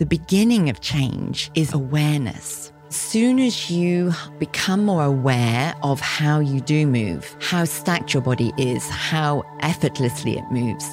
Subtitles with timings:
[0.00, 2.72] the beginning of change is awareness.
[2.88, 8.22] As soon as you become more aware of how you do move, how stacked your
[8.22, 10.88] body is, how effortlessly it moves,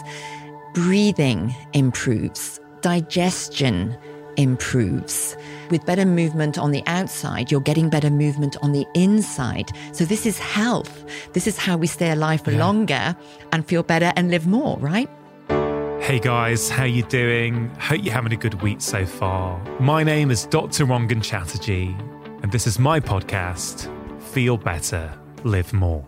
[0.73, 3.97] breathing improves, digestion
[4.35, 5.37] improves.
[5.69, 9.71] With better movement on the outside, you're getting better movement on the inside.
[9.93, 11.05] So this is health.
[11.31, 12.59] This is how we stay alive for yeah.
[12.59, 13.15] longer
[13.53, 15.09] and feel better and live more, right?
[16.07, 17.67] Hey guys, how you doing?
[17.81, 19.61] Hope you're having a good week so far.
[19.81, 20.85] My name is Dr.
[20.85, 21.93] Rangan Chatterjee,
[22.41, 26.05] and this is my podcast, Feel Better, Live More.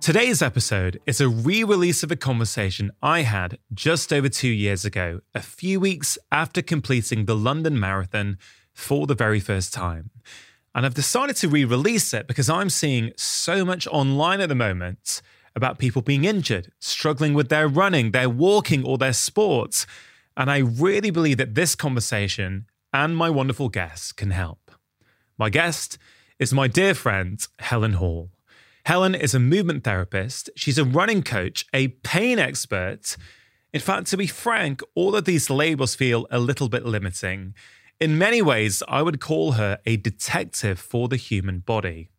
[0.00, 4.84] Today's episode is a re release of a conversation I had just over two years
[4.84, 8.38] ago, a few weeks after completing the London Marathon
[8.72, 10.10] for the very first time.
[10.76, 14.54] And I've decided to re release it because I'm seeing so much online at the
[14.54, 15.22] moment
[15.56, 19.86] about people being injured, struggling with their running, their walking, or their sports.
[20.36, 24.70] And I really believe that this conversation and my wonderful guests can help.
[25.38, 25.98] My guest
[26.38, 28.30] is my dear friend, Helen Hall.
[28.84, 33.16] Helen is a movement therapist, she's a running coach, a pain expert.
[33.72, 37.54] In fact, to be frank, all of these labels feel a little bit limiting.
[37.98, 42.10] In many ways, I would call her a detective for the human body.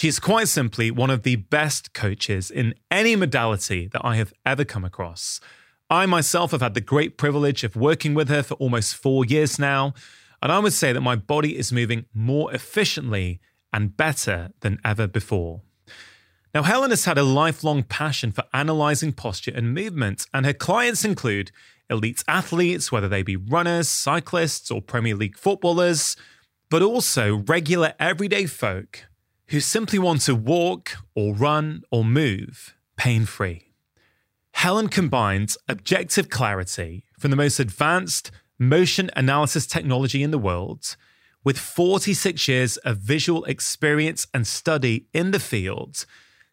[0.00, 4.32] She is quite simply one of the best coaches in any modality that I have
[4.46, 5.42] ever come across.
[5.90, 9.58] I myself have had the great privilege of working with her for almost four years
[9.58, 9.92] now,
[10.40, 13.40] and I would say that my body is moving more efficiently
[13.74, 15.60] and better than ever before.
[16.54, 21.04] Now, Helen has had a lifelong passion for analysing posture and movement, and her clients
[21.04, 21.50] include
[21.90, 26.16] elite athletes, whether they be runners, cyclists, or Premier League footballers,
[26.70, 29.09] but also regular everyday folk
[29.50, 33.72] who simply want to walk or run or move pain free.
[34.52, 40.96] Helen combines objective clarity from the most advanced motion analysis technology in the world
[41.42, 46.04] with 46 years of visual experience and study in the field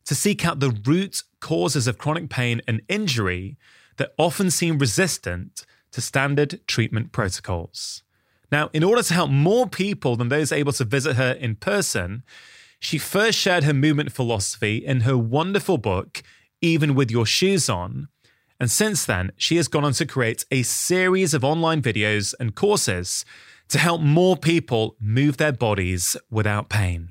[0.05, 3.57] to seek out the root causes of chronic pain and injury
[3.97, 8.03] that often seem resistant to standard treatment protocols.
[8.51, 12.23] Now, in order to help more people than those able to visit her in person,
[12.79, 16.21] she first shared her movement philosophy in her wonderful book,
[16.61, 18.07] Even With Your Shoes On.
[18.59, 22.55] And since then, she has gone on to create a series of online videos and
[22.55, 23.25] courses
[23.69, 27.09] to help more people move their bodies without pain.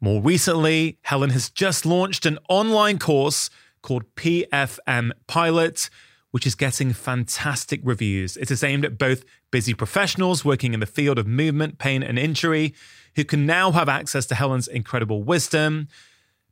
[0.00, 3.50] More recently, Helen has just launched an online course
[3.82, 5.90] called PFM Pilot,
[6.30, 8.36] which is getting fantastic reviews.
[8.36, 12.18] It is aimed at both busy professionals working in the field of movement, pain, and
[12.18, 12.74] injury
[13.16, 15.88] who can now have access to Helen's incredible wisdom,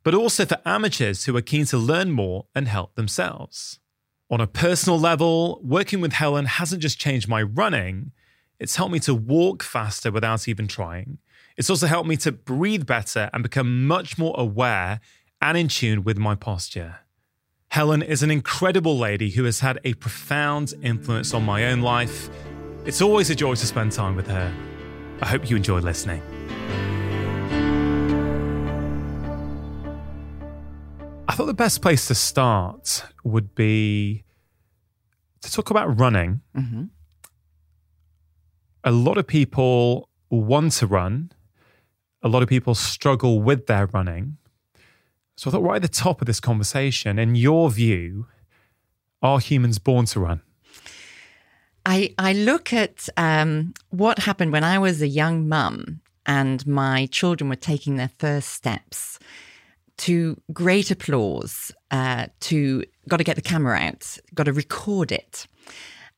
[0.03, 3.79] but also for amateurs who are keen to learn more and help themselves.
[4.29, 8.11] On a personal level, working with Helen hasn't just changed my running,
[8.59, 11.17] it's helped me to walk faster without even trying.
[11.57, 14.99] It's also helped me to breathe better and become much more aware
[15.41, 16.99] and in tune with my posture.
[17.71, 22.27] Helen is an incredible lady who has had a profound influence on my own life.
[22.83, 24.51] It's always a joy to spend time with her.
[25.21, 26.23] I hope you enjoy listening.
[31.27, 34.23] I thought the best place to start would be
[35.41, 36.41] to talk about running.
[36.57, 36.85] Mm-hmm.
[38.83, 41.31] A lot of people want to run,
[42.23, 44.37] a lot of people struggle with their running.
[45.39, 48.27] So I thought, right at the top of this conversation, in your view,
[49.21, 50.41] are humans born to run?
[51.85, 57.05] I, I look at um, what happened when I was a young mum and my
[57.05, 59.17] children were taking their first steps
[59.99, 65.47] to great applause, uh, to got to get the camera out, got to record it.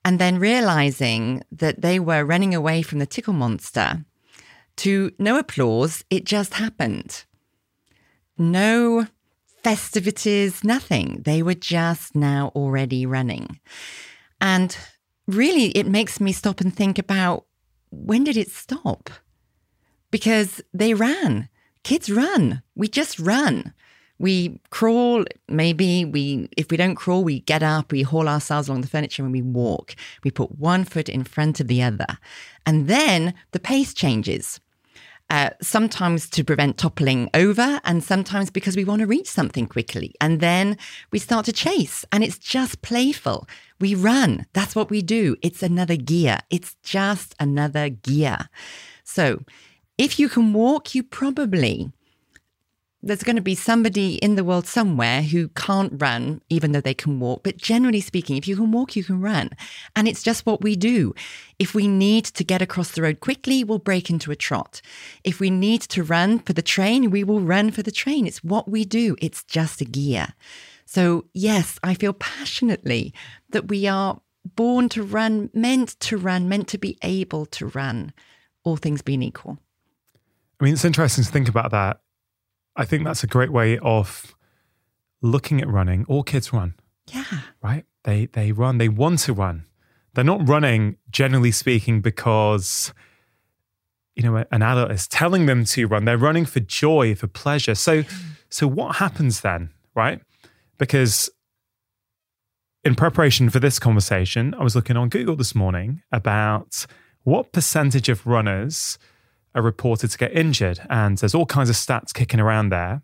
[0.04, 4.04] And then realizing that they were running away from the tickle monster
[4.78, 7.24] to no applause, it just happened.
[8.42, 9.06] No
[9.64, 11.22] festivities, nothing.
[11.26, 13.60] They were just now already running.
[14.42, 14.76] And
[15.28, 17.46] really, it makes me stop and think about
[17.92, 19.12] when did it stop?
[20.10, 21.50] Because they ran.
[21.84, 22.64] Kids run.
[22.74, 23.76] We just run.
[24.18, 28.82] We crawl, maybe we, if we don't crawl, we get up, we haul ourselves along
[28.82, 29.96] the furniture and we walk.
[30.24, 32.18] We put one foot in front of the other.
[32.66, 34.60] And then the pace changes.
[35.32, 40.14] Uh, sometimes to prevent toppling over, and sometimes because we want to reach something quickly.
[40.20, 40.78] And then
[41.10, 43.48] we start to chase, and it's just playful.
[43.80, 44.46] We run.
[44.52, 45.38] That's what we do.
[45.42, 46.40] It's another gear.
[46.50, 48.50] It's just another gear.
[49.06, 49.40] So
[49.98, 51.94] if you can walk, you probably
[53.04, 56.94] there's going to be somebody in the world somewhere who can't run, even though they
[56.94, 57.42] can walk.
[57.44, 59.50] But generally speaking, if you can walk, you can run.
[59.96, 61.16] And it's just what we do.
[61.58, 64.82] If we need to get across the road quickly, we'll break into a trot.
[65.24, 68.28] If we need to run for the train, we will run for the train.
[68.28, 70.28] It's what we do, it's just a gear.
[70.86, 73.14] So, yes, I feel passionately
[73.50, 74.22] that we are
[74.56, 78.14] born to run, meant to run, meant to be able to run,
[78.64, 79.58] all things being equal.
[80.60, 82.02] I mean, it's interesting to think about that
[82.76, 84.36] I think that's a great way of
[85.22, 86.06] looking at running.
[86.08, 86.76] All kids run.
[87.08, 87.24] Yeah.
[87.62, 87.86] Right?
[88.04, 88.78] They they run.
[88.78, 89.66] They want to run.
[90.14, 92.94] They're not running, generally speaking, because
[94.16, 96.06] you know an adult is telling them to run.
[96.06, 97.76] They're running for joy, for pleasure.
[97.76, 98.04] So
[98.50, 100.22] so what happens then, right?
[100.78, 101.30] Because
[102.84, 106.86] in preparation for this conversation, I was looking on Google this morning about
[107.24, 108.98] what percentage of runners
[109.54, 110.80] are reported to get injured.
[110.90, 113.02] And there's all kinds of stats kicking around there.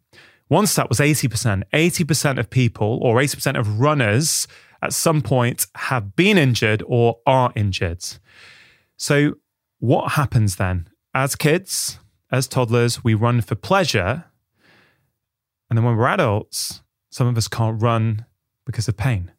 [0.47, 1.63] One stat was 80%.
[1.73, 4.47] 80% of people or 80% of runners
[4.81, 8.03] at some point have been injured or are injured.
[8.95, 9.35] So,
[9.79, 10.89] what happens then?
[11.13, 11.99] As kids,
[12.31, 14.25] as toddlers, we run for pleasure.
[15.69, 18.25] And then when we're adults, some of us can't run
[18.65, 19.31] because of pain.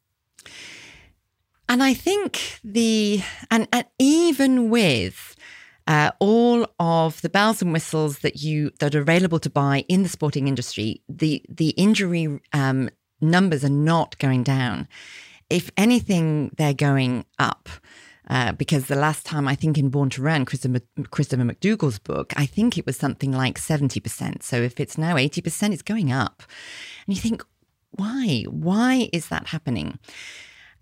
[1.69, 5.37] And I think the, and, and even with
[5.89, 10.03] uh, all of the bells and whistles that you that are available to buy in
[10.03, 12.91] the sporting industry, the the injury um,
[13.23, 14.87] numbers are not going down.
[15.49, 17.69] If anything, they're going up.
[18.31, 22.35] Uh, because the last time I think in Born to Run, Christopher, Christopher McDougall's book,
[22.37, 24.43] I think it was something like 70%.
[24.43, 26.43] So if it's now 80%, it's going up.
[27.07, 27.43] And you think,
[27.93, 28.45] why?
[28.51, 29.99] Why is that happening?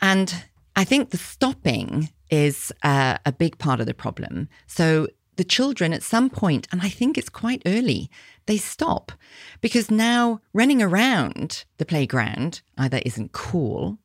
[0.03, 0.45] And
[0.75, 4.49] I think the stopping is uh, a big part of the problem.
[4.67, 8.11] So the children at some point, and I think it's quite early,
[8.47, 9.13] they stop
[9.61, 13.99] because now running around the playground either isn't cool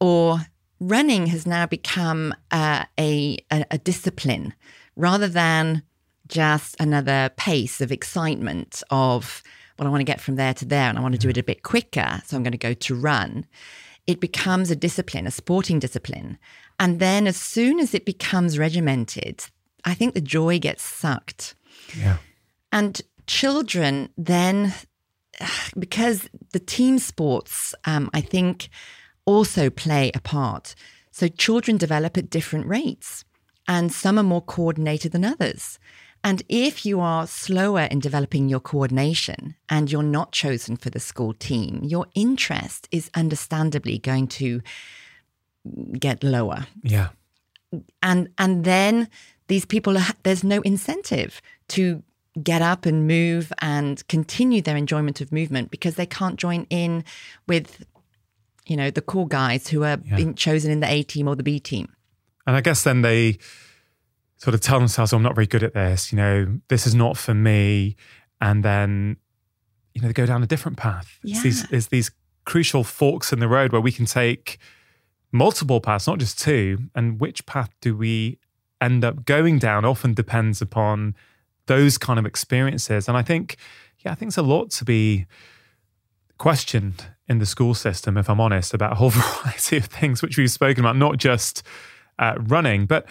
[0.00, 0.40] or
[0.80, 4.54] running has now become uh, a, a, a discipline
[4.96, 5.82] rather than
[6.28, 9.42] just another pace of excitement of,
[9.78, 11.38] well, I want to get from there to there and I want to do it
[11.38, 12.20] a bit quicker.
[12.24, 13.46] So I'm going to go to run.
[14.06, 16.38] It becomes a discipline, a sporting discipline.
[16.78, 19.44] And then as soon as it becomes regimented,
[19.84, 21.54] I think the joy gets sucked.
[21.96, 22.18] Yeah.
[22.72, 24.74] And children then,
[25.78, 28.68] because the team sports, um, I think,
[29.24, 30.74] also play a part.
[31.10, 33.24] So children develop at different rates,
[33.66, 35.78] and some are more coordinated than others.
[36.22, 41.00] And if you are slower in developing your coordination and you're not chosen for the
[41.00, 44.60] school team, your interest is understandably going to
[45.98, 46.66] get lower.
[46.82, 47.08] Yeah.
[48.02, 49.08] And and then
[49.48, 52.02] these people are, there's no incentive to
[52.42, 57.02] get up and move and continue their enjoyment of movement because they can't join in
[57.46, 57.84] with
[58.66, 60.16] you know the cool guys who are yeah.
[60.16, 61.88] being chosen in the A team or the B team.
[62.46, 63.38] And I guess then they
[64.36, 66.94] sort of tell themselves, oh, I'm not very good at this, you know, this is
[66.94, 67.96] not for me.
[68.40, 69.16] And then,
[69.94, 71.18] you know, they go down a different path.
[71.22, 71.36] Yeah.
[71.36, 72.10] It's, these, it's these
[72.44, 74.58] crucial forks in the road where we can take
[75.36, 76.78] multiple paths, not just two.
[76.94, 78.38] And which path do we
[78.80, 81.14] end up going down often depends upon
[81.66, 83.08] those kind of experiences.
[83.08, 83.56] And I think,
[84.00, 85.26] yeah, I think it's a lot to be
[86.38, 90.38] questioned in the school system, if I'm honest, about a whole variety of things which
[90.38, 91.62] we've spoken about, not just
[92.18, 92.86] uh, running.
[92.86, 93.06] But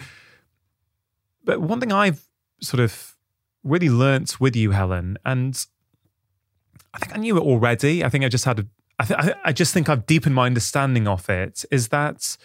[1.44, 2.26] but one thing I've
[2.60, 3.16] sort of
[3.62, 5.64] really learnt with you, Helen, and
[6.92, 8.02] I think I knew it already.
[8.02, 8.66] I think I just had a
[8.98, 12.36] I, th- I just think I've deepened my understanding of it is that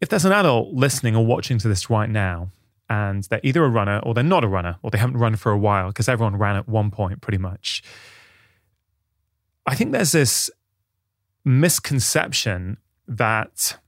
[0.00, 2.50] if there's an adult listening or watching to this right now
[2.88, 5.52] and they're either a runner or they're not a runner or they haven't run for
[5.52, 7.82] a while because everyone ran at one point pretty much
[9.66, 10.50] i think there's this
[11.44, 13.78] misconception that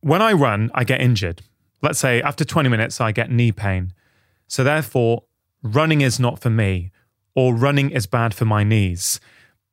[0.00, 1.42] when i run i get injured.
[1.80, 3.92] Let's say after 20 minutes i get knee pain.
[4.48, 5.24] So therefore
[5.62, 6.90] running is not for me
[7.34, 9.20] or running is bad for my knees.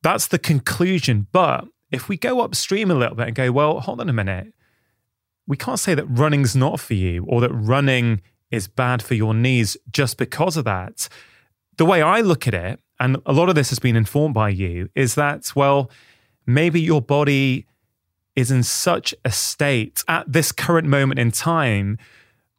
[0.02, 1.26] That's the conclusion.
[1.32, 4.52] But if we go upstream a little bit and go, well, hold on a minute,
[5.46, 8.20] we can't say that running's not for you or that running
[8.50, 11.08] is bad for your knees just because of that.
[11.76, 14.48] The way I look at it, and a lot of this has been informed by
[14.48, 15.90] you, is that, well,
[16.46, 17.66] maybe your body
[18.34, 21.98] is in such a state at this current moment in time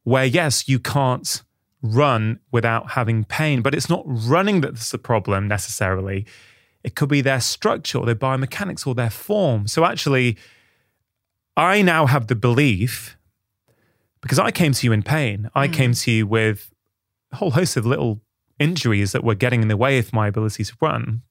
[0.03, 1.43] where, yes, you can't
[1.81, 3.61] run without having pain.
[3.61, 6.25] But it's not running that's the problem necessarily.
[6.83, 9.67] It could be their structure or their biomechanics or their form.
[9.67, 10.37] So actually,
[11.55, 13.17] I now have the belief
[14.21, 15.49] because I came to you in pain.
[15.55, 15.73] I mm.
[15.73, 16.71] came to you with
[17.31, 18.21] a whole host of little
[18.59, 21.23] injuries that were getting in the way of my ability to run.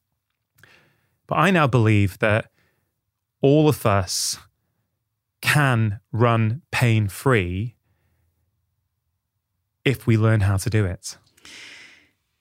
[1.27, 2.51] But I now believe that
[3.41, 4.39] all of us
[5.41, 7.76] can run pain free
[9.87, 11.17] if we learn how to do it.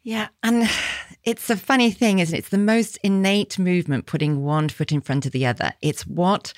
[0.02, 0.28] Yeah.
[0.44, 0.70] And
[1.24, 2.40] it's a funny thing, isn't it?
[2.40, 5.74] It's the most innate movement, putting one foot in front of the other.
[5.82, 6.54] It's what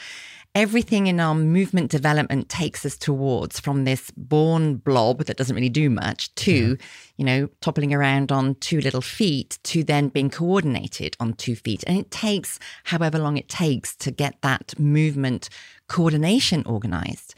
[0.55, 5.69] everything in our movement development takes us towards from this born blob that doesn't really
[5.69, 6.85] do much to, yeah.
[7.17, 11.83] you know, toppling around on two little feet to then being coordinated on two feet.
[11.85, 15.49] And it takes however long it takes to get that movement
[15.87, 17.35] coordination organized.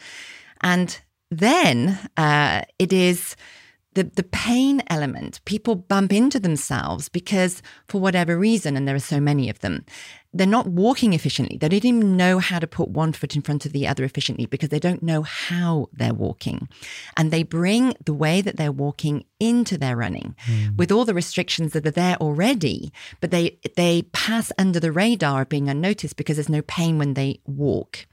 [0.61, 0.99] And
[1.31, 3.35] then uh, it is
[3.93, 8.99] the, the pain element, people bump into themselves because, for whatever reason, and there are
[8.99, 9.83] so many of them,
[10.31, 11.57] they're not walking efficiently.
[11.57, 14.45] They don't even know how to put one foot in front of the other efficiently
[14.45, 16.69] because they don't know how they're walking.
[17.17, 20.77] And they bring the way that they're walking into their running mm.
[20.77, 25.41] with all the restrictions that are there already, but they they pass under the radar
[25.41, 28.05] of being unnoticed because there's no pain when they walk.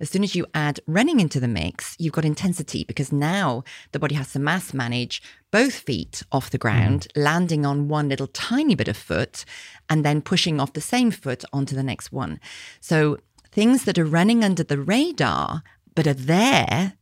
[0.00, 3.98] As soon as you add running into the mix, you've got intensity because now the
[3.98, 7.22] body has to mass manage both feet off the ground, mm.
[7.22, 9.44] landing on one little tiny bit of foot,
[9.88, 12.40] and then pushing off the same foot onto the next one.
[12.80, 13.18] So
[13.52, 15.62] things that are running under the radar
[15.94, 16.94] but are there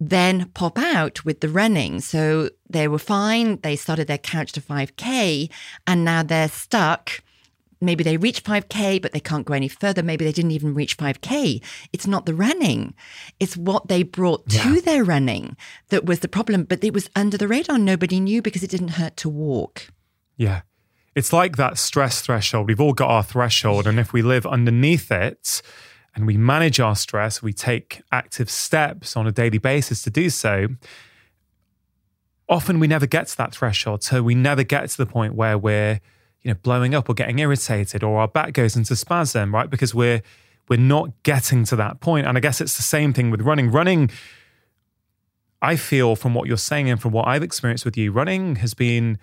[0.00, 2.00] then pop out with the running.
[2.00, 3.60] So they were fine.
[3.62, 5.50] They started their couch to 5K
[5.86, 7.22] and now they're stuck
[7.84, 10.02] maybe they reach 5K, but they can't go any further.
[10.02, 11.62] Maybe they didn't even reach 5K.
[11.92, 12.94] It's not the running,
[13.40, 14.62] it's what they brought yeah.
[14.62, 15.56] to their running
[15.88, 16.64] that was the problem.
[16.64, 17.78] But it was under the radar.
[17.78, 19.88] Nobody knew because it didn't hurt to walk.
[20.36, 20.62] Yeah.
[21.14, 22.66] It's like that stress threshold.
[22.66, 23.86] We've all got our threshold.
[23.86, 25.62] And if we live underneath it,
[26.14, 30.30] and we manage our stress, we take active steps on a daily basis to do
[30.30, 30.68] so.
[32.48, 34.02] Often we never get to that threshold.
[34.02, 36.00] So we never get to the point where we're
[36.44, 39.68] you know, blowing up or getting irritated or our back goes into spasm, right?
[39.68, 40.22] Because we're
[40.68, 42.26] we're not getting to that point.
[42.26, 43.70] And I guess it's the same thing with running.
[43.70, 44.10] Running,
[45.60, 48.74] I feel from what you're saying and from what I've experienced with you, running has
[48.74, 49.18] been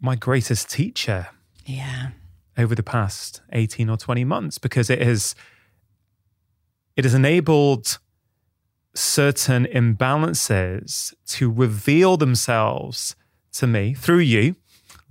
[0.00, 1.28] my greatest teacher.
[1.66, 2.10] Yeah.
[2.56, 5.34] Over the past 18 or 20 months, because it has
[6.96, 7.98] it has enabled
[8.94, 13.16] certain imbalances to reveal themselves
[13.52, 14.56] to me through you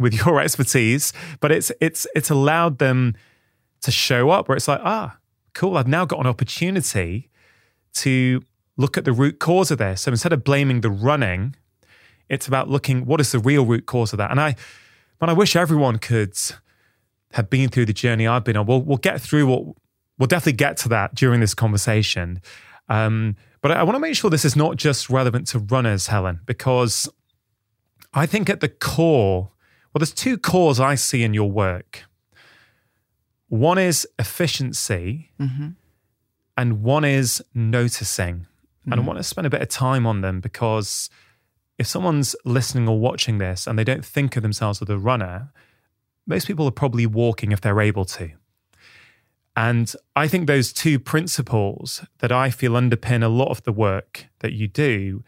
[0.02, 3.16] with your expertise, but it's it's it's allowed them
[3.82, 5.18] to show up where it's like, ah,
[5.54, 7.30] cool, I've now got an opportunity
[7.94, 8.42] to
[8.78, 10.02] look at the root cause of this.
[10.02, 11.56] So instead of blaming the running,
[12.30, 14.32] it's about looking what is the real root cause of that.
[14.32, 14.56] And I
[15.20, 16.38] but I wish everyone could
[17.34, 18.66] have been through the journey I've been on.
[18.66, 19.76] We'll we'll get through what
[20.18, 22.42] we'll definitely get to that during this conversation.
[22.90, 26.42] Um, but I want to make sure this is not just relevant to runners, Helen,
[26.46, 27.08] because
[28.14, 29.52] I think at the core
[29.94, 32.04] well, there's two cores I see in your work.
[33.50, 35.70] One is efficiency, mm-hmm.
[36.58, 38.36] and one is noticing.
[38.36, 38.92] Mm-hmm.
[38.92, 39.08] And I mm-hmm.
[39.08, 41.10] want to spend a bit of time on them because
[41.78, 45.52] if someone's listening or watching this and they don't think of themselves as a runner,
[46.26, 48.32] most people are probably walking if they're able to.
[49.56, 54.28] And I think those two principles that I feel underpin a lot of the work
[54.40, 55.24] that you do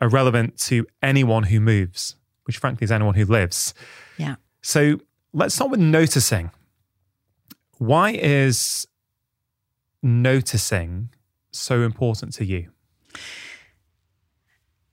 [0.00, 2.14] are relevant to anyone who moves
[2.46, 3.74] which frankly is anyone who lives.
[4.16, 4.36] Yeah.
[4.62, 5.00] So
[5.32, 6.50] let's start with noticing.
[7.78, 8.86] Why is
[10.02, 11.10] noticing
[11.50, 12.70] so important to you?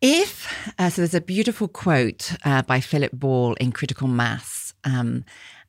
[0.02, 4.74] If, uh, so there's a beautiful quote uh, by Philip Ball in Critical Mass.
[4.84, 5.24] Um,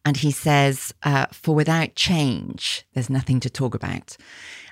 [0.05, 4.17] and he says, uh, For without change, there's nothing to talk about.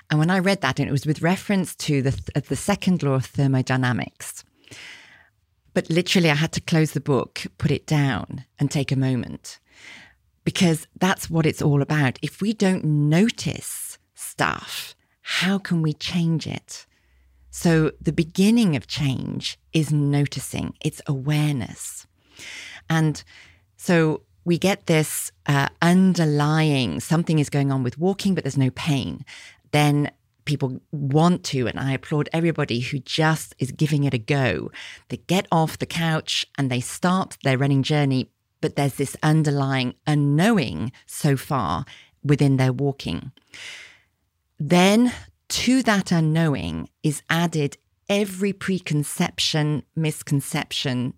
[0.09, 3.03] And when I read that, and it was with reference to the, th- the second
[3.03, 4.43] law of thermodynamics,
[5.73, 9.59] but literally, I had to close the book, put it down, and take a moment
[10.43, 12.19] because that's what it's all about.
[12.21, 16.85] If we don't notice stuff, how can we change it?
[17.49, 22.07] So, the beginning of change is noticing, it's awareness.
[22.89, 23.23] And
[23.77, 28.71] so, we get this uh, underlying something is going on with walking, but there's no
[28.71, 29.23] pain.
[29.71, 30.11] Then
[30.45, 34.71] people want to, and I applaud everybody who just is giving it a go.
[35.09, 38.29] They get off the couch and they start their running journey,
[38.61, 41.85] but there's this underlying unknowing so far
[42.23, 43.31] within their walking.
[44.59, 45.11] Then
[45.49, 47.77] to that unknowing is added
[48.09, 51.13] every preconception, misconception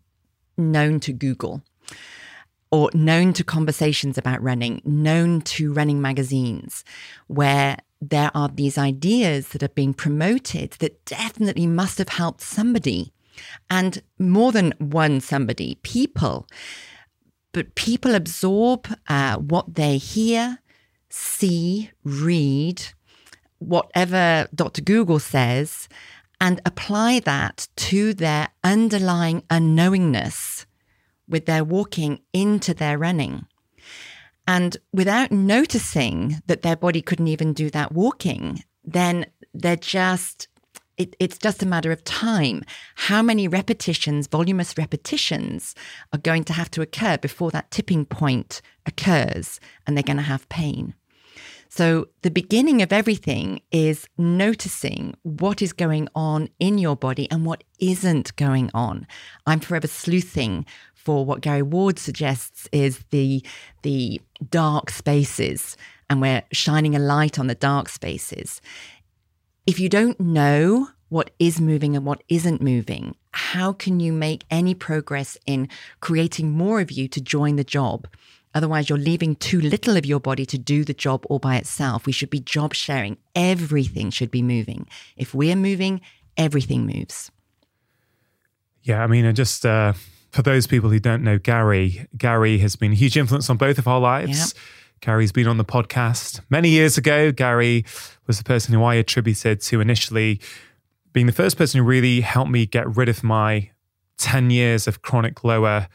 [0.57, 1.63] known to Google
[2.71, 6.83] or known to conversations about running, known to running magazines,
[7.27, 13.13] where there are these ideas that are being promoted that definitely must have helped somebody.
[13.69, 16.47] And more than one somebody, people.
[17.51, 20.59] But people absorb uh, what they hear,
[21.09, 22.81] see, read,
[23.59, 24.81] whatever Dr.
[24.81, 25.87] Google says,
[26.41, 30.65] and apply that to their underlying unknowingness
[31.27, 33.45] with their walking into their running.
[34.47, 40.47] And without noticing that their body couldn't even do that walking, then they're just,
[40.97, 42.63] it, it's just a matter of time.
[42.95, 45.73] How many repetitions, voluminous repetitions,
[46.13, 50.23] are going to have to occur before that tipping point occurs and they're going to
[50.23, 50.93] have pain?
[51.67, 57.45] So, the beginning of everything is noticing what is going on in your body and
[57.45, 59.05] what isn't going on.
[59.45, 60.65] I'm forever sleuthing
[61.05, 63.45] for what Gary Ward suggests is the,
[63.83, 64.19] the
[64.49, 65.77] dark spaces,
[66.09, 68.59] and we're shining a light on the dark spaces.
[69.67, 74.45] If you don't know what is moving and what isn't moving, how can you make
[74.49, 75.69] any progress in
[75.99, 78.07] creating more of you to join the job?
[78.55, 82.05] Otherwise, you're leaving too little of your body to do the job all by itself.
[82.05, 83.17] We should be job sharing.
[83.35, 84.87] Everything should be moving.
[85.17, 86.01] If we're moving,
[86.37, 87.31] everything moves.
[88.81, 89.93] Yeah, I mean, I just uh,
[90.35, 93.77] for those people who don't know Gary, Gary has been a huge influence on both
[93.77, 94.37] of our lives.
[94.37, 94.63] Yep.
[94.99, 97.31] Gary's been on the podcast many years ago.
[97.31, 97.85] Gary
[98.27, 100.41] was the person who I attributed to initially
[101.13, 103.71] being the first person who really helped me get rid of my
[104.17, 105.87] 10 years of chronic lower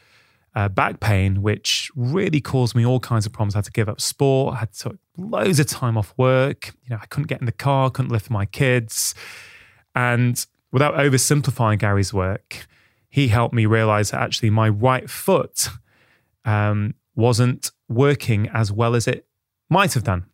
[0.55, 3.53] uh, back pain, which really caused me all kinds of problems.
[3.53, 6.73] I had to give up sport, I had to loads of time off work.
[6.85, 9.13] You know, I couldn't get in the car, couldn't lift my kids.
[9.93, 12.65] And without oversimplifying Gary's work,
[13.11, 15.67] he helped me realize that actually my right foot
[16.45, 19.27] um, wasn't working as well as it
[19.69, 20.25] might have done.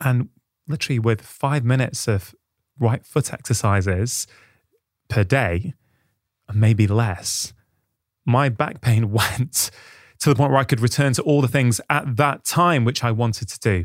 [0.00, 0.30] And
[0.66, 2.34] literally, with five minutes of
[2.78, 4.26] right foot exercises
[5.08, 5.74] per day,
[6.52, 7.52] maybe less,
[8.24, 9.70] my back pain went
[10.20, 13.04] to the point where I could return to all the things at that time which
[13.04, 13.84] I wanted to do.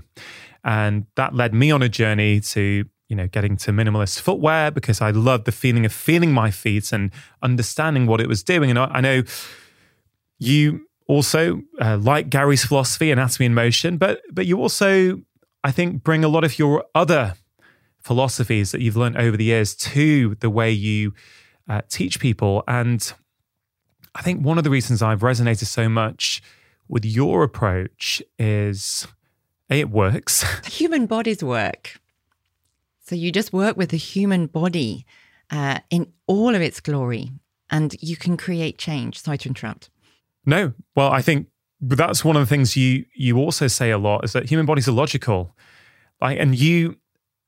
[0.64, 5.02] And that led me on a journey to, you know, getting to minimalist footwear because
[5.02, 8.70] I loved the feeling of feeling my feet and understanding what it was doing.
[8.70, 9.24] And I know
[10.40, 15.22] you also uh, like Gary's philosophy, anatomy in motion, but but you also,
[15.64, 17.36] I think, bring a lot of your other
[18.00, 21.14] philosophies that you've learned over the years to the way you
[21.68, 22.64] uh, teach people.
[22.68, 23.12] And
[24.16, 26.42] I think one of the reasons I've resonated so much
[26.88, 29.08] with your approach is
[29.70, 30.44] A, it works.
[30.68, 32.00] Human bodies work.
[33.08, 35.06] So you just work with the human body
[35.50, 37.32] uh, in all of its glory
[37.70, 39.22] and you can create change.
[39.22, 39.90] Sorry to interrupt.
[40.46, 40.74] No.
[40.94, 41.48] Well, I think
[41.80, 44.90] that's one of the things you you also say a lot is that human bodies
[44.90, 45.56] are logical.
[46.20, 46.98] Like, and you,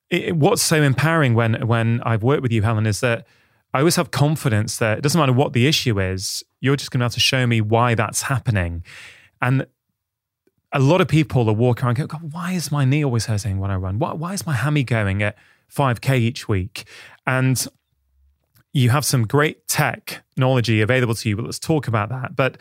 [0.10, 3.28] it, what's so empowering when when I've worked with you, Helen, is that
[3.74, 7.00] I always have confidence that it doesn't matter what the issue is, you're just going
[7.00, 8.84] to have to show me why that's happening.
[9.42, 9.68] And
[10.72, 13.26] a lot of people are walking around and go, God, why is my knee always
[13.26, 14.00] hurting when I run?
[14.00, 15.36] Why, why is my hammy going at
[15.74, 16.86] 5K each week?
[17.26, 17.68] And
[18.72, 22.36] you have some great technology available to you, but let's talk about that.
[22.36, 22.58] But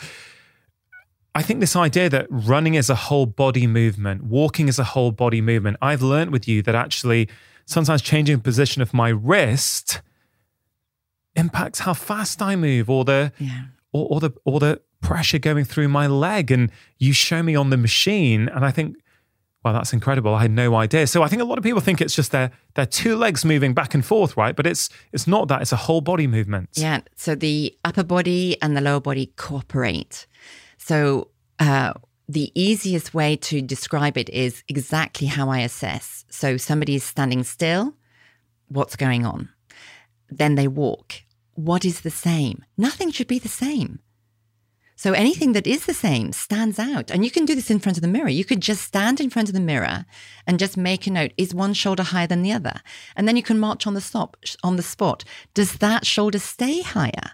[1.34, 5.12] I think this idea that running is a whole body movement, walking is a whole
[5.12, 5.76] body movement.
[5.82, 7.28] I've learned with you that actually
[7.66, 10.00] sometimes changing the position of my wrist
[11.36, 13.66] impacts how fast I move or the yeah.
[13.92, 16.50] or, or the or the pressure going through my leg.
[16.50, 18.96] And you show me on the machine, and I think,
[19.64, 20.34] well, that's incredible.
[20.34, 21.06] I had no idea.
[21.06, 23.74] So I think a lot of people think it's just their their two legs moving
[23.74, 24.54] back and forth, right?
[24.54, 25.62] But it's it's not that.
[25.62, 26.70] It's a whole body movement.
[26.74, 27.00] Yeah.
[27.16, 30.26] So the upper body and the lower body cooperate.
[30.76, 31.94] So uh,
[32.28, 36.24] the easiest way to describe it is exactly how I assess.
[36.30, 37.94] So somebody is standing still.
[38.68, 39.48] What's going on?
[40.30, 41.22] Then they walk
[41.58, 42.64] what is the same?
[42.76, 43.98] Nothing should be the same.
[44.98, 47.12] So anything that is the same stands out.
[47.12, 48.28] And you can do this in front of the mirror.
[48.28, 50.04] You could just stand in front of the mirror
[50.44, 51.32] and just make a note.
[51.36, 52.80] Is one shoulder higher than the other?
[53.14, 55.22] And then you can march on the stop on the spot.
[55.54, 57.30] Does that shoulder stay higher?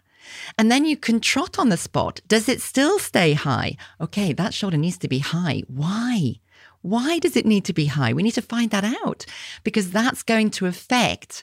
[0.58, 2.20] And then you can trot on the spot.
[2.28, 3.78] Does it still stay high?
[3.98, 5.62] Okay, that shoulder needs to be high.
[5.66, 6.40] Why?
[6.82, 8.12] Why does it need to be high?
[8.12, 9.24] We need to find that out
[9.62, 11.42] because that's going to affect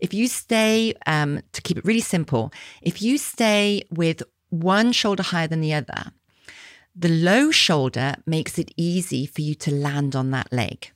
[0.00, 5.22] if you stay, um, to keep it really simple, if you stay with one shoulder
[5.22, 6.12] higher than the other,
[6.94, 10.92] the low shoulder makes it easy for you to land on that leg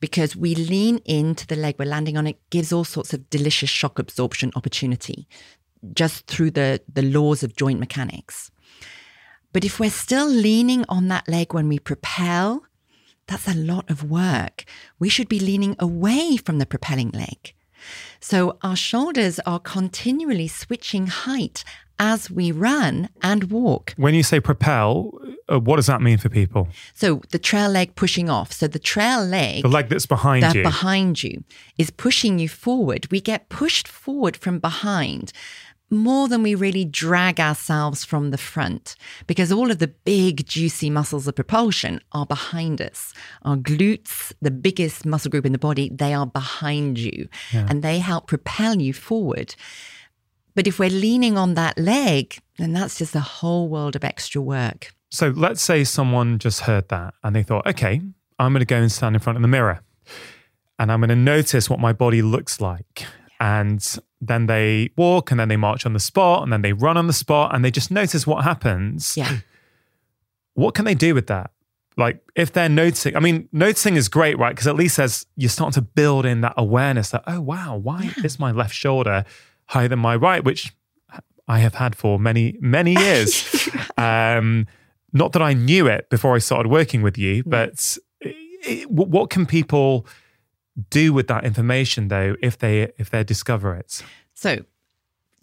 [0.00, 1.76] because we lean into the leg.
[1.78, 5.26] We're landing on it gives all sorts of delicious shock absorption opportunity
[5.92, 8.50] just through the the laws of joint mechanics.
[9.52, 12.64] But if we're still leaning on that leg when we propel
[13.26, 14.64] that's a lot of work.
[14.98, 17.54] We should be leaning away from the propelling leg.
[18.20, 21.64] So our shoulders are continually switching height
[21.98, 23.94] as we run and walk.
[23.96, 25.18] When you say propel,
[25.50, 26.68] uh, what does that mean for people?
[26.94, 28.52] So the trail leg pushing off.
[28.52, 30.62] So the trail leg, The leg that's behind that you.
[30.62, 31.44] behind you,
[31.78, 33.10] is pushing you forward.
[33.10, 35.32] We get pushed forward from behind
[35.90, 40.90] more than we really drag ourselves from the front because all of the big, juicy
[40.90, 43.12] muscles of propulsion are behind us.
[43.42, 47.98] Our glutes, the biggest muscle group in the body, they are behind you and they
[48.00, 49.54] help propel you forward.
[50.54, 54.40] But if we're leaning on that leg, then that's just a whole world of extra
[54.40, 54.94] work.
[55.10, 58.00] So let's say someone just heard that and they thought, okay,
[58.38, 59.80] I'm going to go and stand in front of the mirror
[60.78, 63.06] and I'm going to notice what my body looks like.
[63.40, 63.84] And
[64.20, 67.06] then they walk and then they march on the spot and then they run on
[67.06, 69.16] the spot and they just notice what happens.
[69.16, 69.38] Yeah.
[70.56, 71.50] What can they do with that?
[71.96, 74.50] Like if they're noticing, I mean, noticing is great, right?
[74.50, 78.12] Because at least as you're starting to build in that awareness that, oh, wow, why
[78.22, 79.24] is my left shoulder
[79.66, 80.74] higher than my right, which
[81.48, 83.68] I have had for many, many years.
[83.96, 84.66] um,
[85.12, 89.46] not that I knew it before I started working with you, but it, what can
[89.46, 90.06] people
[90.90, 94.02] do with that information though if they if they discover it?
[94.34, 94.64] So,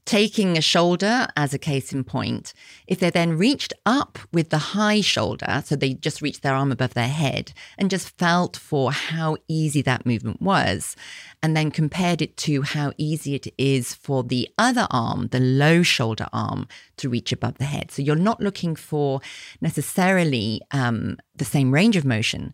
[0.06, 2.54] taking a shoulder as a case in point,
[2.88, 6.72] if they then reached up with the high shoulder, so they just reached their arm
[6.72, 10.96] above their head and just felt for how easy that movement was,
[11.44, 15.84] and then compared it to how easy it is for the other arm, the low
[15.84, 17.92] shoulder arm, to reach above the head.
[17.92, 19.22] So you're not looking for
[19.62, 22.54] necessarily um, the same range of motion,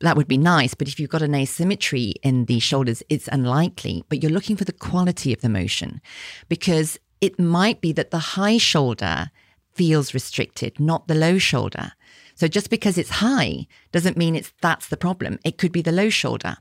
[0.00, 0.74] that would be nice.
[0.74, 4.04] But if you've got an asymmetry in the shoulders, it's unlikely.
[4.08, 6.00] But you're looking for the quality of the motion
[6.48, 9.30] because it might be that the high shoulder
[9.74, 11.92] feels restricted, not the low shoulder.
[12.34, 15.38] So just because it's high doesn't mean it's that's the problem.
[15.44, 16.56] It could be the low shoulder.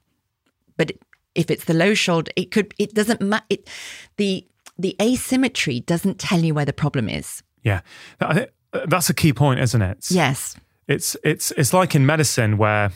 [0.78, 0.94] But
[1.34, 3.46] if it's the low shoulder, it could it doesn't matter.
[3.50, 3.70] It,
[4.18, 4.46] the
[4.78, 7.44] the asymmetry doesn't tell you where the problem is.
[7.64, 7.82] Yeah,
[8.20, 10.10] I think uh, that's a key point, isn't it?
[10.10, 10.56] Yes.
[10.88, 12.92] It's it's it's like in medicine where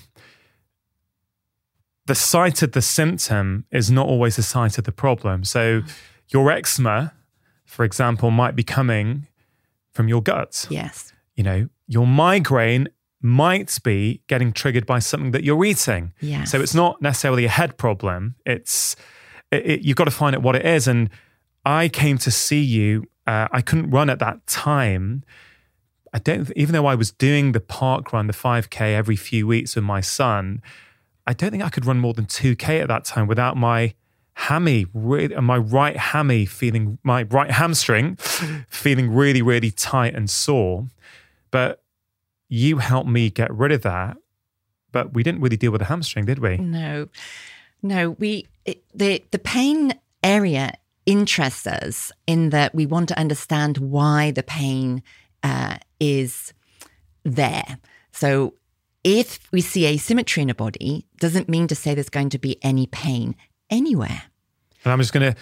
[2.05, 5.43] the site of the symptom is not always the site of the problem.
[5.43, 5.81] So
[6.29, 7.13] your eczema,
[7.65, 9.27] for example, might be coming
[9.91, 10.67] from your gut.
[10.69, 11.13] Yes.
[11.35, 12.89] You know, your migraine
[13.21, 16.13] might be getting triggered by something that you're eating.
[16.19, 16.51] Yes.
[16.51, 18.35] So it's not necessarily a head problem.
[18.45, 18.95] It's
[19.51, 20.87] it, it, you've got to find out what it is.
[20.87, 21.09] And
[21.65, 23.05] I came to see you.
[23.27, 25.23] Uh, I couldn't run at that time.
[26.13, 29.75] I don't, even though I was doing the park run, the 5K every few weeks
[29.75, 30.61] with my son,
[31.27, 33.93] I don't think I could run more than 2K at that time without my
[34.33, 38.15] hammy, really, uh, my right hammy feeling, my right hamstring
[38.69, 40.87] feeling really, really tight and sore.
[41.51, 41.83] But
[42.47, 44.17] you helped me get rid of that.
[44.91, 46.57] But we didn't really deal with the hamstring, did we?
[46.57, 47.09] No,
[47.83, 48.11] no.
[48.11, 49.93] We it, the the pain
[50.23, 50.73] area
[51.05, 55.03] interests us in that we want to understand why the pain
[55.43, 56.53] uh, is
[57.23, 57.79] there.
[58.11, 58.53] So
[59.03, 62.57] if we see asymmetry in a body, doesn't mean to say there's going to be
[62.63, 63.35] any pain
[63.69, 64.23] anywhere.
[64.83, 65.39] And I'm just going to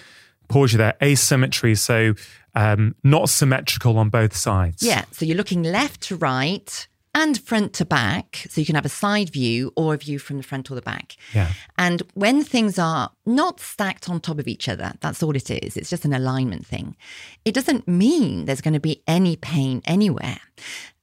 [0.47, 0.95] pause you there.
[1.01, 2.13] Asymmetry, so
[2.55, 4.83] um, not symmetrical on both sides.
[4.83, 5.05] Yeah.
[5.11, 8.45] So you're looking left to right and front to back.
[8.47, 10.83] So you can have a side view or a view from the front or the
[10.83, 11.15] back.
[11.33, 11.51] Yeah.
[11.75, 15.75] And when things are not stacked on top of each other, that's all it is.
[15.75, 16.95] It's just an alignment thing.
[17.43, 20.39] It doesn't mean there's going to be any pain anywhere.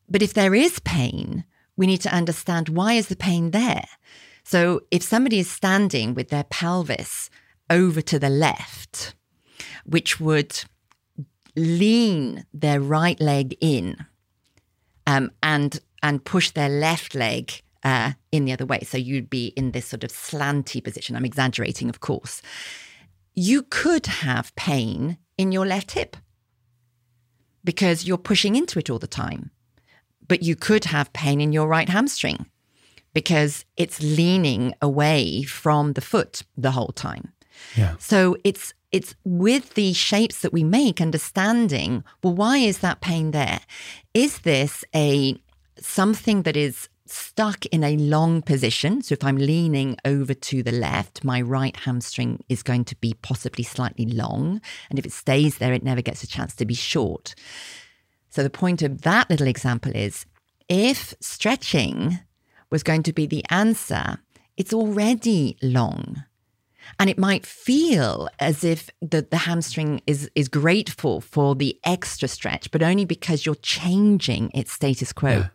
[0.08, 1.44] But if there is pain,
[1.76, 3.86] we need to understand why is the pain there?
[4.44, 7.28] So if somebody is standing with their pelvis
[7.68, 9.16] over to the left,
[9.84, 10.64] which would
[11.56, 14.06] lean their right leg in
[15.06, 18.80] um, and and push their left leg uh, in the other way.
[18.80, 21.16] So you'd be in this sort of slanty position.
[21.16, 22.42] I'm exaggerating, of course.
[23.34, 26.16] You could have pain in your left hip
[27.64, 29.50] because you're pushing into it all the time.
[30.28, 32.46] But you could have pain in your right hamstring
[33.14, 37.32] because it's leaning away from the foot the whole time.
[37.76, 37.94] Yeah.
[37.98, 43.32] So it's it's with the shapes that we make understanding well why is that pain
[43.32, 43.60] there
[44.12, 45.36] is this a
[45.78, 49.02] something that is stuck in a long position.
[49.02, 53.14] So if i'm leaning over to the left my right hamstring is going to be
[53.20, 54.60] possibly slightly long.
[54.88, 57.34] And if it stays there it never gets a chance to be short.
[58.30, 60.26] So the point of that little example is
[60.68, 62.20] if stretching
[62.70, 64.18] was going to be the answer
[64.56, 66.24] it's already long
[66.98, 72.28] and it might feel as if the, the hamstring is, is grateful for the extra
[72.28, 75.30] stretch, but only because you're changing its status quo.
[75.30, 75.48] Yeah.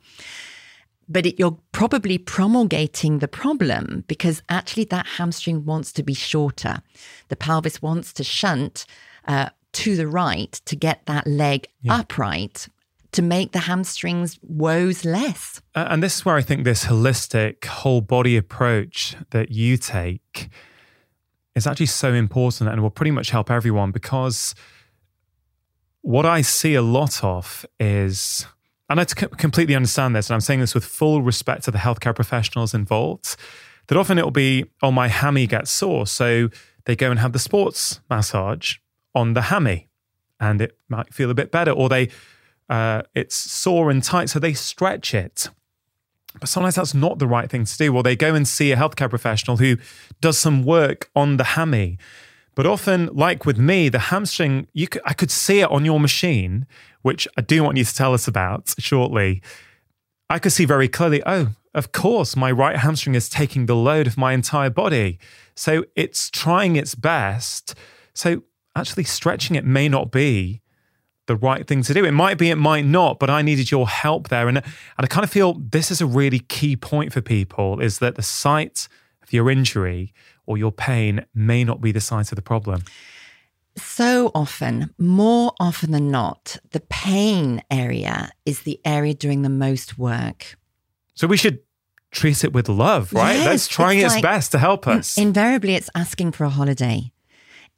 [1.07, 6.81] but it, you're probably promulgating the problem because actually that hamstring wants to be shorter.
[7.29, 8.85] The pelvis wants to shunt
[9.27, 11.99] uh, to the right to get that leg yeah.
[11.99, 12.67] upright
[13.11, 15.61] to make the hamstrings woes less.
[15.73, 20.49] And this is where I think this holistic whole body approach that you take
[21.55, 24.55] is actually so important and will pretty much help everyone because
[26.01, 28.45] what I see a lot of is,
[28.89, 32.15] and I completely understand this, and I'm saying this with full respect to the healthcare
[32.15, 33.35] professionals involved,
[33.87, 36.07] that often it will be, oh, my hammy gets sore.
[36.07, 36.49] So
[36.85, 38.77] they go and have the sports massage
[39.13, 39.89] on the hammy
[40.39, 41.71] and it might feel a bit better.
[41.71, 42.09] Or they,
[42.69, 45.49] uh, it's sore and tight, so they stretch it.
[46.39, 47.95] But sometimes that's not the right thing to do.
[47.95, 49.77] Or they go and see a healthcare professional who
[50.21, 51.97] does some work on the hammy
[52.59, 55.97] but often, like with me, the hamstring, you could, I could see it on your
[55.97, 56.67] machine,
[57.03, 59.41] which I do want you to tell us about shortly.
[60.29, 64.07] I could see very clearly, oh, of course, my right hamstring is taking the load
[64.07, 65.19] of my entire body.
[65.55, 67.75] So it's trying its best.
[68.13, 68.43] So
[68.75, 70.59] actually, stretching it may not be
[71.29, 72.03] the right thing to do.
[72.03, 74.49] It might be, it might not, but I needed your help there.
[74.49, 74.65] And, and
[74.97, 78.23] I kind of feel this is a really key point for people is that the
[78.23, 78.89] site
[79.21, 80.11] of your injury
[80.47, 82.83] or your pain may not be the site of the problem?
[83.77, 89.99] So often, more often than not, the pain area is the area doing the most
[89.99, 90.57] work.
[91.13, 91.59] So we should
[92.09, 93.33] treat it with love, right?
[93.33, 95.15] Yes, That's trying its like, best to help us.
[95.15, 97.11] Invariably, it's asking for a holiday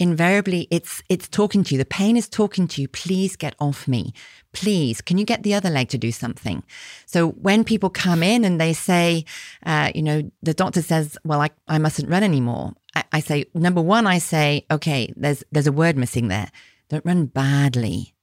[0.01, 1.77] invariably it's it's talking to you.
[1.77, 2.87] The pain is talking to you.
[2.87, 4.13] Please get off me.
[4.51, 6.63] Please can you get the other leg to do something?
[7.05, 9.25] So when people come in and they say
[9.63, 12.73] uh, you know the doctor says well I, I mustn't run anymore.
[12.95, 16.51] I, I say number one i say okay there's there's a word missing there.
[16.89, 18.15] Don't run badly.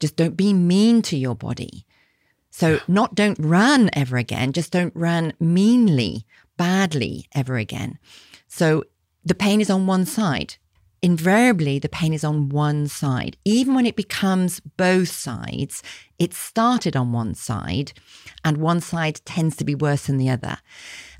[0.00, 1.86] Just don't be mean to your body.
[2.50, 4.52] So not don't run ever again.
[4.52, 7.98] Just don't run meanly badly ever again.
[8.48, 8.84] So
[9.24, 10.56] the pain is on one side.
[11.00, 13.36] Invariably, the pain is on one side.
[13.44, 15.82] Even when it becomes both sides,
[16.18, 17.92] it started on one side,
[18.44, 20.58] and one side tends to be worse than the other.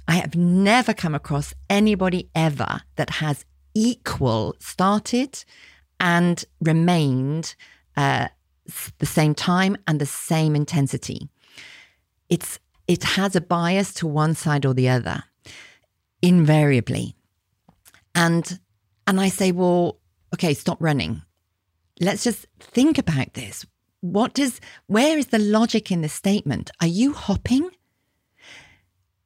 [0.09, 5.45] I have never come across anybody ever that has equal started
[6.01, 7.55] and remained
[7.97, 8.29] uh,
[8.99, 11.29] the same time and the same intensity.
[12.29, 15.25] It's it has a bias to one side or the other,
[16.23, 17.18] invariably.
[18.19, 18.59] And
[19.07, 20.01] and I say, well,
[20.35, 21.23] okay, stop running.
[22.01, 23.65] Let's just think about this.
[24.01, 26.71] What does where is the logic in this statement?
[26.81, 27.71] Are you hopping?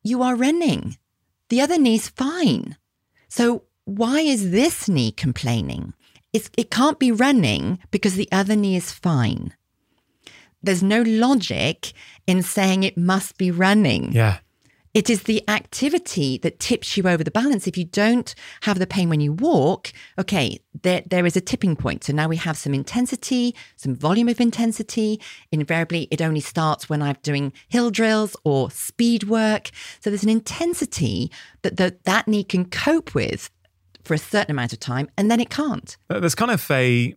[0.02, 0.98] You are running.
[1.48, 2.76] The other knee's fine.
[3.28, 5.94] So why is this knee complaining?
[6.32, 9.54] It's, it can't be running because the other knee is fine.
[10.62, 11.92] There's no logic
[12.26, 14.12] in saying it must be running.
[14.12, 14.38] Yeah.
[14.94, 17.66] It is the activity that tips you over the balance.
[17.66, 21.76] If you don't have the pain when you walk, okay, there, there is a tipping
[21.76, 22.04] point.
[22.04, 25.18] So now we have some intensity, some volume of intensity.
[25.50, 29.70] Invariably, it only starts when I'm doing hill drills or speed work.
[30.00, 31.30] So there's an intensity
[31.62, 33.50] that the, that knee can cope with
[34.04, 35.96] for a certain amount of time, and then it can't.
[36.08, 37.14] There's kind of a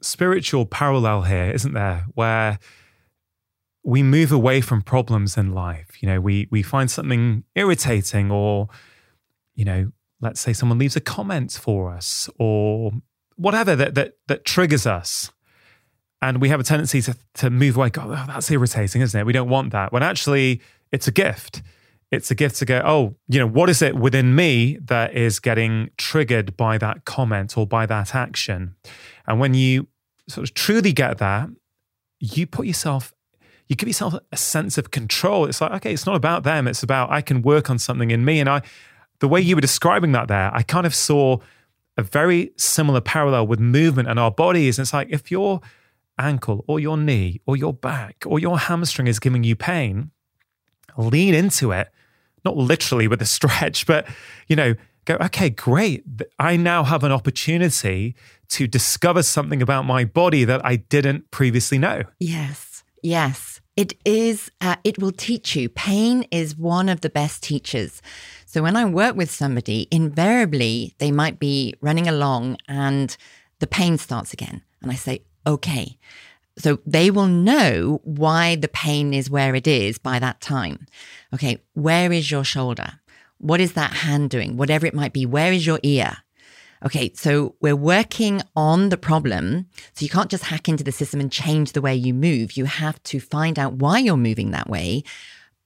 [0.00, 2.06] spiritual parallel here, isn't there?
[2.14, 2.58] Where
[3.88, 6.02] we move away from problems in life.
[6.02, 8.68] You know, we we find something irritating, or
[9.54, 12.92] you know, let's say someone leaves a comment for us, or
[13.36, 15.32] whatever that that that triggers us,
[16.20, 17.88] and we have a tendency to to move away.
[17.88, 19.24] God, oh, that's irritating, isn't it?
[19.24, 19.90] We don't want that.
[19.90, 20.60] When actually,
[20.92, 21.62] it's a gift.
[22.10, 22.82] It's a gift to go.
[22.84, 27.56] Oh, you know, what is it within me that is getting triggered by that comment
[27.56, 28.74] or by that action?
[29.26, 29.88] And when you
[30.28, 31.48] sort of truly get that,
[32.20, 33.14] you put yourself
[33.68, 35.44] you give yourself a sense of control.
[35.44, 36.66] It's like, okay, it's not about them.
[36.66, 38.40] It's about I can work on something in me.
[38.40, 38.62] And I,
[39.20, 41.38] the way you were describing that there, I kind of saw
[41.96, 44.78] a very similar parallel with movement and our bodies.
[44.78, 45.60] And it's like if your
[46.18, 50.10] ankle or your knee or your back or your hamstring is giving you pain,
[50.96, 51.90] lean into it,
[52.44, 54.08] not literally with a stretch, but
[54.46, 56.04] you know, go, okay, great.
[56.38, 58.14] I now have an opportunity
[58.50, 62.02] to discover something about my body that I didn't previously know.
[62.18, 62.84] Yes.
[63.02, 63.57] Yes.
[63.78, 65.68] It is, uh, it will teach you.
[65.68, 68.02] Pain is one of the best teachers.
[68.44, 73.16] So when I work with somebody, invariably they might be running along and
[73.60, 74.62] the pain starts again.
[74.82, 75.96] And I say, okay.
[76.58, 80.88] So they will know why the pain is where it is by that time.
[81.32, 82.94] Okay, where is your shoulder?
[83.38, 84.56] What is that hand doing?
[84.56, 86.16] Whatever it might be, where is your ear?
[86.84, 89.66] Okay, so we're working on the problem.
[89.94, 92.56] So you can't just hack into the system and change the way you move.
[92.56, 95.02] You have to find out why you're moving that way.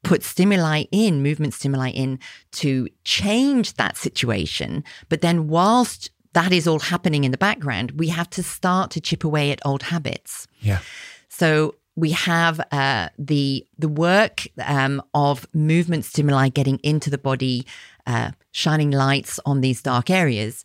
[0.03, 2.18] put stimuli in, movement stimuli in
[2.53, 4.85] to change that situation.
[5.09, 9.01] But then whilst that is all happening in the background, we have to start to
[9.01, 10.46] chip away at old habits.
[10.61, 10.81] Yeah.
[11.29, 17.66] So we have uh, the the work um, of movement stimuli getting into the body,
[18.07, 20.64] uh, shining lights on these dark areas.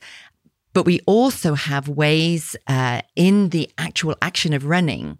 [0.77, 5.17] But we also have ways uh, in the actual action of running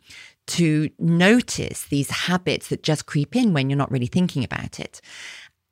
[0.50, 5.02] to notice these habits that just creep in when you're not really thinking about it.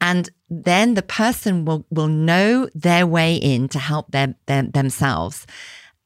[0.02, 5.46] And then the person will, will know their way in to help them, them themselves.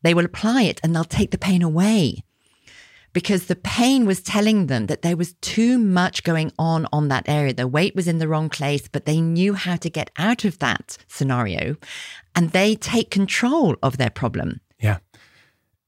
[0.02, 2.26] They will apply it and they'll take the pain away
[3.13, 7.28] because the pain was telling them that there was too much going on on that
[7.28, 7.54] area.
[7.54, 10.60] The weight was in the wrong place, but they knew how to get out of
[10.60, 11.76] that scenario
[12.36, 14.62] and they take control of their problem.
[14.80, 15.00] Yeah.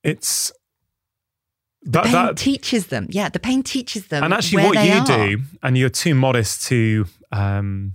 [0.03, 0.51] It's
[1.83, 3.07] the pain that, teaches them.
[3.09, 4.23] Yeah, the pain teaches them.
[4.23, 5.05] And actually, what you are.
[5.05, 7.93] do, and you're too modest to um,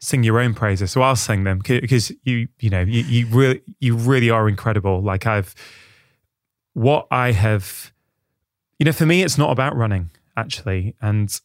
[0.00, 3.62] sing your own praises, so I'll sing them because you, you know, you, you really,
[3.80, 5.02] you really are incredible.
[5.02, 5.54] Like I've,
[6.74, 7.92] what I have,
[8.78, 11.40] you know, for me, it's not about running actually, and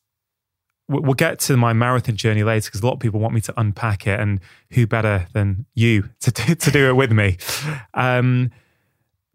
[0.88, 3.54] we'll get to my marathon journey later because a lot of people want me to
[3.60, 4.40] unpack it, and
[4.72, 7.38] who better than you to to, to do it with me?
[7.94, 8.52] Um,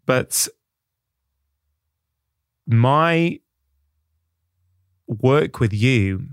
[0.05, 0.47] but
[2.67, 3.39] my
[5.07, 6.27] work with you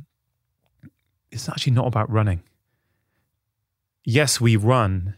[1.30, 2.42] is actually not about running.
[4.04, 5.14] Yes, we run.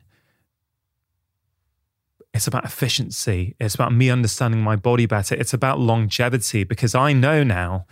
[2.35, 3.55] It's about efficiency.
[3.61, 5.35] It's about me understanding my body better.
[5.35, 7.87] It's about longevity because I know now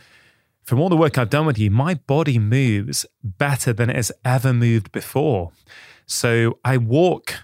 [0.62, 4.12] from all the work I've done with you, my body moves better than it has
[4.24, 5.52] ever moved before.
[6.06, 7.34] So I walk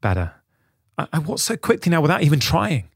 [0.00, 0.32] better.
[0.96, 2.88] I, I walk so quickly now without even trying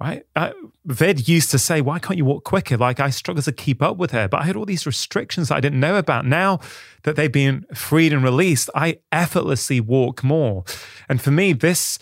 [0.00, 0.26] right?
[0.34, 0.52] Uh,
[0.84, 2.76] Vid used to say, Why can't you walk quicker?
[2.76, 5.56] Like I struggle to keep up with her, but I had all these restrictions that
[5.56, 6.26] I didn't know about.
[6.26, 6.60] Now
[7.04, 10.64] that they've been freed and released, I effortlessly walk more.
[11.08, 11.98] And for me, this,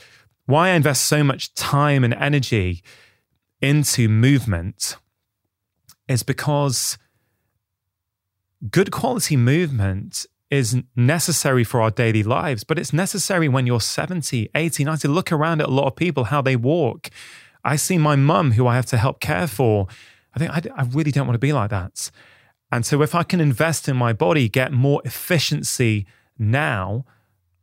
[0.46, 2.82] why I invest so much time and energy
[3.60, 4.96] into movement
[6.08, 6.98] is because
[8.70, 14.50] good quality movement is necessary for our daily lives, but it's necessary when you're 70,
[14.54, 15.08] 80, 90.
[15.08, 17.08] Look around at a lot of people, how they walk
[17.64, 19.86] I see my mum, who I have to help care for.
[20.34, 22.10] I think I, I really don't want to be like that.
[22.70, 26.06] And so, if I can invest in my body, get more efficiency
[26.38, 27.04] now,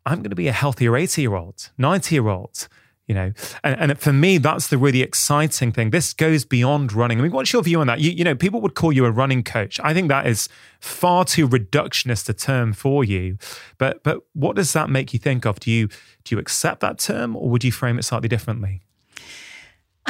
[0.09, 2.67] I'm going to be a healthier 80 year old, 90 year old,
[3.07, 3.31] you know.
[3.63, 5.91] And, and, for me, that's the really exciting thing.
[5.91, 7.19] This goes beyond running.
[7.19, 7.99] I mean, what's your view on that?
[7.99, 9.79] You, you know, people would call you a running coach.
[9.83, 13.37] I think that is far too reductionist a term for you.
[13.77, 15.59] But but what does that make you think of?
[15.59, 15.87] Do you
[16.23, 18.81] do you accept that term, or would you frame it slightly differently?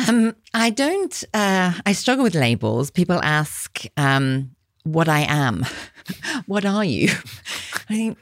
[0.08, 1.24] Um, I don't.
[1.34, 2.90] Uh, I struggle with labels.
[2.90, 5.66] People ask um, what I am.
[6.46, 7.10] what are you?
[7.90, 8.18] I think.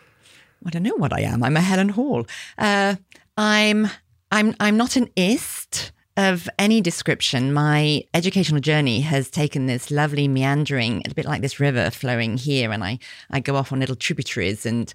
[0.68, 1.44] I don't know what I am.
[1.44, 2.28] I'm a Helen Hall.
[2.58, 2.96] Uh,
[3.38, 3.88] I'm.
[4.32, 4.54] I'm.
[4.60, 7.54] I'm not an ist of any description.
[7.54, 12.72] My educational journey has taken this lovely meandering, a bit like this river flowing here,
[12.72, 13.00] and I
[13.32, 14.94] I go off on little tributaries and.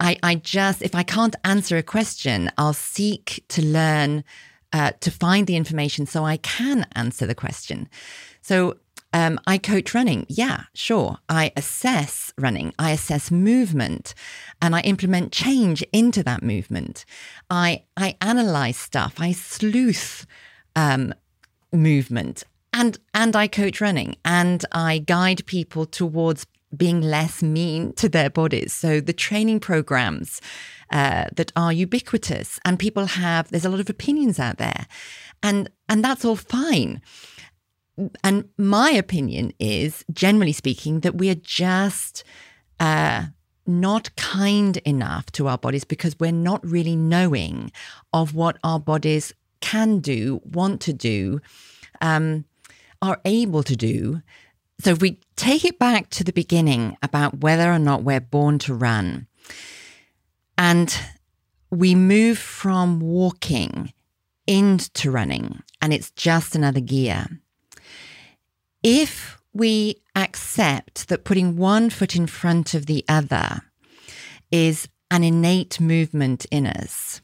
[0.00, 4.24] I, I just, if I can't answer a question, I'll seek to learn
[4.72, 7.88] uh, to find the information so I can answer the question.
[8.40, 8.78] So
[9.12, 10.26] um, I coach running.
[10.28, 11.18] Yeah, sure.
[11.28, 12.72] I assess running.
[12.78, 14.14] I assess movement,
[14.60, 17.04] and I implement change into that movement.
[17.50, 19.14] I I analyze stuff.
[19.18, 20.26] I sleuth
[20.76, 21.14] um,
[21.72, 28.08] movement, and and I coach running, and I guide people towards being less mean to
[28.08, 28.72] their bodies.
[28.72, 30.40] So the training programs
[30.90, 34.86] uh, that are ubiquitous and people have, there's a lot of opinions out there.
[35.42, 37.02] And, and that's all fine.
[38.24, 42.24] And my opinion is, generally speaking, that we are just
[42.80, 43.26] uh,
[43.66, 47.70] not kind enough to our bodies because we're not really knowing
[48.12, 51.40] of what our bodies can do, want to do,
[52.00, 52.44] um,
[53.00, 54.22] are able to do
[54.82, 58.58] so if we take it back to the beginning about whether or not we're born
[58.60, 59.28] to run,
[60.58, 60.98] and
[61.70, 63.92] we move from walking
[64.44, 67.28] into running, and it's just another gear.
[68.82, 73.62] If we accept that putting one foot in front of the other
[74.50, 77.20] is an innate movement in us,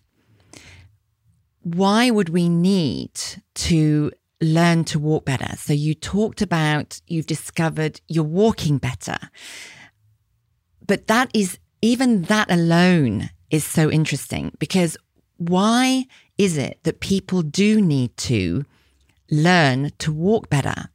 [1.63, 3.13] why would we need
[3.55, 5.57] to learn to walk better.
[5.57, 9.19] So you talked about you've discovered you're walking better.
[10.87, 14.97] But that is even that alone is so interesting because
[15.37, 16.07] why
[16.37, 18.65] is it that people do need to
[19.31, 20.91] learn to walk better?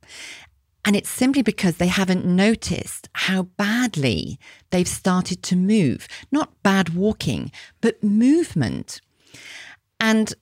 [0.86, 4.38] And it's simply because they haven't noticed how badly
[4.72, 6.08] they've started to move.
[6.32, 9.00] Not bad walking, but movement.
[10.00, 10.34] And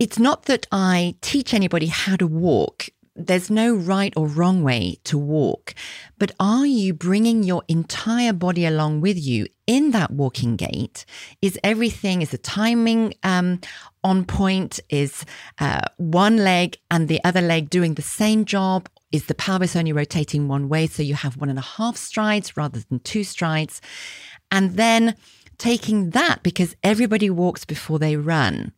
[0.00, 2.88] it's not that I teach anybody how to walk.
[3.14, 5.74] There's no right or wrong way to walk.
[6.18, 11.04] But are you bringing your entire body along with you in that walking gait?
[11.42, 13.60] Is everything, is the timing um,
[14.02, 14.80] on point?
[14.88, 15.24] Is
[15.58, 18.88] uh, one leg and the other leg doing the same job?
[19.12, 20.86] Is the pelvis only rotating one way?
[20.86, 23.80] So you have one and a half strides rather than two strides.
[24.50, 25.16] And then
[25.58, 28.72] taking that because everybody walks before they run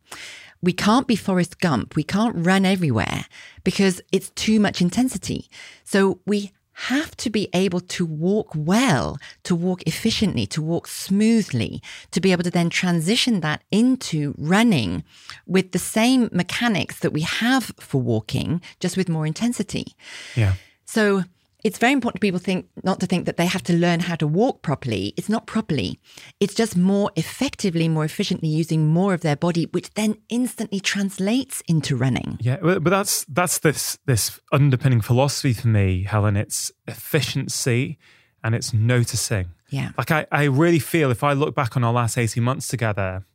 [0.63, 1.95] we can't be Forrest Gump.
[1.95, 3.25] We can't run everywhere
[3.65, 5.49] because it's too much intensity.
[5.83, 11.81] So we have to be able to walk well, to walk efficiently, to walk smoothly,
[12.11, 15.03] to be able to then transition that into running
[15.45, 19.95] with the same mechanics that we have for walking, just with more intensity.
[20.35, 20.53] Yeah.
[20.85, 21.23] So
[21.63, 24.15] it's very important to people think not to think that they have to learn how
[24.15, 25.13] to walk properly.
[25.15, 25.99] It's not properly.
[26.39, 31.61] It's just more effectively, more efficiently using more of their body, which then instantly translates
[31.67, 32.37] into running.
[32.41, 36.35] Yeah, but that's that's this this underpinning philosophy for me, Helen.
[36.35, 37.97] It's efficiency
[38.43, 39.51] and it's noticing.
[39.69, 39.91] Yeah.
[39.97, 43.25] Like I, I really feel if I look back on our last 18 months together,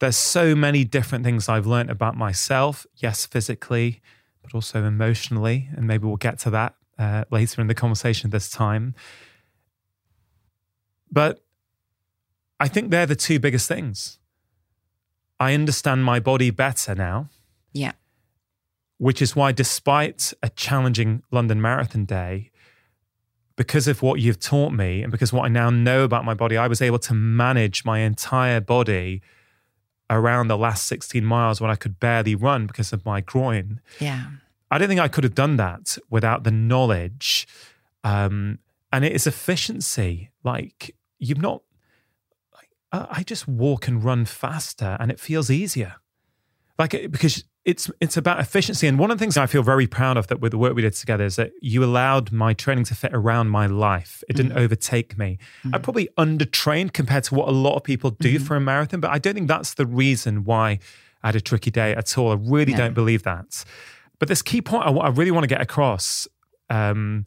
[0.00, 4.02] there's so many different things I've learned about myself, yes, physically,
[4.42, 5.68] but also emotionally.
[5.76, 8.94] And maybe we'll get to that uh, later in the conversation this time.
[11.10, 11.42] But
[12.60, 14.18] I think they're the two biggest things.
[15.40, 17.28] I understand my body better now.
[17.72, 17.92] Yeah.
[18.98, 22.50] Which is why, despite a challenging London Marathon day,
[23.54, 26.56] because of what you've taught me and because what I now know about my body,
[26.56, 29.22] I was able to manage my entire body
[30.10, 33.80] around the last 16 miles when I could barely run because of my groin.
[34.00, 34.26] Yeah.
[34.70, 37.46] I don't think I could have done that without the knowledge.
[38.04, 38.58] Um,
[38.92, 40.30] and it is efficiency.
[40.44, 41.62] Like you've not,
[42.92, 45.96] I just walk and run faster and it feels easier.
[46.78, 48.86] Like because it's it's about efficiency.
[48.86, 50.80] And one of the things I feel very proud of that with the work we
[50.80, 54.22] did together is that you allowed my training to fit around my life.
[54.26, 54.60] It didn't mm-hmm.
[54.60, 55.38] overtake me.
[55.64, 55.74] Mm-hmm.
[55.74, 58.44] I probably undertrained compared to what a lot of people do mm-hmm.
[58.44, 60.78] for a marathon, but I don't think that's the reason why
[61.22, 62.30] I had a tricky day at all.
[62.30, 62.78] I really no.
[62.78, 63.64] don't believe that.
[64.18, 66.26] But this key point I, I really want to get across
[66.70, 67.26] um,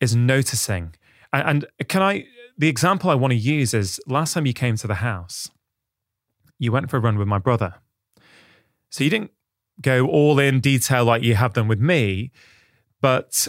[0.00, 0.94] is noticing.
[1.32, 2.26] And, and can I,
[2.58, 5.50] the example I want to use is last time you came to the house,
[6.58, 7.74] you went for a run with my brother.
[8.90, 9.30] So you didn't
[9.80, 12.32] go all in detail like you have done with me,
[13.00, 13.48] but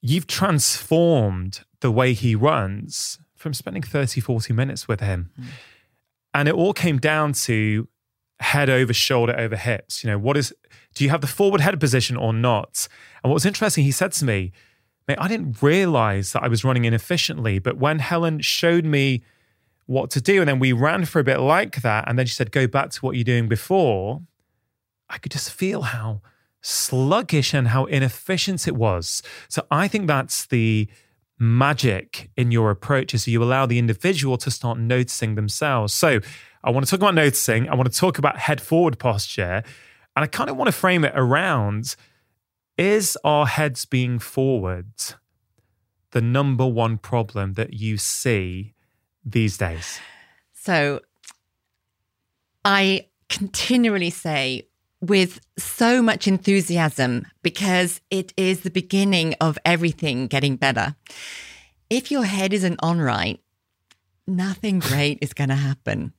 [0.00, 5.30] you've transformed the way he runs from spending 30, 40 minutes with him.
[5.40, 5.44] Mm.
[6.34, 7.88] And it all came down to
[8.40, 10.04] head over shoulder over hips.
[10.04, 10.54] You know, what is
[10.94, 12.88] do you have the forward head position or not?
[13.22, 14.52] And what was interesting, he said to me,
[15.08, 17.58] Mate, I didn't realize that I was running inefficiently.
[17.58, 19.22] But when Helen showed me
[19.86, 22.34] what to do, and then we ran for a bit like that, and then she
[22.34, 24.22] said, Go back to what you're doing before,
[25.08, 26.22] I could just feel how
[26.60, 29.22] sluggish and how inefficient it was.
[29.48, 30.88] So I think that's the
[31.38, 35.92] magic in your approach is you allow the individual to start noticing themselves.
[35.92, 36.20] So
[36.62, 37.68] I want to talk about noticing.
[37.68, 39.64] I want to talk about head forward posture.
[40.14, 41.96] And I kind of want to frame it around
[42.78, 44.86] is our heads being forward
[46.12, 48.74] the number one problem that you see
[49.24, 49.98] these days?
[50.52, 51.00] So
[52.64, 54.68] I continually say
[55.00, 60.94] with so much enthusiasm because it is the beginning of everything getting better.
[61.90, 63.40] If your head isn't on right,
[64.26, 66.12] nothing great is going to happen.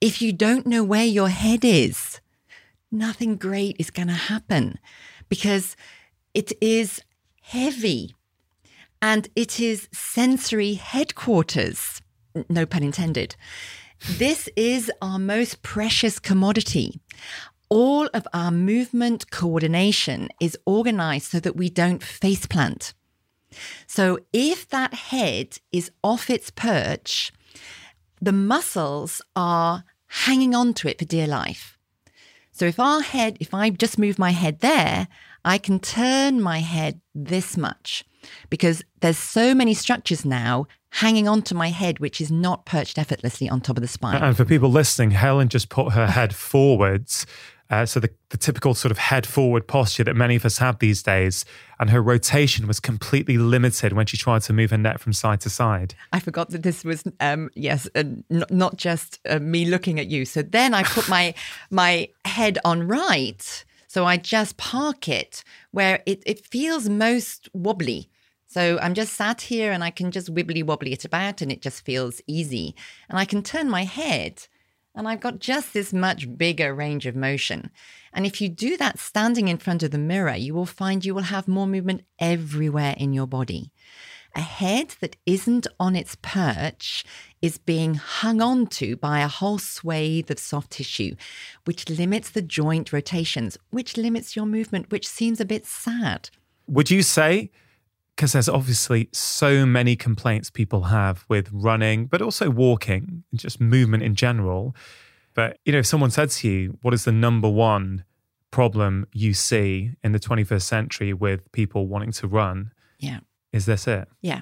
[0.00, 2.20] If you don't know where your head is,
[2.90, 4.78] nothing great is going to happen
[5.28, 5.76] because
[6.34, 7.02] it is
[7.42, 8.14] heavy
[9.02, 12.02] and it is sensory headquarters.
[12.48, 13.36] No pun intended.
[14.18, 17.00] This is our most precious commodity.
[17.68, 22.92] All of our movement coordination is organized so that we don't faceplant.
[23.86, 27.32] So if that head is off its perch,
[28.20, 31.75] the muscles are hanging on to it for dear life.
[32.56, 35.08] So if our head, if I just move my head there,
[35.44, 38.02] I can turn my head this much
[38.48, 43.46] because there's so many structures now hanging onto my head, which is not perched effortlessly
[43.46, 44.22] on top of the spine.
[44.22, 47.26] And for people listening, Helen just put her head forwards
[47.70, 50.78] uh, so the, the typical sort of head forward posture that many of us have
[50.78, 51.44] these days,
[51.80, 55.40] and her rotation was completely limited when she tried to move her neck from side
[55.40, 55.94] to side.
[56.12, 60.06] I forgot that this was um, yes, uh, n- not just uh, me looking at
[60.06, 60.24] you.
[60.24, 61.34] So then I put my
[61.70, 63.64] my head on right.
[63.88, 68.10] So I just park it where it, it feels most wobbly.
[68.46, 71.62] So I'm just sat here and I can just wibbly wobbly it about and it
[71.62, 72.74] just feels easy.
[73.08, 74.46] And I can turn my head
[74.96, 77.70] and I've got just this much bigger range of motion.
[78.12, 81.14] And if you do that standing in front of the mirror, you will find you
[81.14, 83.70] will have more movement everywhere in your body.
[84.34, 87.04] A head that isn't on its perch
[87.40, 91.14] is being hung onto by a whole swathe of soft tissue,
[91.64, 96.30] which limits the joint rotations, which limits your movement, which seems a bit sad.
[96.66, 97.50] Would you say
[98.16, 103.60] because there's obviously so many complaints people have with running, but also walking and just
[103.60, 104.74] movement in general.
[105.34, 108.04] But, you know, if someone said to you, what is the number one
[108.50, 112.72] problem you see in the 21st century with people wanting to run?
[112.98, 113.18] Yeah.
[113.52, 114.08] Is this it?
[114.22, 114.40] Yeah.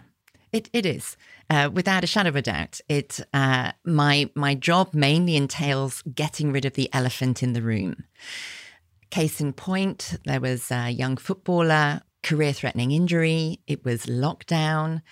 [0.53, 1.17] It, it is,
[1.51, 2.81] uh, without a shadow of a doubt.
[2.89, 8.05] It uh, my my job mainly entails getting rid of the elephant in the room.
[9.11, 13.61] Case in point, there was a young footballer career threatening injury.
[13.67, 15.03] It was lockdown.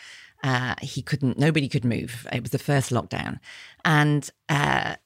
[0.43, 2.27] Uh, he couldn't, nobody could move.
[2.33, 3.39] It was the first lockdown.
[3.85, 4.97] And, uh,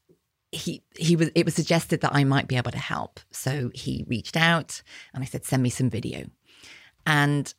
[0.52, 3.20] he he was it was suggested that I might be able to help.
[3.30, 4.82] So he reached out
[5.12, 6.26] and I said, send me some video.
[7.04, 7.52] And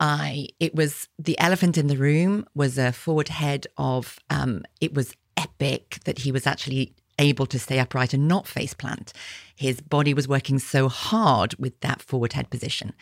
[0.00, 4.92] I it was the elephant in the room was a forward head of um it
[4.92, 9.12] was epic that he was actually able to stay upright and not face plant.
[9.54, 12.92] His body was working so hard with that forward head position.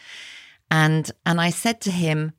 [0.71, 2.33] And and I said to him,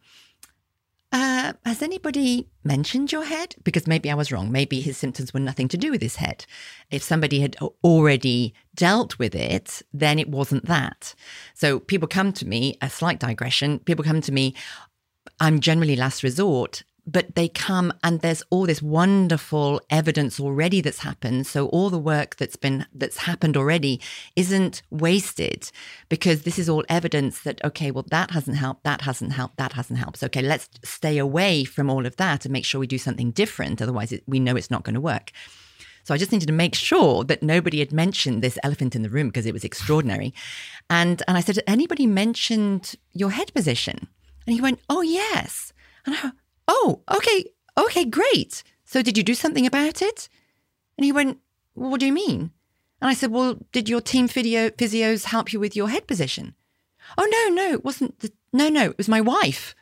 [1.12, 3.56] uh, has anybody mentioned your head?
[3.64, 4.52] Because maybe I was wrong.
[4.52, 6.46] Maybe his symptoms were nothing to do with his head.
[6.90, 11.14] If somebody had already dealt with it, then it wasn't that.
[11.54, 14.56] So people come to me, a slight digression, people come to me,
[15.40, 21.00] I'm generally last resort but they come and there's all this wonderful evidence already that's
[21.00, 24.00] happened so all the work that's been that's happened already
[24.36, 25.72] isn't wasted
[26.10, 29.74] because this is all evidence that okay well that hasn't helped that hasn't helped that
[29.74, 32.88] hasn't helped so okay let's stay away from all of that and make sure we
[32.88, 35.32] do something different otherwise it, we know it's not going to work
[36.04, 39.10] so I just needed to make sure that nobody had mentioned this elephant in the
[39.10, 40.34] room because it was extraordinary.
[40.90, 44.08] And and I said, anybody mentioned your head position?
[44.48, 45.74] And he went, oh yes.
[46.06, 46.32] And I
[46.68, 47.46] Oh, okay,
[47.78, 48.64] okay, great.
[48.86, 50.30] So did you do something about it?
[50.98, 51.40] And he went,
[51.74, 52.52] What do you mean?
[53.02, 56.56] And I said, Well, did your team physio- physios help you with your head position?
[57.18, 58.20] Oh, no, no, it wasn't.
[58.20, 59.76] The, no, no, it was my wife.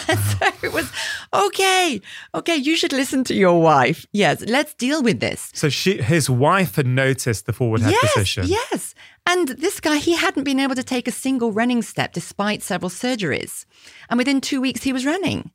[0.08, 0.90] And so it was
[1.32, 2.00] okay.
[2.34, 4.06] Okay, you should listen to your wife.
[4.12, 5.50] Yes, let's deal with this.
[5.54, 8.46] So she, his wife had noticed the forward head yes, position.
[8.46, 8.94] Yes,
[9.26, 12.90] and this guy, he hadn't been able to take a single running step despite several
[12.90, 13.64] surgeries.
[14.10, 15.50] And within two weeks, he was running.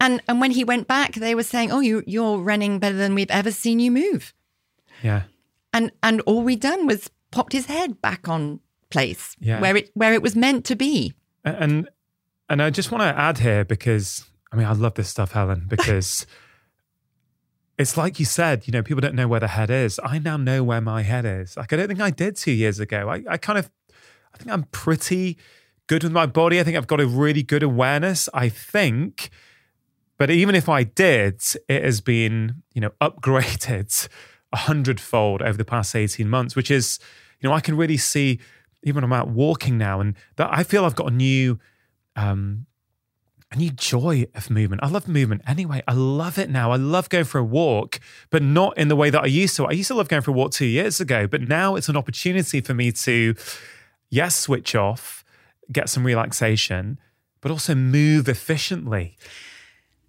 [0.00, 3.14] And and when he went back, they were saying, "Oh, you you're running better than
[3.14, 4.32] we've ever seen you move."
[5.02, 5.22] Yeah.
[5.72, 8.60] And and all we done was popped his head back on
[8.90, 9.60] place Yeah.
[9.60, 11.14] where it where it was meant to be.
[11.44, 11.88] And
[12.48, 15.66] and I just want to add here because I mean I love this stuff, Helen,
[15.68, 16.26] because
[17.78, 20.00] it's like you said, you know, people don't know where the head is.
[20.02, 21.56] I now know where my head is.
[21.56, 23.08] Like I don't think I did two years ago.
[23.08, 23.70] I, I kind of
[24.34, 25.38] I think I'm pretty
[25.86, 26.60] good with my body.
[26.60, 28.28] I think I've got a really good awareness.
[28.32, 29.30] I think.
[30.18, 34.08] But even if I did, it has been, you know, upgraded
[34.52, 36.98] a hundredfold over the past 18 months, which is,
[37.40, 38.40] you know, I can really see
[38.82, 41.58] even when I'm out walking now and that I feel I've got a new
[42.18, 42.66] um
[43.50, 44.82] a new joy of movement.
[44.82, 45.82] I love movement anyway.
[45.88, 46.70] I love it now.
[46.70, 47.98] I love going for a walk,
[48.30, 49.64] but not in the way that I used to.
[49.64, 51.96] I used to love going for a walk two years ago, but now it's an
[51.96, 53.34] opportunity for me to,
[54.10, 55.24] yes, switch off,
[55.72, 56.98] get some relaxation,
[57.40, 59.16] but also move efficiently.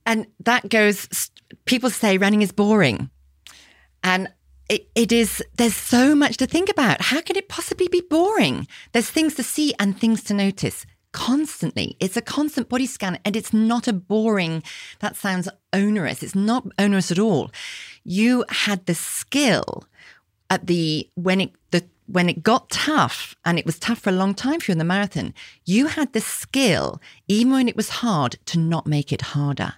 [0.05, 1.31] And that goes
[1.63, 3.09] people say running is boring.
[4.03, 4.27] And
[4.69, 7.01] it, it is there's so much to think about.
[7.03, 8.67] How can it possibly be boring?
[8.91, 11.95] There's things to see and things to notice constantly.
[11.99, 14.63] It's a constant body scan and it's not a boring,
[14.99, 16.23] that sounds onerous.
[16.23, 17.51] It's not onerous at all.
[18.03, 19.85] You had the skill
[20.49, 24.13] at the, when it, the, when it got tough, and it was tough for a
[24.13, 25.33] long time for you in the marathon,
[25.65, 29.73] you had the skill, even when it was hard, to not make it harder.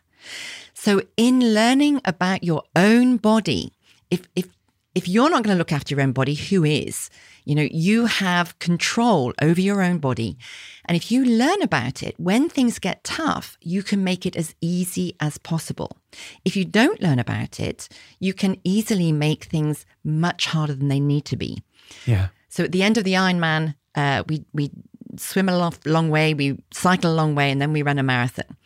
[0.73, 3.73] So in learning about your own body,
[4.09, 4.47] if, if,
[4.93, 7.09] if you're not going to look after your own body, who is?
[7.45, 10.37] You know, you have control over your own body.
[10.85, 14.53] And if you learn about it, when things get tough, you can make it as
[14.61, 15.97] easy as possible.
[16.43, 17.87] If you don't learn about it,
[18.19, 21.63] you can easily make things much harder than they need to be.
[22.05, 22.27] Yeah.
[22.49, 24.71] So at the end of the Ironman, uh, we, we
[25.17, 28.03] swim a long, long way, we cycle a long way, and then we run a
[28.03, 28.57] marathon.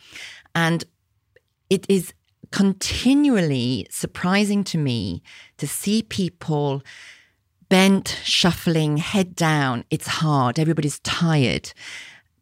[0.54, 0.84] And
[1.70, 2.12] it is
[2.50, 5.22] continually surprising to me
[5.58, 6.82] to see people
[7.68, 9.84] bent, shuffling, head down.
[9.90, 10.58] It's hard.
[10.58, 11.72] Everybody's tired.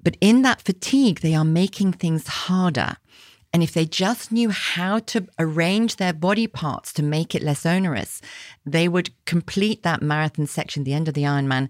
[0.02, 2.96] But in that fatigue, they are making things harder.
[3.52, 7.64] And if they just knew how to arrange their body parts to make it less
[7.64, 8.20] onerous,
[8.66, 11.68] they would complete that marathon section, the end of the Ironman,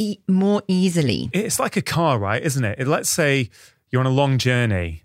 [0.00, 1.30] e- more easily.
[1.32, 2.42] It's like a car, right?
[2.42, 2.86] Isn't it?
[2.86, 3.50] Let's say
[3.90, 5.04] you're on a long journey,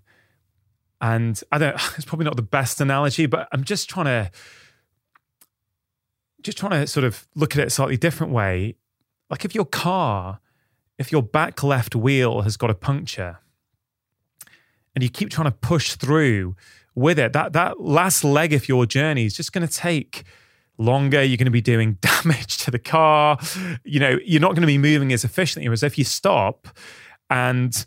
[1.00, 1.76] and I don't.
[1.96, 4.30] It's probably not the best analogy, but I'm just trying to,
[6.42, 8.76] just trying to sort of look at it a slightly different way.
[9.30, 10.40] Like if your car,
[10.98, 13.38] if your back left wheel has got a puncture
[14.94, 16.56] and you keep trying to push through
[16.94, 20.24] with it, that that last leg of your journey is just going to take
[20.78, 21.22] longer.
[21.22, 23.38] You're going to be doing damage to the car.
[23.84, 25.68] You know, you're not going to be moving as efficiently.
[25.68, 26.68] Whereas if you stop
[27.30, 27.86] and,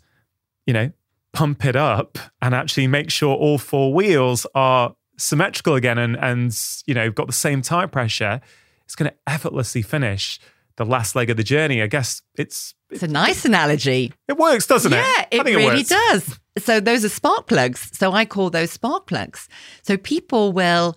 [0.66, 0.92] you know,
[1.32, 6.58] pump it up and actually make sure all four wheels are symmetrical again and and
[6.86, 8.40] you know got the same tire pressure,
[8.84, 10.40] it's going to effortlessly finish
[10.76, 11.82] the last leg of the journey.
[11.82, 14.12] I guess it's it's a nice analogy.
[14.28, 15.28] It works, doesn't yeah, it?
[15.32, 16.40] Yeah, it really it does.
[16.58, 17.90] So those are spark plugs.
[17.96, 19.48] So I call those spark plugs.
[19.82, 20.96] So people will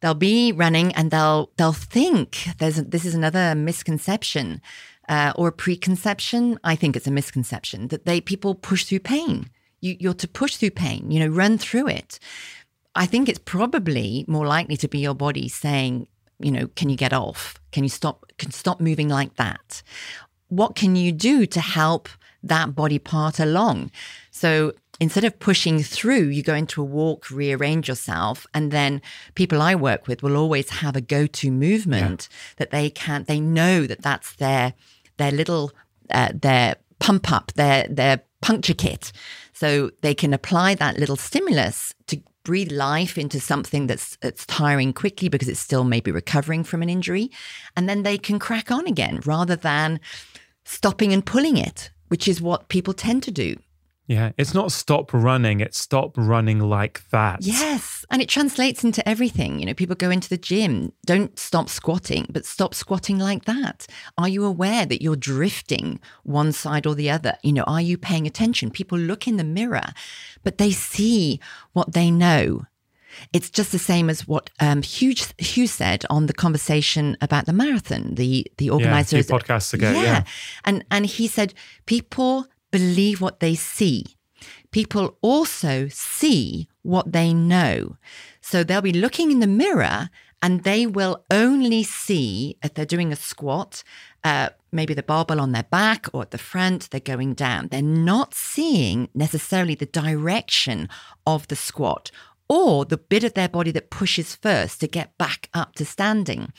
[0.00, 4.60] they'll be running and they'll they'll think there's a, this is another misconception
[5.08, 6.58] uh, or preconception.
[6.62, 9.48] I think it's a misconception that they people push through pain.
[9.82, 11.10] You, you're to push through pain.
[11.10, 12.18] You know, run through it.
[12.94, 16.06] I think it's probably more likely to be your body saying,
[16.38, 17.60] you know, can you get off?
[17.72, 18.24] Can you stop?
[18.38, 19.82] Can stop moving like that?
[20.48, 22.08] What can you do to help
[22.42, 23.90] that body part along?
[24.30, 29.00] So instead of pushing through, you go into a walk, rearrange yourself, and then
[29.34, 32.36] people I work with will always have a go-to movement yeah.
[32.58, 33.24] that they can.
[33.24, 34.74] They know that that's their
[35.16, 35.72] their little
[36.10, 39.12] uh, their pump up, their their puncture kit.
[39.62, 44.92] So they can apply that little stimulus to breathe life into something that's that's tiring
[44.92, 47.30] quickly because it's still maybe recovering from an injury.
[47.76, 50.00] And then they can crack on again rather than
[50.64, 53.56] stopping and pulling it which is what people tend to do
[54.12, 59.06] yeah it's not stop running it's stop running like that yes and it translates into
[59.08, 63.44] everything you know people go into the gym don't stop squatting but stop squatting like
[63.44, 63.86] that
[64.18, 67.96] are you aware that you're drifting one side or the other you know are you
[67.96, 69.82] paying attention people look in the mirror
[70.42, 71.40] but they see
[71.72, 72.62] what they know.
[73.32, 77.52] It's just the same as what um, Hugh, Hugh said on the conversation about the
[77.52, 78.14] marathon.
[78.14, 80.02] The the organizers yeah, podcasts ago, yeah.
[80.02, 80.24] yeah,
[80.64, 81.52] and and he said
[81.84, 84.04] people believe what they see.
[84.72, 87.96] People also see what they know.
[88.40, 90.10] So they'll be looking in the mirror
[90.42, 93.84] and they will only see if they're doing a squat,
[94.24, 97.68] uh, maybe the barbell on their back or at the front, they're going down.
[97.68, 100.88] They're not seeing necessarily the direction
[101.24, 102.10] of the squat
[102.48, 106.52] or the bit of their body that pushes first to get back up to standing.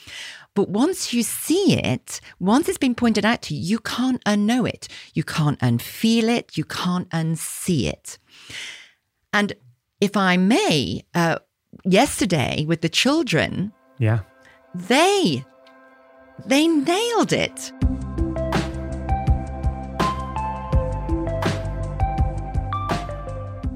[0.54, 4.68] But once you see it, once it's been pointed out to you, you can't unknow
[4.68, 4.88] it.
[5.14, 6.56] You can't unfeel it.
[6.56, 8.18] You can't unsee it.
[9.32, 9.52] And
[10.00, 11.38] if I may, uh,
[11.84, 14.20] yesterday with the children, yeah,
[14.74, 15.44] they
[16.46, 17.72] they nailed it.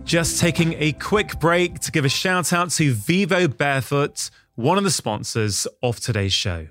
[0.09, 4.85] Just taking a quick break to give a shout out to Vivo Barefoot, one of
[4.85, 6.69] the sponsors of today's show.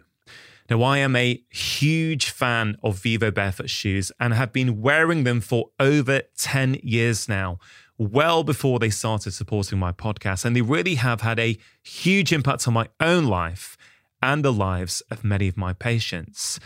[0.72, 5.40] Now, I am a huge fan of Vivo Barefoot shoes and have been wearing them
[5.40, 7.60] for over 10 years now
[8.00, 10.44] well before they started supporting my podcast.
[10.44, 13.78] And they really have had a huge impact on my own life
[14.20, 16.60] and the lives of many of my patients.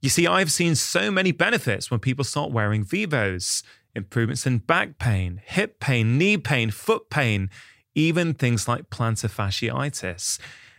[0.00, 3.62] You see, I've seen so many benefits when people start wearing Vivos
[3.94, 7.50] improvements in back pain, hip pain, knee pain, foot pain,
[7.94, 10.38] even things like plantar fasciitis.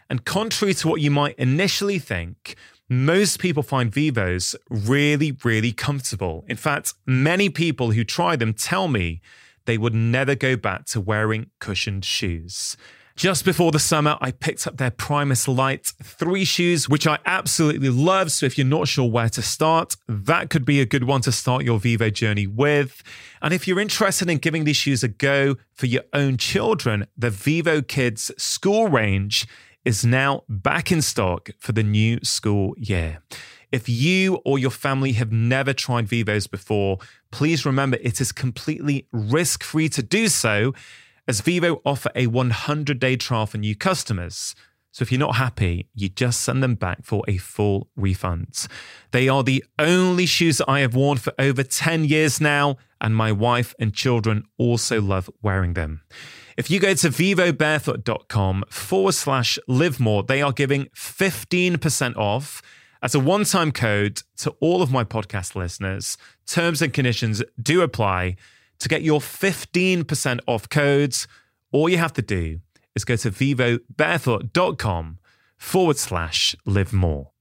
[0.09, 2.55] And contrary to what you might initially think,
[2.87, 6.45] most people find Vivos really, really comfortable.
[6.47, 9.21] In fact, many people who try them tell me
[9.65, 12.77] they would never go back to wearing cushioned shoes.
[13.15, 17.87] Just before the summer, I picked up their Primus Lite 3 shoes, which I absolutely
[17.87, 18.29] love.
[18.29, 21.31] So if you're not sure where to start, that could be a good one to
[21.31, 23.01] start your Vivo journey with.
[23.41, 27.29] And if you're interested in giving these shoes a go for your own children, the
[27.29, 29.47] Vivo Kids school range
[29.85, 33.21] is now back in stock for the new school year.
[33.71, 36.97] If you or your family have never tried Vivos before,
[37.31, 40.73] please remember it is completely risk free to do so,
[41.27, 44.55] as Vivo offer a 100 day trial for new customers.
[44.91, 48.67] So if you're not happy, you just send them back for a full refund.
[49.11, 53.13] They are the only shoes that I have worn for over 10 years now, and
[53.13, 56.01] my wife and children also love wearing them.
[56.55, 62.61] If you go to vivobarefoot.com forward slash live more, they are giving 15% off
[63.01, 66.17] As a one time code to all of my podcast listeners,
[66.47, 68.37] terms and conditions do apply.
[68.79, 71.27] To get your 15% off codes,
[71.71, 72.59] all you have to do
[72.95, 75.19] is go to vivobarefoot.com
[75.57, 77.31] forward slash live more.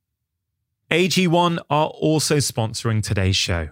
[0.91, 3.71] AG1 are also sponsoring today's show.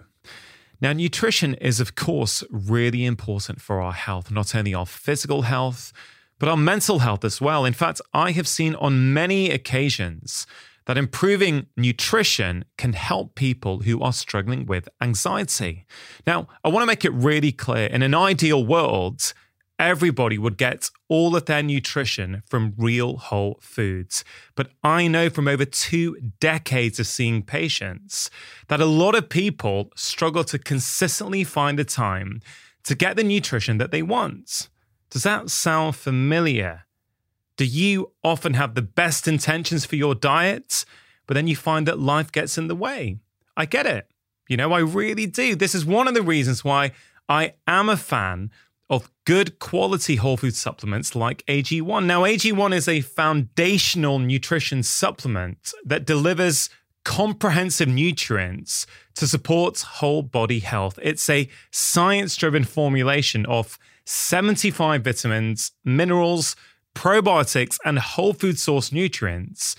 [0.81, 5.93] Now, nutrition is, of course, really important for our health, not only our physical health,
[6.39, 7.63] but our mental health as well.
[7.63, 10.45] In fact, I have seen on many occasions
[10.85, 15.85] that improving nutrition can help people who are struggling with anxiety.
[16.27, 19.33] Now, I want to make it really clear in an ideal world,
[19.79, 24.23] everybody would get all of their nutrition from real whole foods.
[24.55, 28.29] But I know from over two decades of seeing patients
[28.67, 32.41] that a lot of people struggle to consistently find the time
[32.83, 34.69] to get the nutrition that they want.
[35.09, 36.85] Does that sound familiar?
[37.57, 40.85] Do you often have the best intentions for your diet,
[41.27, 43.17] but then you find that life gets in the way?
[43.55, 44.09] I get it.
[44.47, 45.55] You know, I really do.
[45.55, 46.91] This is one of the reasons why
[47.29, 48.51] I am a fan
[48.89, 52.05] of good quality whole food supplements like AG1.
[52.05, 56.69] Now, AG1 is a foundational nutrition supplement that delivers
[57.05, 58.85] comprehensive nutrients
[59.15, 60.99] to support whole body health.
[61.01, 66.55] It's a science driven formulation of 75 vitamins, minerals,
[66.93, 69.75] probiotics, and whole food source nutrients.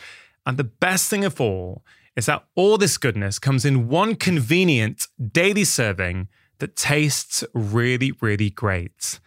[0.47, 1.85] And the best thing of all
[2.17, 8.51] is that all this goodness comes in one convenient daily serving that tastes really, really
[8.51, 9.19] great.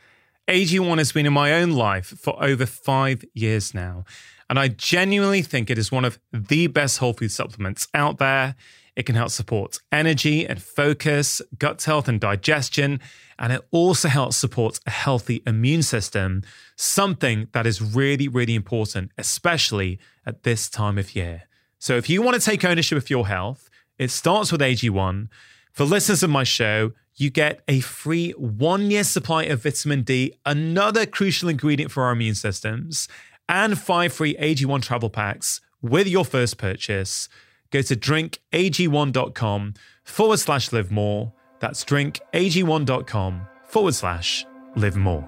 [0.48, 4.06] AG1 has been in my own life for over five years now,
[4.50, 8.56] and I genuinely think it is one of the best whole food supplements out there.
[8.98, 13.00] It can help support energy and focus, gut health and digestion,
[13.38, 16.42] and it also helps support a healthy immune system,
[16.76, 21.44] something that is really, really important, especially at this time of year.
[21.78, 23.70] So if you want to take ownership of your health,
[24.00, 25.28] it starts with AG1.
[25.74, 30.34] For listeners of my show, you get a free one year supply of vitamin D,
[30.44, 33.08] another crucial ingredient for our immune systems,
[33.48, 37.30] and five free AG1 travel packs with your first purchase.
[37.72, 41.34] Go to drinkag1.com forward slash live more.
[41.60, 44.46] That's drinkag1.com forward slash
[44.76, 45.28] live more.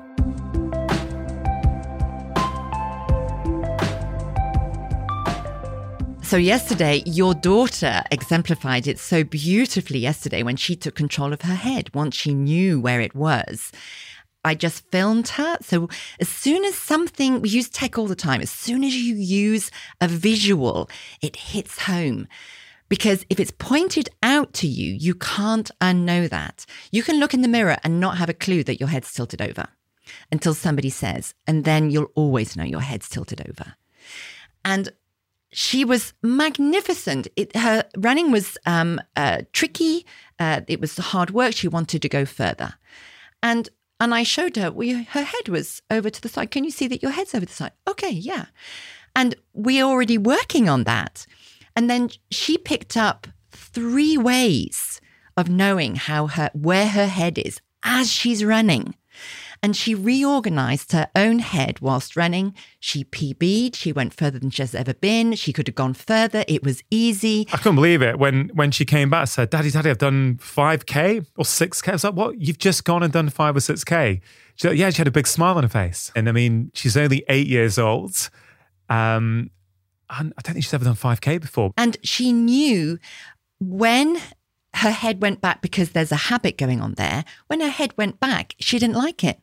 [6.30, 11.56] So, yesterday, your daughter exemplified it so beautifully yesterday when she took control of her
[11.56, 13.72] head once she knew where it was.
[14.44, 15.58] I just filmed her.
[15.62, 19.16] So, as soon as something, we use tech all the time, as soon as you
[19.16, 19.70] use
[20.00, 20.90] a visual,
[21.22, 22.28] it hits home.
[22.88, 26.66] Because if it's pointed out to you, you can't unknow that.
[26.92, 29.42] You can look in the mirror and not have a clue that your head's tilted
[29.42, 29.68] over
[30.32, 33.76] until somebody says, and then you'll always know your head's tilted over.
[34.66, 34.90] And
[35.52, 37.28] she was magnificent.
[37.36, 40.06] It, her running was um, uh, tricky.
[40.40, 41.54] Uh, it was hard work.
[41.54, 42.74] She wanted to go further,
[43.42, 43.70] and
[44.00, 44.72] and I showed her.
[44.72, 46.52] We, her head was over to the side.
[46.52, 47.72] Can you see that your head's over the side?
[47.88, 48.46] Okay, yeah.
[49.16, 51.26] And we're already working on that.
[51.76, 55.02] And then she picked up three ways
[55.38, 58.96] of knowing how her where her head is as she's running
[59.62, 62.54] and she reorganized her own head whilst running.
[62.80, 63.76] She PB'd.
[63.76, 65.36] She went further than she's ever been.
[65.36, 66.44] She could have gone further.
[66.48, 67.48] It was easy.
[67.52, 69.28] I couldn't believe it when when she came back.
[69.28, 72.40] Said, "Daddy, Daddy, I've done five k or six k." I was like, "What?
[72.40, 74.22] You've just gone and done five or six k?"
[74.56, 77.24] She, yeah, she had a big smile on her face, and I mean, she's only
[77.30, 78.30] eight years old.
[78.90, 79.52] Um,
[80.10, 81.72] and I don't think she's ever done five k before.
[81.78, 82.98] And she knew
[83.60, 84.18] when
[84.76, 87.26] her head went back because there's a habit going on there.
[87.48, 89.40] When her head went back, she didn't like it.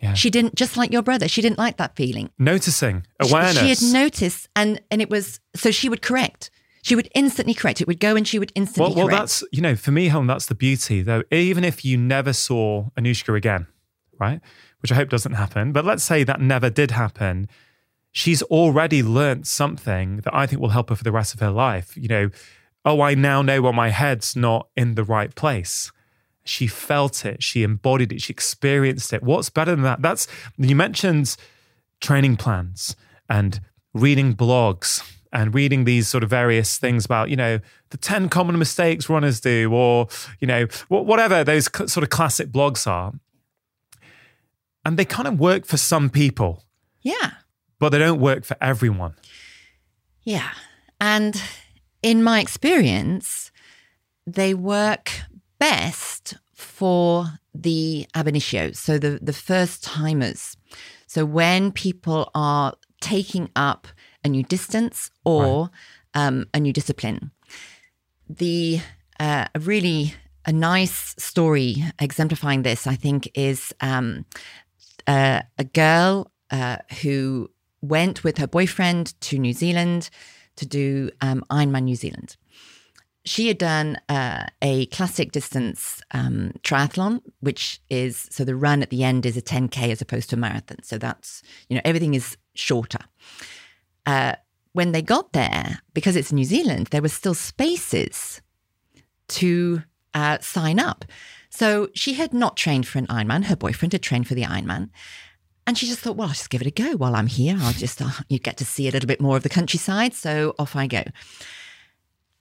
[0.00, 0.14] Yeah.
[0.14, 2.30] She didn't, just like your brother, she didn't like that feeling.
[2.38, 3.58] Noticing, awareness.
[3.58, 6.50] She, she, had noticed, and, and it was, so she would correct.
[6.82, 7.82] She would instantly correct.
[7.82, 10.26] It would go and she would instantly well, well, that's, you know, for me, Helen,
[10.26, 11.22] that's the beauty, though.
[11.30, 13.66] Even if you never saw Anushka again,
[14.18, 14.40] right?
[14.80, 17.48] Which I hope doesn't happen, but let's say that never did happen.
[18.12, 21.50] She's already learnt something that I think will help her for the rest of her
[21.50, 21.94] life.
[21.96, 22.30] You know,
[22.86, 25.92] oh, I now know when my head's not in the right place.
[26.50, 29.22] She felt it, she embodied it, she experienced it.
[29.22, 30.02] What's better than that?
[30.02, 30.26] That's
[30.58, 31.36] you mentioned
[32.00, 32.96] training plans
[33.28, 33.60] and
[33.94, 38.58] reading blogs and reading these sort of various things about, you know, the 10 common
[38.58, 40.08] mistakes runners do, or,
[40.40, 43.12] you know, whatever those sort of classic blogs are.
[44.84, 46.64] And they kind of work for some people.
[47.02, 47.34] Yeah.
[47.78, 49.14] But they don't work for everyone.
[50.24, 50.50] Yeah.
[51.00, 51.40] And
[52.02, 53.52] in my experience,
[54.26, 55.12] they work
[55.60, 60.56] best for the ab initio, so the, the first timers.
[61.06, 63.86] So when people are taking up
[64.24, 65.70] a new distance or
[66.14, 67.30] um, a new discipline.
[68.28, 68.80] The
[69.18, 70.14] uh, really
[70.46, 74.24] a nice story exemplifying this, I think, is um,
[75.06, 77.50] uh, a girl uh, who
[77.82, 80.10] went with her boyfriend to New Zealand
[80.56, 82.36] to do um, Ironman New Zealand.
[83.24, 88.90] She had done uh, a classic distance um, triathlon, which is so the run at
[88.90, 90.82] the end is a 10K as opposed to a marathon.
[90.82, 93.00] So that's, you know, everything is shorter.
[94.06, 94.36] Uh,
[94.72, 98.40] when they got there, because it's New Zealand, there were still spaces
[99.28, 99.82] to
[100.14, 101.04] uh, sign up.
[101.50, 103.44] So she had not trained for an Ironman.
[103.44, 104.90] Her boyfriend had trained for the Ironman.
[105.66, 107.56] And she just thought, well, I'll just give it a go while I'm here.
[107.60, 110.14] I'll just, uh, you get to see a little bit more of the countryside.
[110.14, 111.02] So off I go.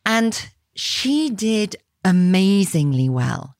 [0.05, 3.55] And she did amazingly well,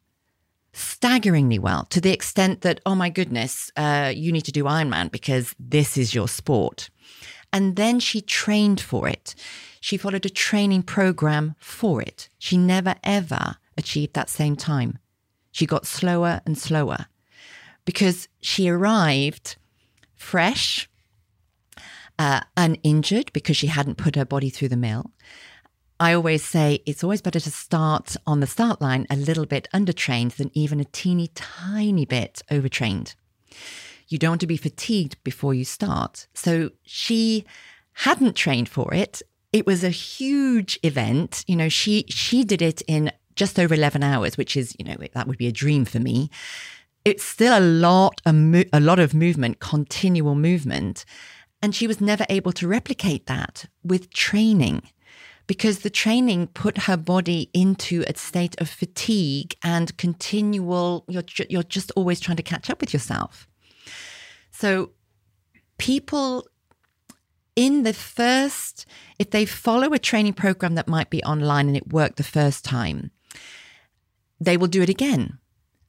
[0.74, 5.12] staggeringly well, to the extent that, oh my goodness, uh, you need to do Ironman
[5.12, 6.90] because this is your sport.
[7.52, 9.36] And then she trained for it.
[9.82, 12.30] She followed a training program for it.
[12.38, 15.00] She never, ever achieved that same time.
[15.52, 17.08] She got slower and slower
[17.86, 19.56] because she arrived
[20.16, 20.90] fresh,
[22.20, 25.12] uh, uninjured because she hadn't put her body through the mill.
[26.00, 29.68] I always say it's always better to start on the start line a little bit
[29.74, 33.16] undertrained than even a teeny tiny bit overtrained.
[34.08, 36.28] You don't want to be fatigued before you start.
[36.34, 37.46] So she
[37.94, 39.22] hadn't trained for it.
[39.52, 41.44] It was a huge event.
[41.48, 44.96] You know, she she did it in just over 11 hours, which is, you know,
[45.14, 46.30] that would be a dream for me.
[47.04, 51.06] It's still a lot, a, mo- a lot of movement, continual movement.
[51.62, 54.84] And she was never able to replicate that with training
[55.50, 61.64] because the training put her body into a state of fatigue and continual, you're, you're
[61.64, 63.48] just always trying to catch up with yourself.
[64.52, 64.92] So
[65.80, 66.48] people
[67.56, 68.86] in the first,
[69.18, 72.64] if they follow a training program that might be online and it worked the first
[72.64, 73.10] time,
[74.40, 75.40] they will do it again.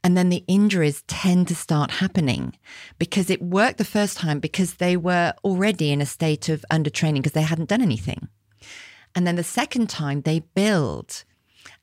[0.02, 2.56] And then the injuries tend to start happening
[2.98, 7.16] because it worked the first time because they were already in a state of undertraining
[7.16, 8.30] because they hadn't done anything.
[9.14, 11.24] And then the second time they build.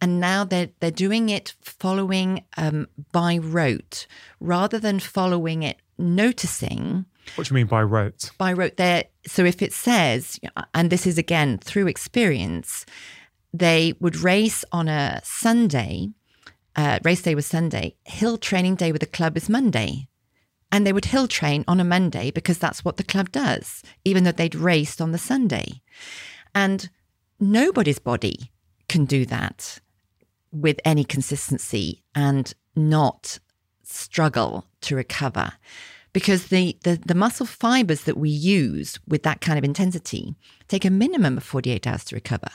[0.02, 4.08] And now they're, they're doing it following um, by rote
[4.40, 7.06] rather than following it noticing.
[7.36, 8.32] What do you mean by rote?
[8.38, 9.06] By rote, there.
[9.26, 10.40] So if it says,
[10.74, 12.86] and this is again through experience,
[13.54, 16.10] they would race on a Sunday
[16.78, 17.96] uh, race day was Sunday.
[18.06, 20.08] Hill training day with the club is Monday.
[20.72, 24.24] And they would hill train on a Monday because that's what the club does, even
[24.24, 25.82] though they'd raced on the Sunday.
[26.54, 26.90] And
[27.40, 28.52] nobody's body
[28.90, 29.80] can do that
[30.52, 33.40] with any consistency and not
[33.84, 35.54] struggle to recover
[36.14, 40.36] because the, the, the muscle fibers that we use with that kind of intensity
[40.68, 42.50] take a minimum of 48 hours to recover.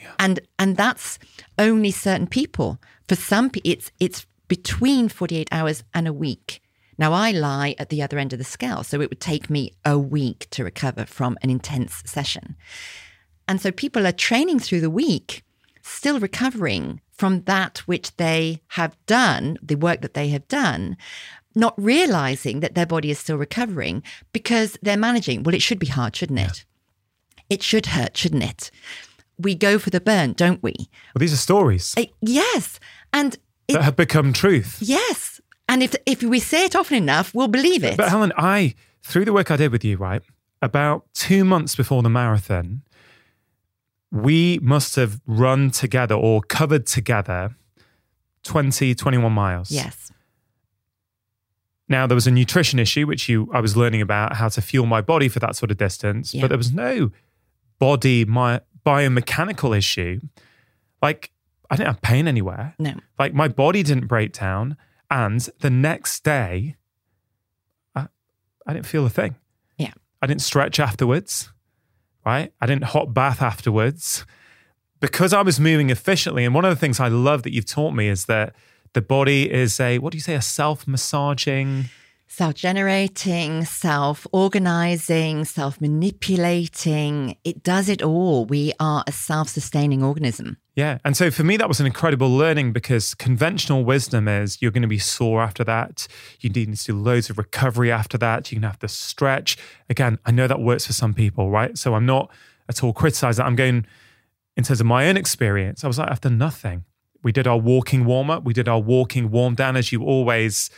[0.00, 0.12] Yeah.
[0.18, 1.18] And and that's
[1.58, 2.78] only certain people.
[3.08, 6.62] For some it's it's between 48 hours and a week.
[6.98, 9.72] Now I lie at the other end of the scale, so it would take me
[9.84, 12.56] a week to recover from an intense session.
[13.48, 15.42] And so people are training through the week,
[15.82, 20.96] still recovering from that which they have done, the work that they have done,
[21.54, 25.42] not realizing that their body is still recovering because they're managing.
[25.42, 26.64] Well, it should be hard, shouldn't it?
[27.38, 27.44] Yeah.
[27.48, 28.70] It should hurt, shouldn't it?
[29.38, 30.74] we go for the burn, don't we?
[30.78, 31.94] Well, these are stories.
[31.96, 32.80] Uh, yes.
[33.12, 33.36] And
[33.68, 34.78] it, that have become truth.
[34.80, 35.40] Yes.
[35.68, 37.96] And if if we say it often enough, we'll believe it.
[37.96, 40.22] But Helen, I through the work I did with you, right,
[40.62, 42.82] about two months before the marathon,
[44.10, 47.56] we must have run together or covered together
[48.44, 49.70] 20, 21 miles.
[49.70, 50.12] Yes.
[51.88, 54.86] Now there was a nutrition issue, which you I was learning about how to fuel
[54.86, 56.40] my body for that sort of distance, yeah.
[56.40, 57.12] but there was no
[57.78, 60.20] body my biomechanical issue,
[61.02, 61.30] like
[61.70, 62.74] I didn't have pain anywhere.
[62.78, 62.94] No.
[63.18, 64.76] Like my body didn't break down.
[65.10, 66.76] And the next day,
[67.94, 68.08] I,
[68.66, 69.36] I didn't feel a thing.
[69.76, 69.92] Yeah.
[70.22, 71.50] I didn't stretch afterwards,
[72.26, 72.52] right?
[72.60, 74.26] I didn't hot bath afterwards
[75.00, 76.44] because I was moving efficiently.
[76.44, 78.54] And one of the things I love that you've taught me is that
[78.92, 81.86] the body is a, what do you say, a self massaging
[82.26, 87.36] self generating, self organizing, self manipulating.
[87.44, 88.44] It does it all.
[88.46, 90.58] We are a self sustaining organism.
[90.74, 90.98] Yeah.
[91.04, 94.82] And so for me, that was an incredible learning because conventional wisdom is you're going
[94.82, 96.06] to be sore after that.
[96.40, 98.50] You need to do loads of recovery after that.
[98.50, 99.56] Going to have to stretch.
[99.88, 101.78] Again, I know that works for some people, right?
[101.78, 102.30] So I'm not
[102.68, 103.46] at all criticizing that.
[103.46, 103.86] I'm going,
[104.56, 106.84] in terms of my own experience, I was like, after nothing.
[107.22, 108.44] We did our walking warm up.
[108.44, 110.70] We did our walking warm down as you always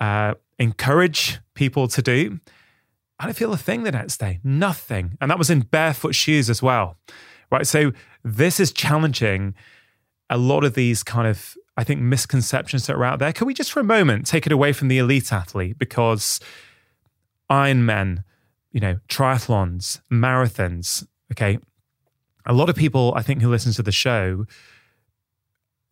[0.00, 2.40] uh, encourage people to do.
[3.18, 5.16] I didn't feel a thing the next day, nothing.
[5.20, 6.96] And that was in barefoot shoes as well,
[7.50, 7.66] right?
[7.66, 7.92] So
[8.24, 9.54] this is challenging
[10.30, 13.32] a lot of these kind of, I think, misconceptions that are out there.
[13.32, 15.78] Can we just for a moment take it away from the elite athlete?
[15.78, 16.40] Because
[17.50, 18.24] Ironmen,
[18.72, 21.58] you know, triathlons, marathons, okay,
[22.46, 24.46] a lot of people, I think, who listen to the show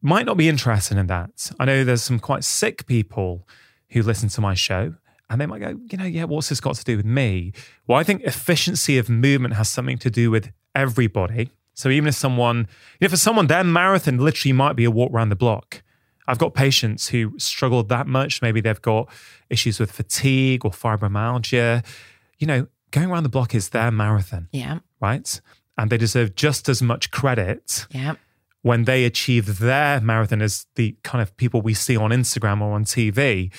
[0.01, 1.53] might not be interested in that.
[1.61, 3.47] I know there's some quite sick people
[3.93, 4.95] who listen to my show
[5.31, 7.53] and they might go, you know, yeah, what's this got to do with me?
[7.87, 11.51] Well, I think efficiency of movement has something to do with everybody.
[11.75, 12.69] So even if someone,
[13.01, 15.83] you know, for someone, their marathon literally might be a walk around the block.
[16.29, 18.43] I've got patients who struggle that much.
[18.43, 19.11] Maybe they've got
[19.51, 21.85] issues with fatigue or fibromyalgia.
[22.39, 24.49] You know, going around the block is their marathon.
[24.53, 24.81] Yeah.
[25.01, 25.41] Right.
[25.79, 27.87] And they deserve just as much credit.
[27.91, 28.15] Yeah.
[28.63, 32.75] When they achieve their marathon as the kind of people we see on Instagram or
[32.75, 33.53] on TV.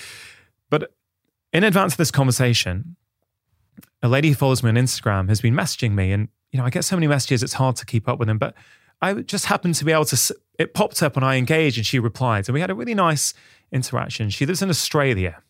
[0.70, 0.94] But
[1.52, 2.96] in advance of this conversation,
[4.02, 6.70] a lady who follows me on Instagram has been messaging me and you know, I
[6.70, 8.38] get so many messages, it's hard to keep up with them.
[8.38, 8.54] But
[9.02, 12.00] I just happened to be able to, it popped up and I engaged and she
[12.00, 12.48] replied.
[12.48, 13.34] And we had a really nice
[13.72, 14.30] interaction.
[14.30, 15.42] She lives in Australia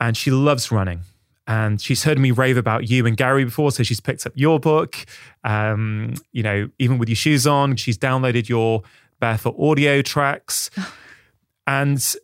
[0.00, 1.02] and she loves running.
[1.46, 3.72] And she's heard me rave about you and Gary before.
[3.72, 4.96] So she's picked up your book.
[5.42, 8.82] Um, you know, even with your shoes on, she's downloaded your
[9.18, 10.70] barefoot audio tracks.
[11.66, 12.14] and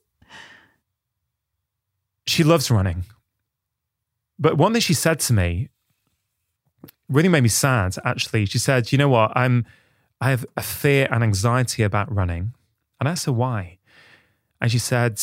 [2.26, 3.04] she loves running.
[4.38, 5.68] But one thing she said to me
[7.08, 9.64] really made me sad actually she said you know what i'm
[10.20, 12.52] i have a fear and anxiety about running
[13.00, 13.78] and i asked her why
[14.60, 15.20] and she said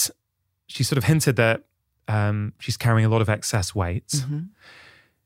[0.67, 1.63] she sort of hinted that
[2.07, 4.41] um, she's carrying a lot of excess weight mm-hmm.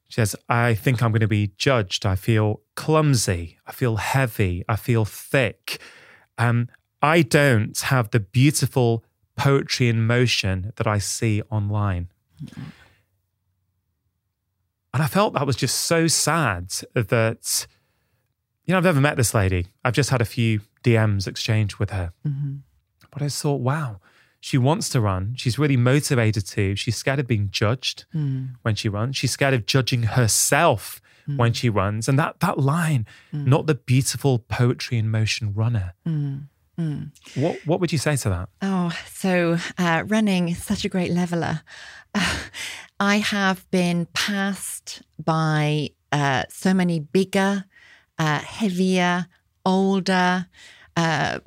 [0.08, 4.64] she says i think i'm going to be judged i feel clumsy i feel heavy
[4.70, 5.80] i feel thick
[6.38, 6.68] um,
[7.02, 9.04] i don't have the beautiful
[9.36, 12.08] poetry in motion that i see online
[12.44, 12.64] mm-hmm.
[14.94, 17.68] And I felt that was just so sad that,
[18.66, 19.68] you know, I've never met this lady.
[19.86, 22.12] I've just had a few DMs exchanged with her.
[22.28, 22.56] Mm-hmm.
[23.12, 24.00] But I thought, wow,
[24.40, 25.34] she wants to run.
[25.36, 26.76] She's really motivated to.
[26.76, 28.52] She's scared of being judged mm.
[28.62, 29.18] when she runs.
[29.18, 31.38] She's scared of judging herself mm.
[31.38, 32.08] when she runs.
[32.08, 33.46] And that that line, mm.
[33.46, 35.94] not the beautiful poetry in motion runner.
[36.08, 36.48] Mm.
[36.80, 37.12] Mm.
[37.36, 38.50] What what would you say to that?
[38.62, 41.62] Oh, so uh, running is such a great leveler.
[42.16, 42.38] Uh,
[43.00, 47.66] I have been passed by uh, so many bigger,
[48.18, 49.28] uh, heavier,
[49.66, 50.48] older.
[51.00, 51.40] Uh,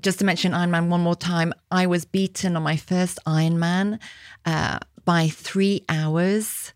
[0.00, 3.98] just to mention Ironman one more time, I was beaten on my first Ironman
[4.46, 6.72] uh, by three hours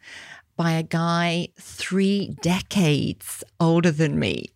[0.56, 4.46] by a guy three decades older than me.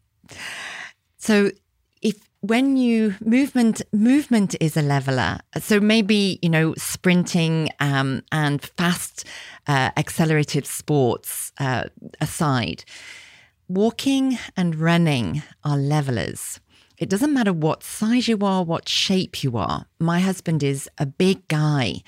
[1.19, 1.53] So
[2.03, 8.63] if when you movement movement is a leveler so maybe you know sprinting um, and
[8.77, 9.25] fast
[9.69, 11.85] uh, accelerated sports uh,
[12.21, 12.85] aside
[13.69, 16.61] walking and running are levelers
[16.99, 21.07] it doesn't matter what size you are what shape you are my husband is a
[21.07, 22.03] big guy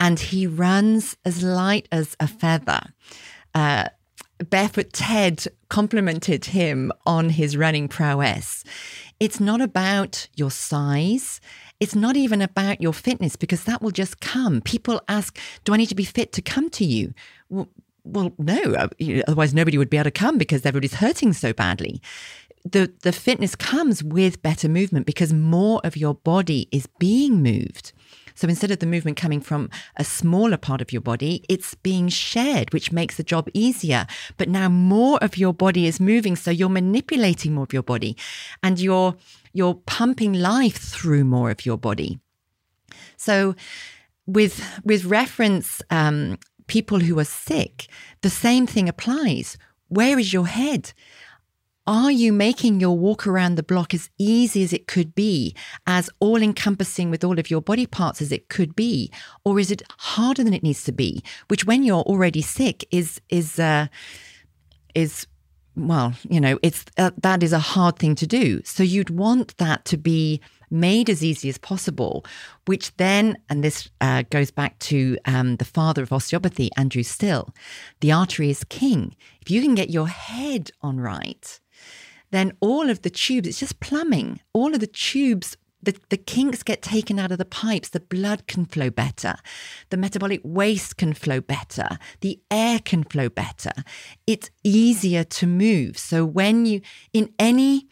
[0.00, 2.80] and he runs as light as a feather
[3.54, 3.88] uh,
[4.44, 8.64] Barefoot Ted complimented him on his running prowess.
[9.18, 11.40] It's not about your size.
[11.80, 14.60] It's not even about your fitness because that will just come.
[14.60, 17.14] People ask, Do I need to be fit to come to you?
[17.48, 17.68] Well,
[18.04, 18.88] well no, uh,
[19.26, 22.00] otherwise nobody would be able to come because everybody's hurting so badly.
[22.64, 27.92] The, the fitness comes with better movement because more of your body is being moved.
[28.34, 32.08] So instead of the movement coming from a smaller part of your body, it's being
[32.08, 34.06] shared, which makes the job easier.
[34.36, 36.36] But now more of your body is moving.
[36.36, 38.16] So you're manipulating more of your body
[38.62, 39.16] and you're,
[39.52, 42.20] you're pumping life through more of your body.
[43.16, 43.56] So
[44.24, 46.38] with, with reference, um,
[46.68, 47.88] people who are sick,
[48.20, 49.58] the same thing applies.
[49.88, 50.92] Where is your head?
[51.88, 55.54] Are you making your walk around the block as easy as it could be,
[55.86, 59.10] as all encompassing with all of your body parts as it could be?
[59.42, 61.24] Or is it harder than it needs to be?
[61.46, 63.86] Which, when you're already sick, is, is, uh,
[64.94, 65.26] is,
[65.76, 68.60] well, you know, it's uh, that is a hard thing to do.
[68.64, 72.22] So you'd want that to be made as easy as possible,
[72.66, 77.48] which then, and this uh, goes back to um, the father of osteopathy, Andrew Still,
[78.00, 79.16] the artery is king.
[79.40, 81.58] If you can get your head on right,
[82.30, 86.62] then all of the tubes, it's just plumbing, all of the tubes the, the kinks
[86.62, 89.36] get taken out of the pipes, the blood can flow better,
[89.90, 93.70] the metabolic waste can flow better, the air can flow better.
[94.26, 95.96] It's easier to move.
[95.96, 96.80] So, when you,
[97.12, 97.86] in any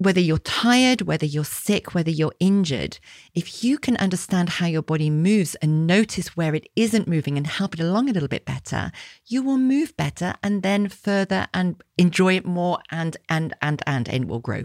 [0.00, 2.98] whether you're tired, whether you're sick, whether you're injured,
[3.34, 7.46] if you can understand how your body moves and notice where it isn't moving and
[7.46, 8.92] help it along a little bit better,
[9.26, 14.08] you will move better and then further and enjoy it more and and and and,
[14.08, 14.62] and it will grow.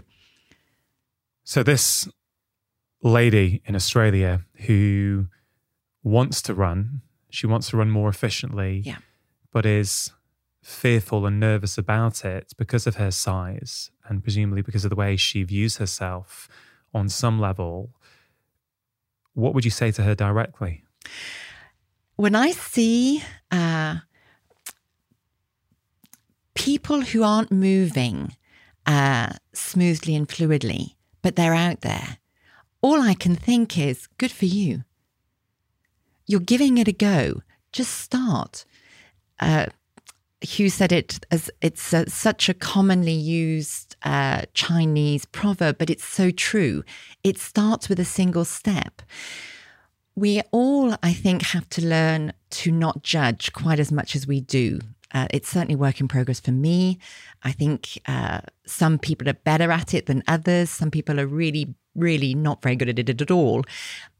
[1.44, 2.08] So this
[3.02, 5.26] lady in Australia who
[6.02, 8.96] wants to run, she wants to run more efficiently, Yeah.
[9.52, 10.12] but is
[10.62, 15.16] fearful and nervous about it because of her size and presumably because of the way
[15.16, 16.48] she views herself
[16.94, 17.90] on some level.
[19.34, 20.82] What would you say to her directly?
[22.16, 23.96] when I see uh,
[26.54, 28.34] people who aren't moving
[28.86, 32.18] uh, smoothly and fluidly, but they're out there,
[32.80, 34.84] all I can think is good for you.
[36.26, 37.42] You're giving it a go.
[37.70, 38.64] Just start.
[39.38, 39.66] Uh,
[40.46, 46.04] Hugh said it as it's uh, such a commonly used uh, Chinese proverb, but it's
[46.04, 46.84] so true.
[47.22, 49.02] It starts with a single step
[50.16, 54.40] we all, I think, have to learn to not judge quite as much as we
[54.40, 54.80] do.
[55.12, 56.98] Uh, it's certainly work in progress for me.
[57.42, 60.70] I think uh, some people are better at it than others.
[60.70, 63.62] Some people are really, really not very good at it at all.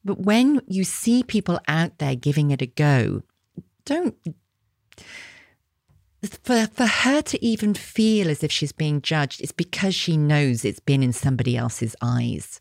[0.05, 3.22] But when you see people out there giving it a go,
[3.85, 4.16] don't.
[6.27, 10.64] For, for her to even feel as if she's being judged, is because she knows
[10.64, 12.61] it's been in somebody else's eyes.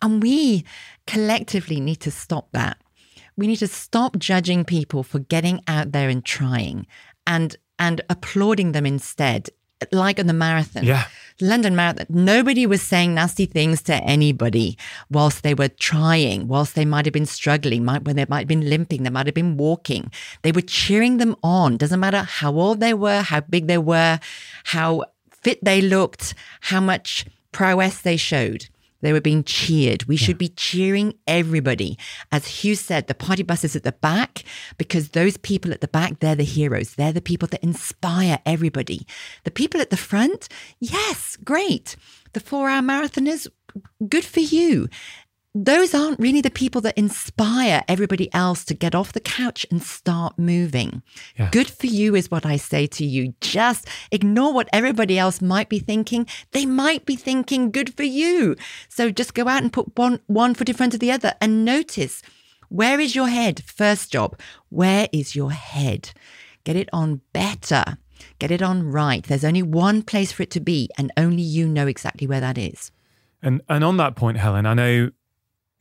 [0.00, 0.64] And we
[1.06, 2.78] collectively need to stop that.
[3.36, 6.86] We need to stop judging people for getting out there and trying
[7.26, 9.48] and and applauding them instead.
[9.90, 10.84] Like on the marathon.
[10.84, 11.06] Yeah.
[11.42, 14.78] London Marathon, nobody was saying nasty things to anybody
[15.10, 18.48] whilst they were trying, whilst they might have been struggling, might, when they might have
[18.48, 20.10] been limping, they might have been walking.
[20.42, 21.76] They were cheering them on.
[21.76, 24.20] Doesn't matter how old they were, how big they were,
[24.64, 28.68] how fit they looked, how much prowess they showed.
[29.02, 30.04] They were being cheered.
[30.04, 31.98] We should be cheering everybody.
[32.30, 34.44] As Hugh said, the party bus is at the back
[34.78, 36.94] because those people at the back, they're the heroes.
[36.94, 39.06] They're the people that inspire everybody.
[39.44, 40.48] The people at the front,
[40.80, 41.96] yes, great.
[42.32, 43.46] The four hour marathoners,
[44.08, 44.88] good for you.
[45.54, 49.82] Those aren't really the people that inspire everybody else to get off the couch and
[49.82, 51.02] start moving.
[51.36, 51.50] Yeah.
[51.52, 53.34] Good for you is what I say to you.
[53.42, 56.26] Just ignore what everybody else might be thinking.
[56.52, 58.56] They might be thinking good for you.
[58.88, 61.66] So just go out and put one, one foot in front of the other and
[61.66, 62.22] notice
[62.70, 63.62] where is your head?
[63.64, 64.40] First job.
[64.70, 66.12] Where is your head?
[66.64, 67.98] Get it on better.
[68.38, 69.22] Get it on right.
[69.22, 72.56] There's only one place for it to be, and only you know exactly where that
[72.56, 72.90] is.
[73.42, 75.10] And and on that point, Helen, I know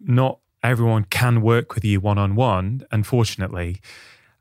[0.06, 3.82] not everyone can work with you one on one, unfortunately,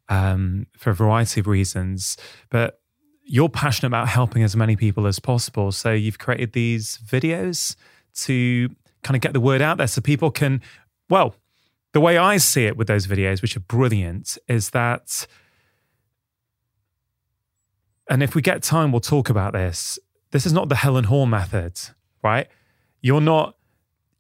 [0.09, 2.17] um, for a variety of reasons.
[2.51, 2.81] But
[3.25, 5.73] you're passionate about helping as many people as possible.
[5.73, 7.77] So you've created these videos
[8.15, 8.69] to
[9.03, 10.61] kind of get the word out there so people can,
[11.09, 11.35] well,
[11.93, 15.27] the way I see it with those videos, which are brilliant, is that,
[18.09, 19.99] and if we get time, we'll talk about this.
[20.33, 21.81] This is not the Helen Hall method,
[22.23, 22.49] right?
[23.01, 23.57] You're not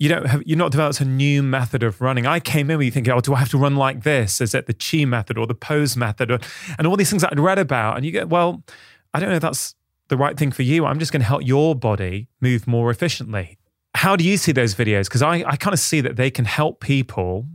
[0.00, 2.26] you don't have you're not developed a new method of running.
[2.26, 4.40] I came in with you thinking, oh, do I have to run like this?
[4.40, 6.38] Is it the chi method or the pose method or,
[6.78, 7.96] and all these things that I'd read about?
[7.96, 8.64] And you get, well,
[9.12, 9.74] I don't know if that's
[10.08, 10.86] the right thing for you.
[10.86, 13.58] I'm just going to help your body move more efficiently.
[13.94, 15.04] How do you see those videos?
[15.04, 17.46] Because I, I kind of see that they can help people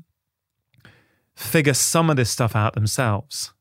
[1.35, 3.53] figure some of this stuff out themselves.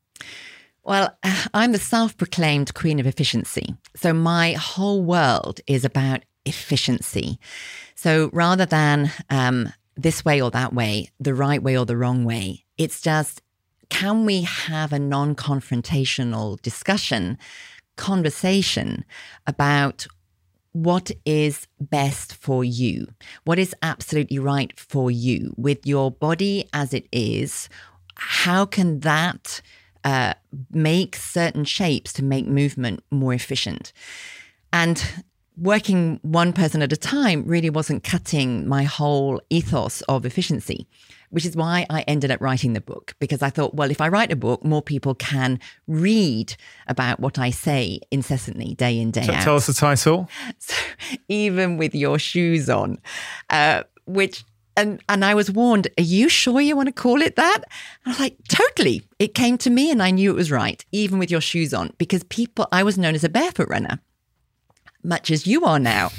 [0.83, 1.17] Well,
[1.55, 3.75] I'm the self proclaimed queen of efficiency.
[3.95, 7.39] So my whole world is about efficiency.
[7.95, 12.25] So rather than um, this way or that way, the right way or the wrong
[12.25, 13.41] way, it's just
[13.89, 17.37] can we have a non confrontational discussion,
[17.95, 19.05] conversation
[19.47, 20.07] about
[20.75, 23.07] what is best for you?
[23.45, 27.69] What is absolutely right for you with your body as it is?
[28.15, 29.61] How can that
[30.03, 30.33] uh,
[30.71, 33.93] make certain shapes to make movement more efficient?
[34.73, 35.23] And
[35.57, 40.87] working one person at a time really wasn't cutting my whole ethos of efficiency,
[41.29, 43.15] which is why I ended up writing the book.
[43.19, 46.55] Because I thought, well, if I write a book, more people can read
[46.87, 49.43] about what I say incessantly, day in, day So out.
[49.43, 50.29] tell us the title.
[50.59, 50.75] So,
[51.27, 52.99] even with your shoes on,
[53.49, 54.43] uh, which
[54.77, 55.87] and and I was warned.
[55.97, 57.61] Are you sure you want to call it that?
[58.05, 59.03] I was like, totally.
[59.19, 61.91] It came to me, and I knew it was right, even with your shoes on,
[61.97, 62.67] because people.
[62.71, 63.99] I was known as a barefoot runner,
[65.05, 66.11] much as you are now,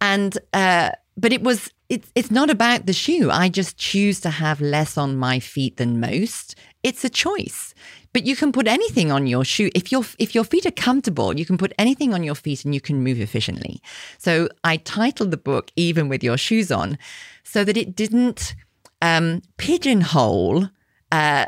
[0.00, 1.70] and uh, but it was.
[1.88, 3.30] It's it's not about the shoe.
[3.30, 6.56] I just choose to have less on my feet than most.
[6.82, 7.74] it's a choice.
[8.12, 9.70] But you can put anything on your shoe.
[9.74, 12.74] If your if your feet are comfortable, you can put anything on your feet and
[12.74, 13.82] you can move efficiently.
[14.18, 16.96] So I titled the book "Even with Your Shoes On,"
[17.42, 18.54] so that it didn't
[19.02, 20.70] um, pigeonhole
[21.12, 21.46] uh,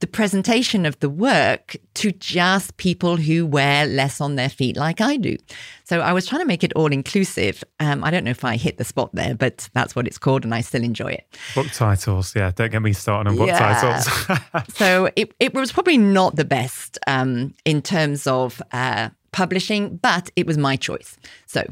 [0.00, 5.00] the presentation of the work to just people who wear less on their feet, like
[5.00, 5.36] I do.
[5.84, 7.64] So I was trying to make it all inclusive.
[7.80, 10.44] Um, I don't know if I hit the spot there, but that's what it's called,
[10.44, 11.26] and I still enjoy it.
[11.54, 12.52] Book titles, yeah.
[12.54, 13.58] Don't get me started on book yeah.
[13.58, 14.74] titles.
[14.76, 18.62] so it, it was probably not the best um, in terms of.
[18.72, 21.18] Uh, publishing, but it was my choice.
[21.46, 21.62] So,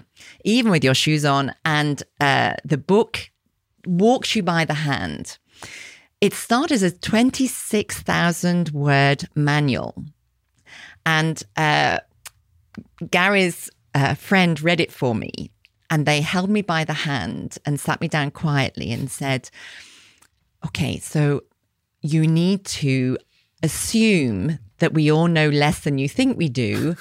[0.45, 3.31] even with your shoes on, and uh, the book
[3.87, 5.39] walks you by the hand.
[6.27, 9.95] It started as a 26,000 word manual.
[11.07, 12.01] And uh,
[13.09, 15.53] Gary's uh, friend read it for me.
[15.89, 19.51] And they held me by the hand and sat me down quietly and said,
[20.67, 21.45] Okay, so
[22.03, 23.19] you need to
[23.63, 26.97] assume that we all know less than you think we do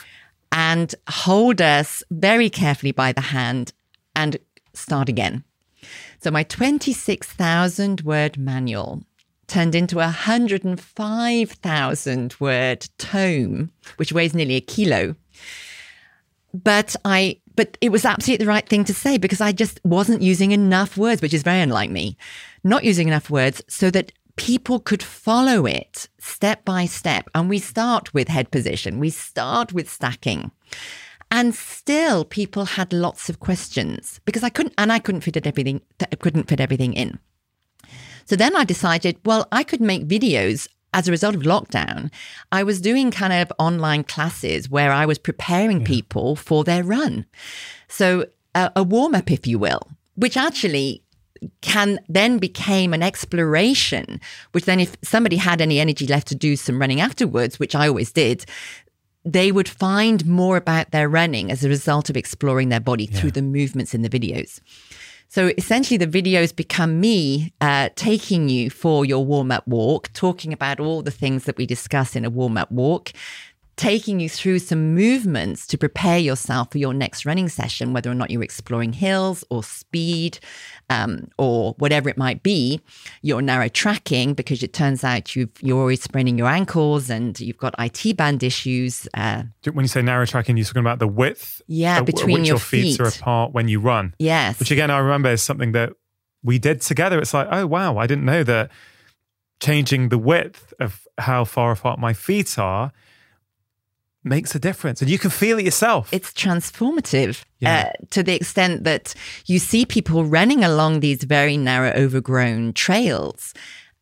[0.52, 3.74] and hold us very carefully by the hand
[4.16, 4.38] and
[4.74, 5.44] start again.
[6.22, 9.02] So my 26,000 word manual
[9.48, 15.16] turned into a 105,000 word tome, which weighs nearly a kilo.
[16.54, 20.22] But I but it was absolutely the right thing to say because I just wasn't
[20.22, 22.18] using enough words, which is very unlike me.
[22.64, 27.30] Not using enough words so that people could follow it step by step.
[27.34, 30.52] And we start with head position, we start with stacking.
[31.32, 35.82] And still people had lots of questions because I couldn't and I couldn't fit everything
[36.20, 37.20] couldn't fit everything in.
[38.26, 42.10] So then I decided, well, I could make videos as a result of lockdown,
[42.54, 45.88] I was doing kind of online classes where I was preparing yeah.
[45.88, 47.26] people for their run.
[47.90, 49.82] So uh, a warm up, if you will,
[50.16, 51.04] which actually
[51.60, 54.22] can then became an exploration,
[54.54, 57.90] which then if somebody had any energy left to do some running afterwards, which I
[57.90, 58.46] always did,
[59.26, 63.20] they would find more about their running as a result of exploring their body yeah.
[63.20, 64.62] through the movements in the videos.
[65.36, 70.53] So essentially, the videos become me uh, taking you for your warm up walk, talking
[70.53, 73.12] about all the things that we discuss in a warm up walk,
[73.78, 78.14] taking you through some movements to prepare yourself for your next running session, whether or
[78.14, 80.40] not you're exploring hills or speed
[80.90, 82.80] um, or whatever it might be.
[83.22, 87.58] You're narrow tracking because it turns out you've, you're always spraining your ankles and you've
[87.58, 89.08] got IT band issues.
[89.14, 89.44] Uh,
[89.74, 92.60] when you say narrow tracking, you're talking about the width, yeah, between which your, your
[92.60, 94.14] feet, feet are apart when you run.
[94.20, 95.94] Yes, which again I remember is something that
[96.44, 97.20] we did together.
[97.20, 98.72] It's like, oh wow, I didn't know that
[99.60, 102.92] changing the width of how far apart my feet are
[104.26, 106.12] makes a difference and you can feel it yourself.
[106.12, 107.92] It's transformative yeah.
[107.94, 109.14] uh, to the extent that
[109.46, 113.54] you see people running along these very narrow, overgrown trails.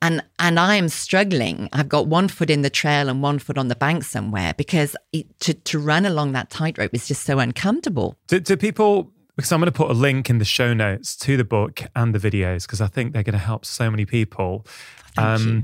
[0.02, 1.70] And, and I am struggling.
[1.72, 4.98] I've got one foot in the trail and one foot on the bank somewhere because
[5.14, 8.18] it, to, to run along that tightrope is just so uncomfortable.
[8.28, 11.38] Do, do people, because I'm going to put a link in the show notes to
[11.38, 14.66] the book and the videos because I think they're going to help so many people.
[15.16, 15.54] Thank um, you.
[15.56, 15.64] you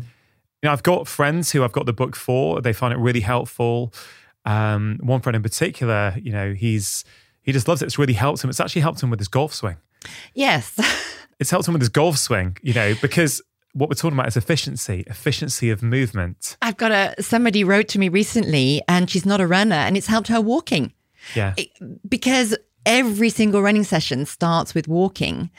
[0.64, 2.62] know, I've got friends who I've got the book for.
[2.62, 3.94] They find it really helpful.
[4.50, 7.06] Um, one friend in particular, you know, he's
[7.44, 7.86] he just loves it.
[7.86, 8.50] It's really helped him.
[8.50, 9.78] It's actually helped him with his golf swing.
[10.34, 10.80] Yes.
[11.40, 13.44] it's helped him with his golf swing, you know, because
[13.74, 16.58] what we're talking about is efficiency, efficiency of movement.
[16.64, 20.08] I've got a somebody wrote to me recently and she's not a runner and it's
[20.08, 20.94] helped her walking.
[21.36, 21.54] Yeah.
[22.08, 22.58] Because
[22.88, 25.52] every single running session starts with walking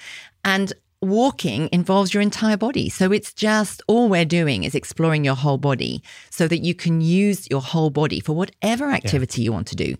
[0.45, 0.73] and
[1.03, 2.89] walking involves your entire body.
[2.89, 7.01] So it's just all we're doing is exploring your whole body so that you can
[7.01, 9.47] use your whole body for whatever activity yeah.
[9.47, 9.97] you want to do.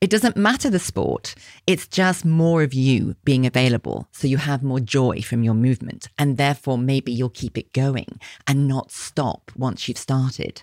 [0.00, 1.34] It doesn't matter the sport.
[1.66, 4.08] It's just more of you being available.
[4.12, 6.08] So you have more joy from your movement.
[6.18, 10.62] And therefore, maybe you'll keep it going and not stop once you've started.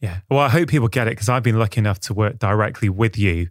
[0.00, 0.20] Yeah.
[0.30, 3.16] Well, I hope people get it because I've been lucky enough to work directly with
[3.16, 3.48] you.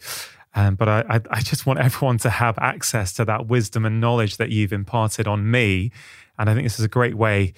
[0.54, 4.02] Um, but I, I, I just want everyone to have access to that wisdom and
[4.02, 5.92] knowledge that you've imparted on me.
[6.38, 7.54] And I think this is a great way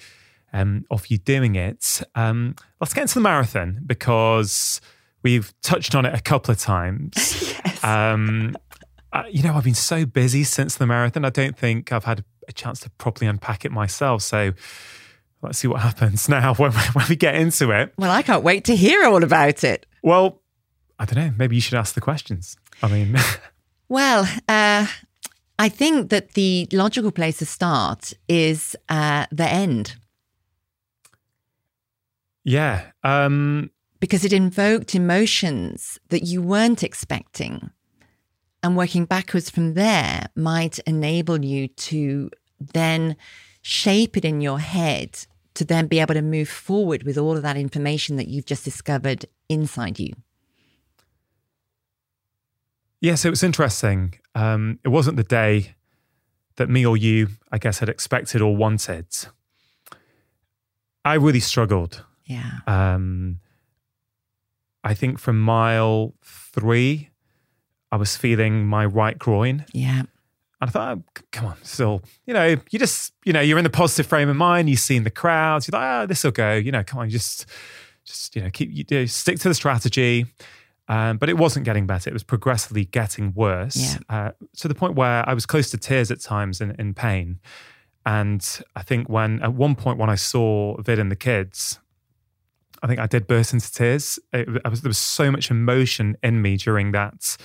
[0.52, 2.02] um, of you doing it.
[2.14, 4.80] Um, let's get into the marathon because
[5.22, 7.14] we've touched on it a couple of times.
[7.64, 7.84] yes.
[7.84, 8.56] Um,
[9.12, 11.24] uh, you know, I've been so busy since the marathon.
[11.24, 14.22] I don't think I've had a chance to properly unpack it myself.
[14.22, 14.52] So
[15.42, 17.92] let's see what happens now when, when we get into it.
[17.98, 19.86] Well, I can't wait to hear all about it.
[20.02, 20.42] Well,
[20.98, 21.34] I don't know.
[21.36, 22.56] Maybe you should ask the questions.
[22.84, 23.16] I mean,
[23.88, 24.86] well, uh,
[25.58, 29.96] I think that the logical place to start is uh, the end.
[32.44, 32.82] Yeah.
[33.02, 33.70] Um,
[34.00, 37.70] because it invoked emotions that you weren't expecting.
[38.62, 42.30] And working backwards from there might enable you to
[42.60, 43.16] then
[43.62, 47.42] shape it in your head to then be able to move forward with all of
[47.42, 50.12] that information that you've just discovered inside you?
[53.04, 54.14] Yeah, so it was interesting.
[54.34, 55.74] Um, it wasn't the day
[56.56, 59.04] that me or you, I guess, had expected or wanted.
[61.04, 62.02] I really struggled.
[62.24, 62.60] Yeah.
[62.66, 63.40] Um,
[64.82, 67.10] I think from mile three,
[67.92, 69.66] I was feeling my right groin.
[69.74, 69.98] Yeah.
[69.98, 70.08] And
[70.62, 73.70] I thought, oh, come on, still, you know, you just, you know, you're in the
[73.70, 74.70] positive frame of mind.
[74.70, 75.68] You've seen the crowds.
[75.68, 76.54] You're like, oh, this will go.
[76.54, 77.44] You know, come on, just,
[78.06, 80.24] just, you know, keep, you know, stick to the strategy.
[80.86, 82.10] Um, but it wasn't getting better.
[82.10, 83.98] It was progressively getting worse Yeah.
[84.08, 87.40] uh, to the point where I was close to tears at times in, in pain.
[88.04, 88.46] And
[88.76, 91.80] I think when, at one point, when I saw Vid and the kids,
[92.82, 94.18] I think I did burst into tears.
[94.34, 97.38] It, I was, there was so much emotion in me during that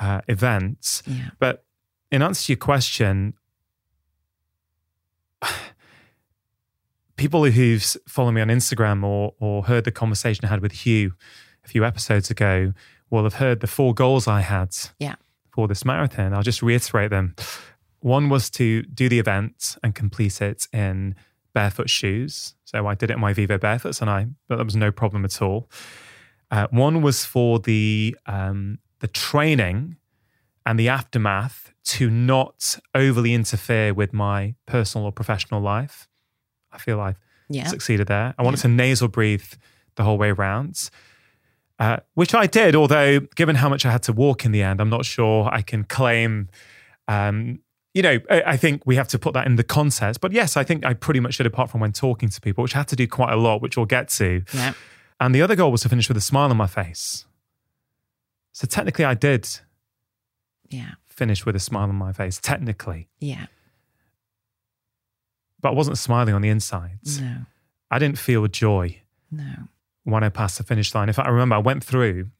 [0.00, 1.02] uh, event.
[1.06, 1.30] Yeah.
[1.38, 1.64] But
[2.10, 3.34] in answer to your question,
[7.16, 11.12] people who've followed me on Instagram or or heard the conversation I had with Hugh
[11.64, 12.72] a few episodes ago
[13.10, 15.14] will have heard the four goals I had Yeah.
[15.54, 16.32] for this marathon.
[16.34, 17.34] I'll just reiterate them.
[18.00, 21.14] One was to do the event and complete it in
[21.54, 22.54] barefoot shoes.
[22.64, 25.24] So I did it in my Vivo barefoots, and I but that was no problem
[25.24, 25.70] at all.
[26.50, 29.96] Uh, one was for the um, the training
[30.66, 36.08] and the aftermath to not overly interfere with my personal or professional life.
[36.72, 37.18] I feel I've
[37.48, 37.66] Yeah.
[37.68, 38.34] succeeded there.
[38.38, 39.44] I wanted to nasal breathe
[39.96, 40.90] the whole way around,
[41.84, 42.74] uh, which I did.
[42.74, 45.62] Although, given how much I had to walk in the end, I'm not sure I
[45.62, 46.48] can claim.
[47.08, 47.60] Um,
[47.92, 50.20] you know, I I think we have to put that in the context.
[50.20, 52.74] But yes, I think I pretty much did, apart from when talking to people, which
[52.74, 54.42] I had to do quite a lot, which we'll get to.
[54.52, 54.72] Yeah.
[55.20, 57.24] And the other goal was to finish with a smile on my face.
[58.52, 59.48] So technically, I did
[60.68, 60.92] Yeah.
[61.06, 63.46] finish with a smile on my face, technically, Yeah.
[65.60, 66.98] but I wasn't smiling on the inside.
[67.20, 67.46] No.
[67.90, 69.68] I didn't feel joy No.
[70.04, 71.08] When I passed the finish line.
[71.08, 72.30] In fact, I remember I went through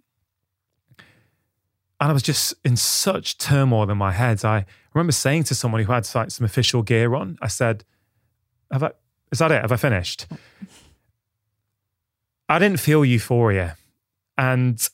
[2.01, 4.45] and I was just in such turmoil in my head.
[4.45, 7.85] I remember saying to someone who had like some official gear on, I said,
[8.70, 8.91] Have I
[9.32, 9.62] is that it?
[9.62, 10.27] Have I finished?
[12.49, 13.77] I didn't feel euphoria.
[14.36, 14.86] And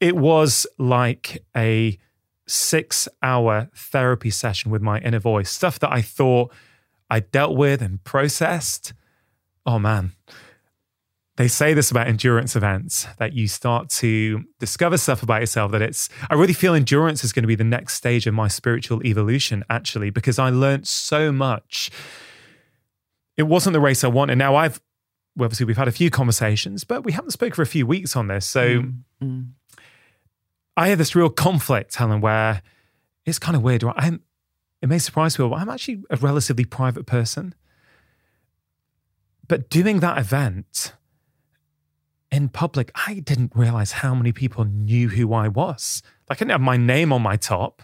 [0.00, 1.98] it was like a
[2.46, 6.52] six hour therapy session with my inner voice, stuff that I thought
[7.08, 8.92] I dealt with and processed.
[9.64, 10.12] Oh man,
[11.36, 15.82] they say this about endurance events that you start to discover stuff about yourself that
[15.82, 19.04] it's i really feel endurance is going to be the next stage of my spiritual
[19.04, 21.90] evolution actually because i learned so much
[23.36, 24.80] it wasn't the race i wanted now i've
[25.36, 28.16] well, obviously we've had a few conversations but we haven't spoken for a few weeks
[28.16, 28.84] on this so
[29.22, 29.52] Mm.
[30.76, 32.60] i had this real conflict helen where
[33.24, 33.94] it's kind of weird right?
[33.96, 34.20] i'm
[34.82, 37.54] it may surprise people but i'm actually a relatively private person
[39.48, 40.92] but doing that event
[42.36, 46.02] in public, I didn't realize how many people knew who I was.
[46.28, 47.82] Like I didn't have my name on my top,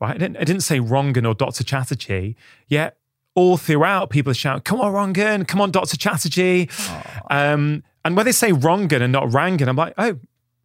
[0.00, 0.16] right?
[0.16, 1.62] I didn't, I didn't say Rongan or Dr.
[1.62, 2.34] Chatterjee.
[2.66, 2.96] Yet
[3.36, 5.46] all throughout, people are shouting, "Come on, Rongan!
[5.46, 5.96] Come on, Dr.
[5.96, 6.68] Chatterjee!"
[7.30, 10.18] Um, and when they say Rongan and not Rangan, I'm like, "Oh,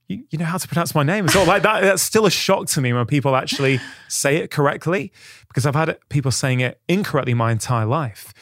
[0.08, 2.32] you, you know how to pronounce my name as well." Like that, that's still a
[2.32, 5.12] shock to me when people actually say it correctly,
[5.48, 8.34] because I've had people saying it incorrectly my entire life.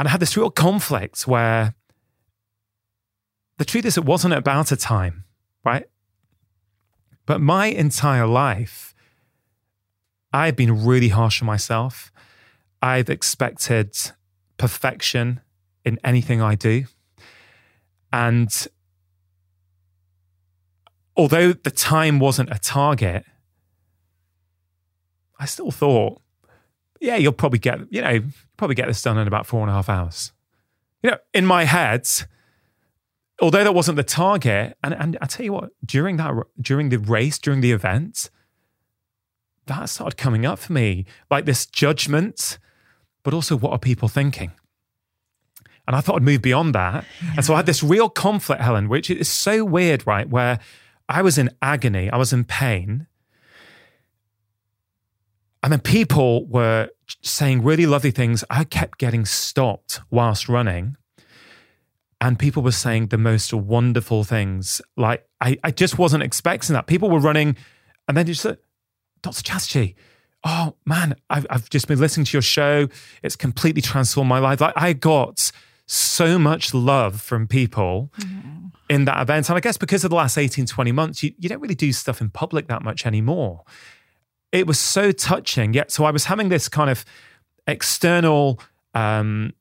[0.00, 1.74] And I had this real conflict where
[3.60, 5.24] the truth is, it wasn't about a time,
[5.66, 5.84] right?
[7.26, 8.94] But my entire life,
[10.32, 12.10] I've been really harsh on myself.
[12.80, 13.94] I've expected
[14.56, 15.42] perfection
[15.84, 16.86] in anything I do.
[18.10, 18.50] And
[21.14, 23.26] although the time wasn't a target,
[25.38, 26.22] I still thought,
[26.98, 28.22] yeah, you'll probably get, you know,
[28.56, 30.32] probably get this done in about four and a half hours.
[31.02, 32.08] You know, in my head,
[33.40, 36.98] although that wasn't the target, and and I tell you what, during that during the
[36.98, 38.30] race, during the event,
[39.66, 42.58] that started coming up for me, like this judgment,
[43.22, 44.52] but also what are people thinking?
[45.86, 47.04] And I thought I'd move beyond that.
[47.34, 50.28] And so I had this real conflict, Helen, which is so weird, right?
[50.28, 50.60] Where
[51.08, 53.06] I was in agony, I was in pain.
[55.62, 56.90] And then people were
[57.22, 58.44] saying really lovely things.
[58.48, 60.96] I kept getting stopped whilst running
[62.20, 64.80] and people were saying the most wonderful things.
[64.96, 66.86] Like I, I just wasn't expecting that.
[66.86, 67.56] People were running,
[68.08, 68.58] and then just said,
[69.22, 69.42] Dr.
[69.42, 69.94] Chatterjee,
[70.44, 72.88] oh man, I've, I've just been listening to your show.
[73.22, 74.60] It's completely transformed my life.
[74.60, 75.52] Like I got
[75.86, 78.12] so much love from people
[78.88, 79.48] in that event.
[79.48, 81.92] And I guess because of the last 18, 20 months, you, you don't really do
[81.92, 83.64] stuff in public that much anymore.
[84.52, 85.74] It was so touching.
[85.74, 87.04] Yet, so I was having this kind of
[87.66, 88.60] external,
[88.94, 89.52] um,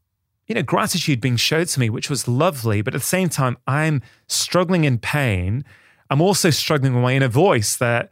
[0.50, 2.82] you know, gratitude being showed to me, which was lovely.
[2.82, 5.64] But at the same time, I'm struggling in pain.
[6.10, 8.12] I'm also struggling with my inner voice that,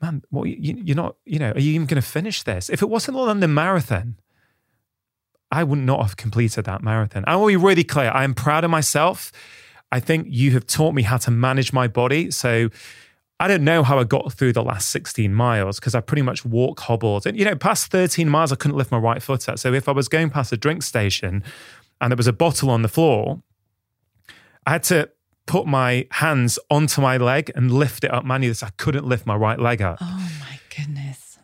[0.00, 2.70] man, well, you, you're not, you know, are you even going to finish this?
[2.70, 4.20] If it wasn't the London Marathon,
[5.50, 7.24] I would not have completed that marathon.
[7.26, 8.10] I will be really clear.
[8.10, 9.32] I am proud of myself.
[9.92, 12.30] I think you have taught me how to manage my body.
[12.30, 12.70] So
[13.38, 16.44] I don't know how I got through the last 16 miles because I pretty much
[16.44, 17.26] walk hobbled.
[17.26, 19.58] And, you know, past 13 miles, I couldn't lift my right foot up.
[19.58, 21.44] So if I was going past a drink station
[22.00, 23.42] and there was a bottle on the floor,
[24.66, 25.10] I had to
[25.46, 28.54] put my hands onto my leg and lift it up manually.
[28.54, 29.98] So I couldn't lift my right leg up.
[30.00, 31.38] Oh my goodness.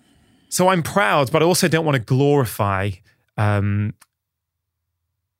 [0.48, 2.90] So I'm proud, but I also don't want to glorify
[3.36, 3.94] um,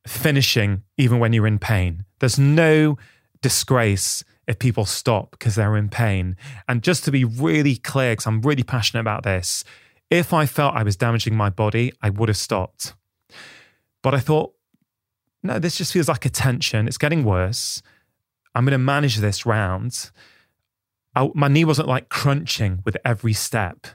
[0.07, 2.05] finishing even when you're in pain.
[2.19, 2.99] There's no
[3.41, 6.37] disgrace if people stop because they're in pain.
[6.69, 9.65] And just to be really clear, because I'm really passionate about this,
[10.11, 12.95] if I felt I was damaging my body, I would have stopped.
[14.03, 14.53] But I thought,
[15.43, 16.87] no, this just feels like a tension.
[16.87, 17.83] It's getting worse.
[18.55, 20.11] I'm going to manage this round.
[21.15, 23.87] I, my knee wasn't like crunching with every step.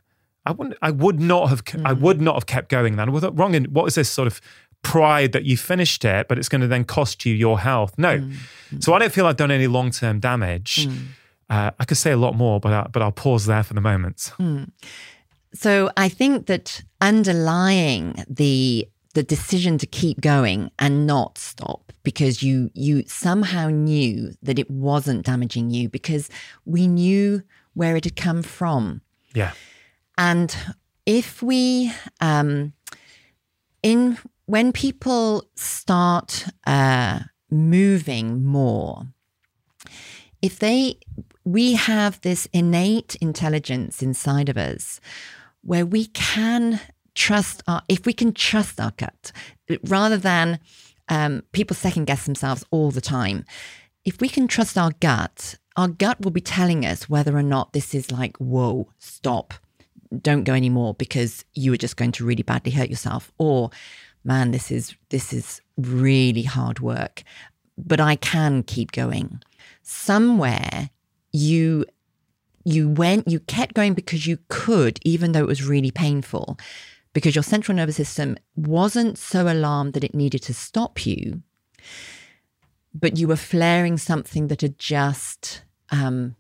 [0.46, 0.78] I wouldn't.
[0.82, 1.64] I would not have.
[1.66, 1.86] Mm.
[1.86, 2.96] I would not have kept going.
[2.96, 3.54] Then I was wrong.
[3.54, 4.40] In what was this sort of
[4.88, 7.94] pride that you finished it, but it's going to then cost you your health?
[7.98, 8.20] No.
[8.20, 8.84] Mm.
[8.84, 10.88] So I don't feel I've done any long term damage.
[10.88, 11.08] Mm.
[11.50, 13.82] Uh, I could say a lot more, but I, but I'll pause there for the
[13.82, 14.32] moment.
[14.40, 14.72] Mm.
[15.54, 22.42] So I think that underlying the the decision to keep going and not stop because
[22.42, 26.30] you you somehow knew that it wasn't damaging you because
[26.66, 27.42] we knew
[27.74, 29.02] where it had come from.
[29.34, 29.52] Yeah.
[30.18, 30.56] And
[31.06, 31.92] if we,
[32.22, 32.74] um,
[33.84, 37.20] in when people start uh,
[37.52, 39.04] moving more,
[40.42, 40.98] if they,
[41.44, 45.00] we have this innate intelligence inside of us
[45.62, 46.80] where we can
[47.14, 49.34] trust our, if we can trust our gut
[49.84, 50.60] rather than
[51.10, 53.44] um, people second guess themselves all the time.
[54.06, 57.74] If we can trust our gut, our gut will be telling us whether or not
[57.74, 59.54] this is like, whoa, stop
[60.22, 63.70] don't go anymore because you are just going to really badly hurt yourself or
[64.24, 67.24] man this is this is really hard work
[67.78, 69.42] but i can keep going.
[69.84, 70.90] Somewhere
[71.32, 71.86] you
[72.66, 76.58] you went you kept going because you could even though it was really painful
[77.14, 81.42] because your central nervous system wasn't so alarmed that it needed to stop you
[82.94, 85.62] but you were flaring something that had just
[85.92, 86.36] um,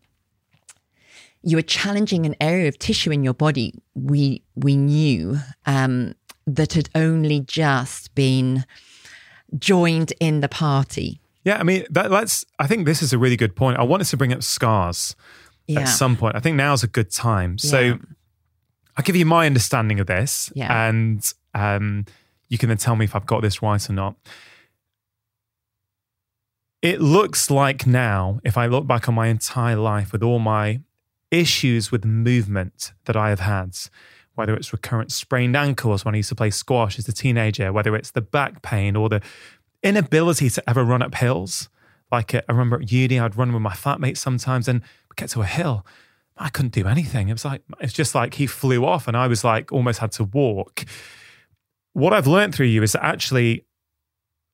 [1.43, 6.13] you were challenging an area of tissue in your body we we knew um,
[6.47, 8.65] that had only just been
[9.59, 11.19] joined in the party.
[11.43, 12.45] Yeah, I mean that, that's.
[12.57, 13.77] I think this is a really good point.
[13.77, 15.15] I wanted to bring up scars
[15.67, 15.81] yeah.
[15.81, 16.35] at some point.
[16.35, 17.57] I think now's a good time.
[17.57, 17.95] So yeah.
[18.95, 20.87] I'll give you my understanding of this, yeah.
[20.87, 22.05] and um,
[22.49, 24.15] you can then tell me if I've got this right or not.
[26.81, 30.81] It looks like now, if I look back on my entire life with all my
[31.31, 33.75] issues with movement that I have had,
[34.37, 37.95] whether it's recurrent sprained ankles when I used to play squash as a teenager, whether
[37.95, 39.21] it's the back pain or the
[39.83, 41.69] inability to ever run up hills.
[42.11, 45.29] Like uh, I remember at uni, I'd run with my flatmates sometimes and we'd get
[45.31, 45.85] to a hill.
[46.37, 47.29] I couldn't do anything.
[47.29, 50.11] It was like, it's just like he flew off and I was like almost had
[50.13, 50.85] to walk.
[51.93, 53.65] What I've learned through you is that actually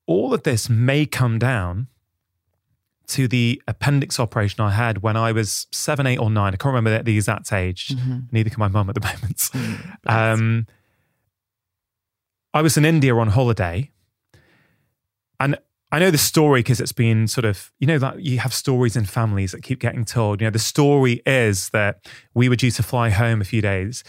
[0.06, 1.88] all of this may come down
[3.08, 6.54] to the appendix operation I had when I was seven, eight, or nine.
[6.54, 7.88] I can't remember the exact age.
[7.88, 8.18] Mm-hmm.
[8.32, 9.36] Neither can my mum at the moment.
[9.36, 10.66] Mm, um,
[12.52, 13.90] I was in India on holiday,
[15.40, 15.58] and
[15.94, 18.96] I know the story because it's been sort of, you know, that you have stories
[18.96, 20.40] in families that keep getting told.
[20.40, 24.02] You know, the story is that we were due to fly home a few days.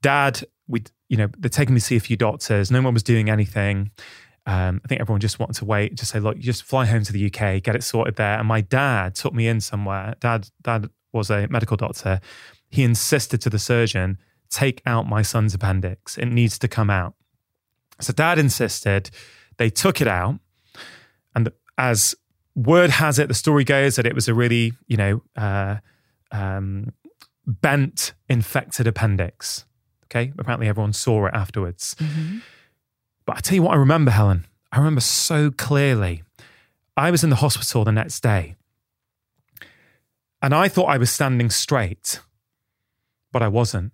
[0.00, 2.70] Dad, we, you know, they're taking me to see a few doctors.
[2.70, 3.90] No one was doing anything.
[4.46, 7.12] Um, I think everyone just wanted to wait, just say, look, just fly home to
[7.12, 8.38] the UK, get it sorted there.
[8.38, 10.14] And my dad took me in somewhere.
[10.20, 12.20] Dad, dad was a medical doctor.
[12.68, 14.18] He insisted to the surgeon,
[14.50, 16.18] take out my son's appendix.
[16.18, 17.14] It needs to come out.
[18.00, 19.10] So dad insisted.
[19.56, 20.38] They took it out.
[21.34, 22.14] And as
[22.54, 25.76] word has it, the story goes that it was a really, you know, uh,
[26.32, 26.92] um,
[27.46, 29.64] bent, infected appendix.
[30.06, 30.32] Okay.
[30.38, 31.96] Apparently everyone saw it afterwards.
[31.98, 32.38] Mm-hmm.
[33.26, 34.46] But I tell you what, I remember, Helen.
[34.70, 36.22] I remember so clearly.
[36.96, 38.56] I was in the hospital the next day
[40.44, 42.20] and I thought I was standing straight,
[43.32, 43.92] but I wasn't.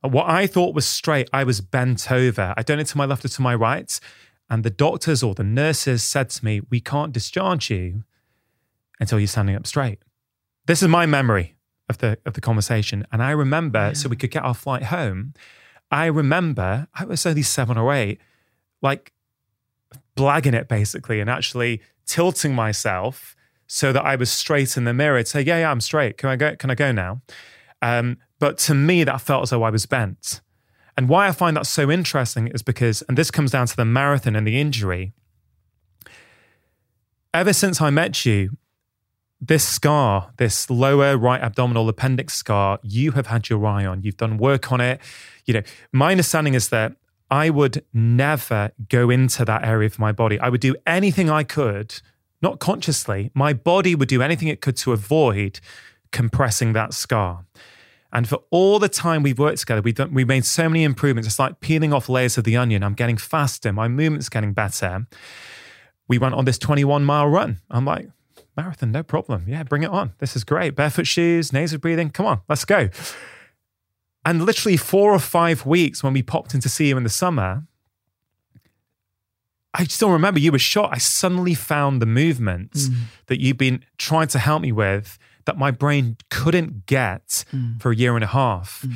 [0.00, 2.54] What I thought was straight, I was bent over.
[2.56, 3.98] I don't know to my left or to my right.
[4.48, 8.04] And the doctors or the nurses said to me, We can't discharge you
[9.00, 9.98] until you're standing up straight.
[10.66, 11.56] This is my memory
[11.88, 13.04] of the of the conversation.
[13.10, 13.92] And I remember, yeah.
[13.94, 15.34] so we could get our flight home.
[15.90, 18.20] I remember I was only seven or eight
[18.82, 19.12] like
[20.16, 23.36] blagging it basically and actually tilting myself
[23.66, 26.16] so that I was straight in the mirror to say, yeah, yeah, I'm straight.
[26.16, 26.56] Can I go?
[26.56, 27.20] Can I go now?
[27.82, 30.40] Um, but to me, that felt as though I was bent.
[30.96, 33.84] And why I find that so interesting is because, and this comes down to the
[33.84, 35.12] marathon and the injury.
[37.32, 38.56] Ever since I met you,
[39.40, 44.02] this scar, this lower right abdominal appendix scar, you have had your eye on.
[44.02, 45.00] You've done work on it.
[45.44, 46.96] You know, my understanding is that
[47.30, 50.38] I would never go into that area of my body.
[50.40, 52.00] I would do anything I could,
[52.40, 53.30] not consciously.
[53.34, 55.60] My body would do anything it could to avoid
[56.10, 57.44] compressing that scar.
[58.12, 61.26] And for all the time we've worked together, we've, done, we've made so many improvements.
[61.26, 62.82] It's like peeling off layers of the onion.
[62.82, 63.72] I'm getting faster.
[63.72, 65.06] My movement's getting better.
[66.08, 67.58] We went on this 21 mile run.
[67.70, 68.08] I'm like,
[68.56, 69.44] marathon, no problem.
[69.46, 70.14] Yeah, bring it on.
[70.18, 70.74] This is great.
[70.74, 72.08] Barefoot shoes, nasal breathing.
[72.08, 72.88] Come on, let's go.
[74.24, 77.08] And literally four or five weeks when we popped in to see you in the
[77.08, 77.64] summer,
[79.74, 80.90] I still remember you were shot.
[80.92, 82.96] I suddenly found the movement mm.
[83.26, 87.80] that you've been trying to help me with that my brain couldn't get mm.
[87.80, 88.84] for a year and a half.
[88.86, 88.94] Mm.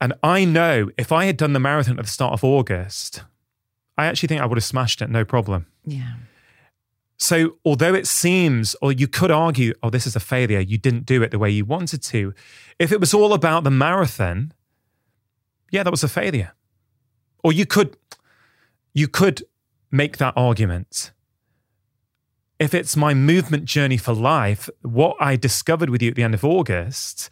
[0.00, 3.22] And I know if I had done the marathon at the start of August,
[3.96, 5.66] I actually think I would have smashed it, no problem.
[5.84, 6.12] Yeah.
[7.28, 11.04] So, although it seems, or you could argue, oh, this is a failure, you didn't
[11.04, 12.32] do it the way you wanted to.
[12.78, 14.54] If it was all about the marathon,
[15.70, 16.54] yeah, that was a failure.
[17.44, 17.98] Or you could,
[18.94, 19.42] you could
[19.90, 21.10] make that argument.
[22.58, 26.32] If it's my movement journey for life, what I discovered with you at the end
[26.32, 27.28] of August,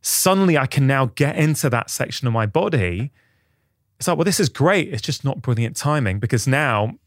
[0.00, 3.10] suddenly I can now get into that section of my body.
[3.98, 4.92] It's like, well, this is great.
[4.92, 7.00] It's just not brilliant timing because now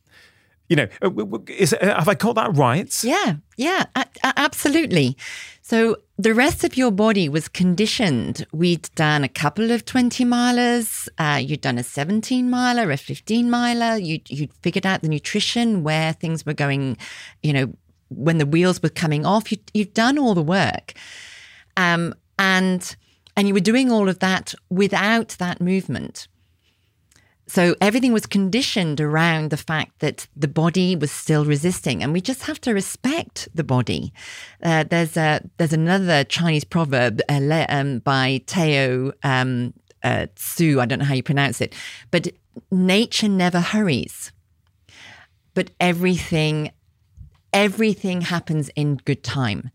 [0.70, 1.10] you know, uh,
[1.48, 3.04] is, uh, have I got that right?
[3.04, 5.18] Yeah, yeah, a- absolutely.
[5.62, 8.46] So the rest of your body was conditioned.
[8.52, 13.50] We'd done a couple of 20 milers, uh, you'd done a 17 miler, a 15
[13.50, 16.98] miler, you'd, you'd figured out the nutrition, where things were going,
[17.42, 17.74] you know,
[18.10, 19.52] when the wheels were coming off.
[19.52, 20.94] You, you've done all the work.
[21.78, 22.96] Um, and
[23.36, 26.28] and you were doing all of that without that movement.
[27.46, 32.22] So everything was conditioned around the fact that the body was still resisting, and we
[32.22, 34.14] just have to respect the body.
[34.62, 40.28] Uh, there's a there's another Chinese proverb uh, um, by Tao um, uh.
[40.58, 41.76] I don't know how you pronounce it,
[42.12, 42.30] but
[42.72, 44.32] nature never hurries.
[45.54, 46.72] But everything
[47.52, 49.70] everything happens in good time.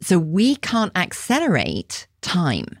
[0.00, 2.78] So we can't accelerate time.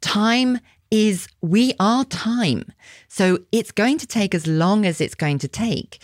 [0.00, 0.60] Time
[0.94, 2.72] is we are time.
[3.08, 5.98] So it's going to take as long as it's going to take.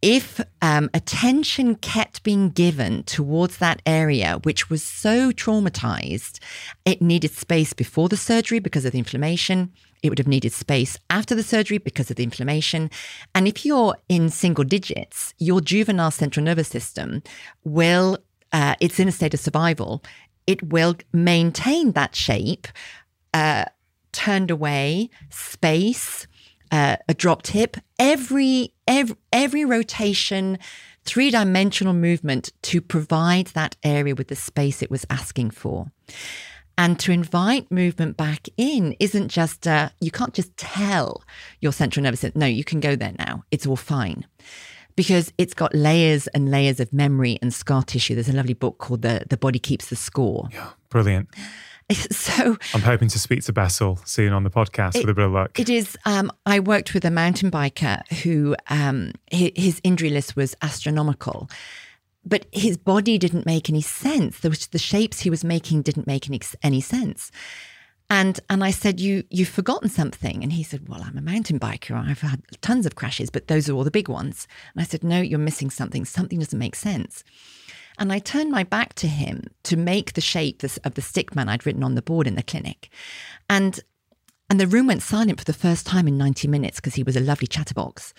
[0.00, 6.38] If um, attention kept being given towards that area, which was so traumatized,
[6.86, 9.70] it needed space before the surgery because of the inflammation.
[10.02, 12.90] It would have needed space after the surgery because of the inflammation.
[13.34, 17.22] And if you're in single digits, your juvenile central nervous system
[17.64, 18.16] will,
[18.50, 20.02] uh, it's in a state of survival.
[20.46, 22.66] It will maintain that shape
[23.34, 23.66] uh,
[24.12, 26.26] turned away, space,
[26.70, 30.58] uh, a dropped hip, every, every, every rotation,
[31.04, 35.90] three dimensional movement to provide that area with the space it was asking for.
[36.78, 41.22] And to invite movement back in isn't just, uh, you can't just tell
[41.60, 43.44] your central nervous system, no, you can go there now.
[43.50, 44.26] It's all fine.
[44.96, 48.14] Because it's got layers and layers of memory and scar tissue.
[48.14, 50.48] There's a lovely book called The, the Body Keeps the Score.
[50.52, 51.28] Yeah, brilliant.
[52.10, 55.24] So I'm hoping to speak to Bessel soon on the podcast it, with a bit
[55.24, 55.58] of luck.
[55.58, 55.96] It is.
[56.04, 61.50] Um, I worked with a mountain biker who um, his injury list was astronomical,
[62.24, 64.40] but his body didn't make any sense.
[64.40, 67.30] The, the shapes he was making didn't make any, any sense.
[68.08, 70.42] And and I said, you you've forgotten something.
[70.42, 71.96] And he said, Well, I'm a mountain biker.
[71.96, 74.46] I've had tons of crashes, but those are all the big ones.
[74.74, 76.04] And I said, No, you're missing something.
[76.04, 77.24] Something doesn't make sense.
[78.00, 81.50] And I turned my back to him to make the shape of the stick man
[81.50, 82.88] I'd written on the board in the clinic.
[83.48, 83.78] And
[84.48, 87.14] and the room went silent for the first time in 90 minutes because he was
[87.14, 88.12] a lovely chatterbox.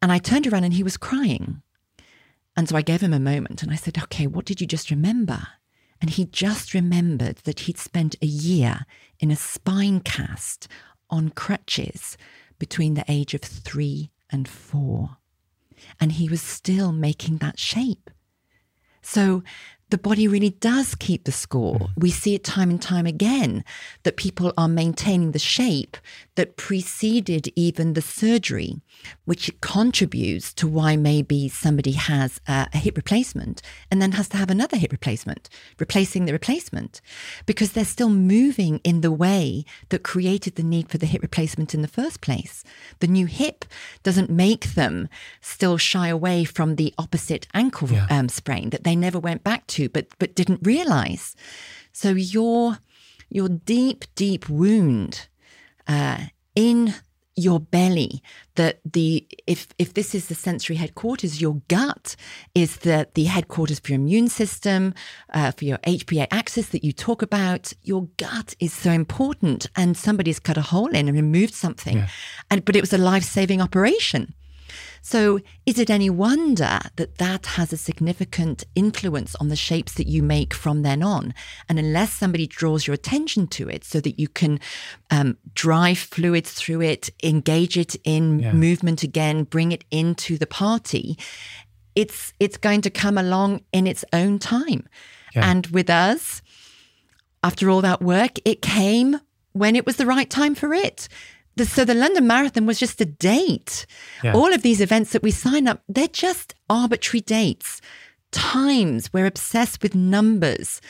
[0.00, 1.60] And I turned around and he was crying.
[2.56, 4.90] And so I gave him a moment and I said, Okay, what did you just
[4.90, 5.40] remember?
[6.00, 8.84] And he just remembered that he'd spent a year
[9.18, 10.68] in a spine cast
[11.08, 12.16] on crutches
[12.58, 15.16] between the age of three and four.
[15.98, 18.10] And he was still making that shape.
[19.04, 19.42] So
[19.90, 21.88] the body really does keep the score.
[21.96, 23.64] We see it time and time again
[24.02, 25.96] that people are maintaining the shape
[26.36, 28.80] that preceded even the surgery,
[29.24, 34.36] which contributes to why maybe somebody has a, a, hip replacement and then has to
[34.36, 35.48] have another hip replacement,
[35.78, 37.00] replacing the replacement,
[37.46, 41.74] because they're still moving in the way that created the need for the hip replacement
[41.74, 42.64] in the first place.
[43.00, 43.64] The new hip
[44.02, 45.08] doesn't make them
[45.40, 48.06] still shy away from the opposite ankle yeah.
[48.10, 51.34] um, sprain that they never went back to, but but didn't realize.
[51.92, 52.78] So your
[53.30, 55.28] your deep, deep wound
[55.88, 56.18] uh,
[56.54, 56.94] in
[57.36, 58.22] your belly
[58.54, 62.14] that the if if this is the sensory headquarters your gut
[62.54, 64.94] is the the headquarters for your immune system
[65.32, 69.96] uh, for your hpa axis that you talk about your gut is so important and
[69.96, 72.08] somebody's cut a hole in and removed something yeah.
[72.52, 74.32] and but it was a life-saving operation
[75.06, 80.06] so, is it any wonder that that has a significant influence on the shapes that
[80.06, 81.34] you make from then on?
[81.68, 84.60] And unless somebody draws your attention to it so that you can
[85.10, 88.52] um, drive fluids through it, engage it in yeah.
[88.54, 91.18] movement again, bring it into the party,
[91.94, 94.88] it's it's going to come along in its own time.
[95.34, 95.50] Yeah.
[95.50, 96.40] And with us,
[97.42, 99.20] after all that work, it came
[99.52, 101.08] when it was the right time for it
[101.56, 103.86] the, so the London Marathon was just a date.
[104.22, 104.34] Yeah.
[104.34, 107.80] All of these events that we sign up, they're just arbitrary dates.
[108.32, 110.80] Times, we're obsessed with numbers.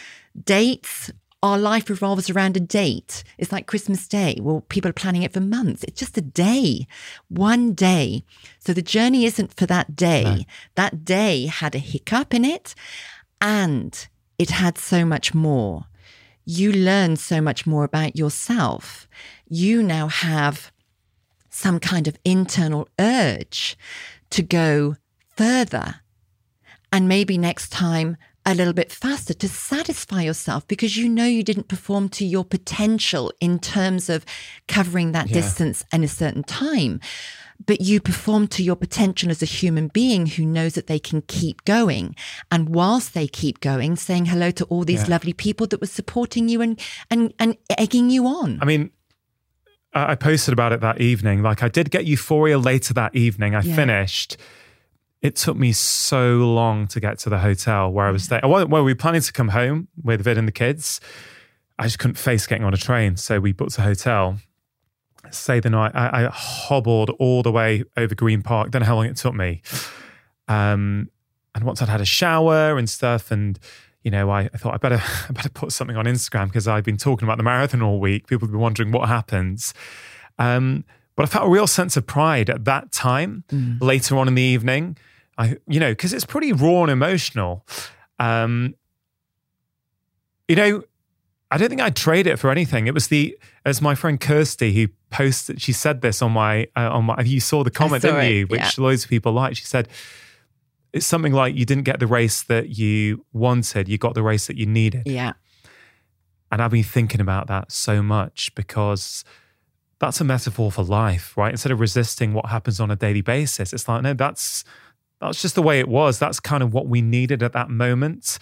[0.43, 1.11] Dates,
[1.43, 3.23] our life revolves around a date.
[3.37, 4.39] It's like Christmas Day.
[4.41, 5.85] Well, people are planning it for months.
[5.85, 6.87] It's just a day,
[7.29, 8.25] one day.
[8.61, 10.25] So the journey isn't for that day.
[10.25, 10.39] No.
[10.77, 12.75] That day had a hiccup in it
[13.43, 14.09] and
[14.39, 15.85] it had so much more
[16.45, 19.09] you learn so much more about yourself.
[19.49, 20.71] You now have
[21.51, 23.77] some kind of internal urge
[24.31, 24.97] to go
[25.37, 25.97] further.
[26.93, 28.17] And maybe next time
[28.47, 32.45] a little bit faster to satisfy yourself because you know you didn't perform to your
[32.45, 34.25] potential in terms of
[34.69, 35.35] covering that yeah.
[35.35, 37.01] distance in a certain time
[37.67, 41.23] but you perform to your potential as a human being who knows that they can
[41.23, 42.15] keep going.
[42.51, 45.11] And whilst they keep going, saying hello to all these yeah.
[45.11, 48.59] lovely people that were supporting you and, and, and egging you on.
[48.61, 48.91] I mean,
[49.93, 51.43] I posted about it that evening.
[51.43, 53.55] Like I did get euphoria later that evening.
[53.55, 53.77] I yeah.
[53.77, 54.37] finished.
[55.23, 58.43] It took me so long to get to the hotel where I was staying.
[58.45, 61.01] Well, we were planning to come home with Vid and the kids.
[61.79, 63.17] I just couldn't face getting on a train.
[63.17, 64.39] So we booked a hotel
[65.35, 68.71] say the night, I, I, hobbled all the way over Green Park.
[68.71, 69.63] Don't know how long it took me.
[70.49, 71.11] Um,
[71.55, 73.59] and once I'd had a shower and stuff, and
[74.03, 76.85] you know, I, I thought I better I better put something on Instagram because I've
[76.85, 78.27] been talking about the marathon all week.
[78.27, 79.75] People have been wondering what happens.
[80.39, 80.85] Um,
[81.17, 83.45] but I felt a real sense of pride at that time.
[83.49, 83.81] Mm.
[83.81, 84.97] Later on in the evening,
[85.39, 87.65] I you know, because it's pretty raw and emotional.
[88.19, 88.75] Um,
[90.49, 90.83] you know,
[91.55, 92.89] I don't think I'd trade it for anything.
[92.89, 95.63] It was the as my friend Kirsty who posted.
[95.63, 97.21] She said this on my uh, on my.
[97.21, 98.47] You saw the comment, saw didn't it, you?
[98.49, 98.71] Which yeah.
[98.85, 99.59] loads of people liked.
[99.59, 99.89] She said
[100.93, 103.89] it's something like you didn't get the race that you wanted.
[103.89, 105.05] You got the race that you needed.
[105.07, 105.35] Yeah.
[106.51, 109.25] And I've been thinking about that so much because
[110.01, 111.53] that's a metaphor for life, right?
[111.53, 114.65] Instead of resisting what happens on a daily basis, it's like no, that's
[115.21, 116.19] that's just the way it was.
[116.19, 118.41] That's kind of what we needed at that moment.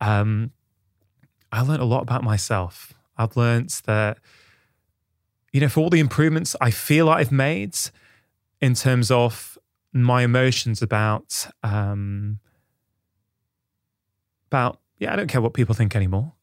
[0.00, 0.52] Um,
[1.56, 2.92] I learned a lot about myself.
[3.16, 4.18] I've learned that,
[5.52, 7.76] you know, for all the improvements I feel I've made
[8.60, 9.56] in terms of
[9.92, 12.38] my emotions about, um,
[14.48, 16.34] about, yeah, I don't care what people think anymore.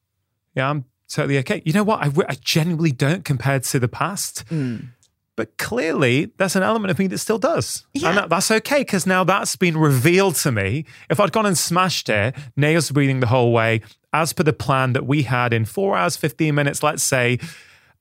[0.55, 1.61] Yeah, I'm totally okay.
[1.65, 1.99] You know what?
[2.01, 4.45] I, I genuinely don't compared to the past.
[4.49, 4.87] Mm.
[5.35, 7.87] But clearly, there's an element of me that still does.
[7.93, 8.09] Yeah.
[8.09, 10.85] And that, that's okay because now that's been revealed to me.
[11.09, 13.81] If I'd gone and smashed it, nails breathing the whole way,
[14.13, 17.39] as per the plan that we had in four hours, 15 minutes, let's say,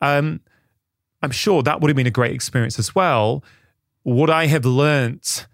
[0.01, 0.41] um,
[1.23, 3.43] I'm sure that would have been a great experience as well.
[4.05, 5.47] Would I have learnt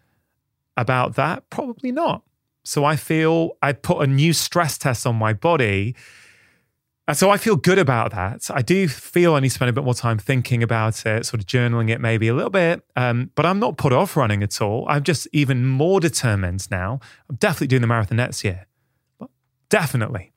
[0.76, 1.48] about that?
[1.50, 2.22] Probably not.
[2.64, 5.94] So I feel I put a new stress test on my body
[7.08, 8.50] and so I feel good about that.
[8.50, 11.40] I do feel I need to spend a bit more time thinking about it, sort
[11.40, 12.82] of journaling it maybe a little bit.
[12.96, 14.84] Um, but I'm not put off running at all.
[14.90, 17.00] I'm just even more determined now.
[17.30, 18.66] I'm definitely doing the marathon next year.
[19.70, 20.32] Definitely.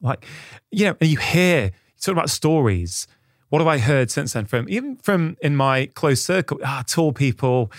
[0.00, 0.24] Like,
[0.70, 3.06] you know, and you hear, you talk about stories.
[3.48, 6.58] What have I heard since then from even from in my close circle?
[6.64, 7.72] Ah, tall people,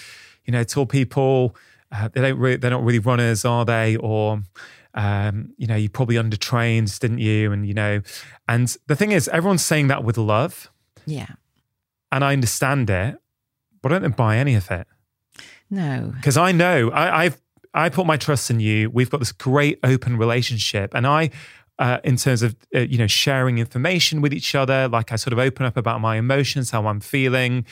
[0.44, 1.56] you know, tall people,
[1.92, 3.96] uh, they don't really, they're not really runners, are they?
[3.96, 4.42] Or
[4.96, 7.52] um, you know, you probably undertrained, didn't you?
[7.52, 8.02] And, you know,
[8.48, 10.72] and the thing is, everyone's saying that with love.
[11.06, 11.28] Yeah.
[12.12, 13.18] And I understand it,
[13.82, 14.88] but I don't buy any of it.
[15.70, 16.12] No.
[16.16, 17.42] Because I know I, I've,
[17.76, 18.90] I put my trust in you.
[18.90, 21.30] We've got this great open relationship, and I.
[21.80, 25.32] Uh, in terms of uh, you know sharing information with each other, like I sort
[25.32, 27.66] of open up about my emotions, how I'm feeling.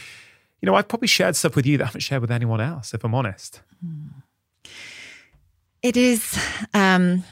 [0.62, 2.94] You know, I've probably shared stuff with you that I haven't shared with anyone else,
[2.94, 3.62] if I'm honest.
[5.84, 6.40] It is.
[6.74, 7.24] Um,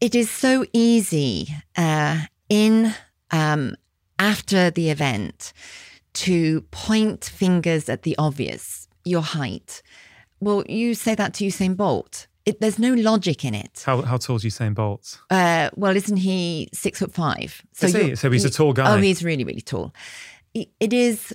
[0.00, 2.94] it is so easy uh, in
[3.30, 3.76] um,
[4.18, 5.52] after the event
[6.14, 9.82] to point fingers at the obvious, your height.
[10.40, 12.26] Well, you say that to Usain Bolt.
[12.50, 13.84] It, there's no logic in it.
[13.86, 15.20] How, how tall is Usain Bolt?
[15.30, 17.62] Uh, well, isn't he six foot five?
[17.72, 18.16] So, is he?
[18.16, 18.92] so he's a tall guy.
[18.92, 19.94] Oh, he's really, really tall.
[20.52, 21.32] It is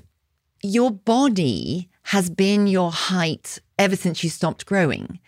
[0.62, 5.20] your body has been your height ever since you stopped growing.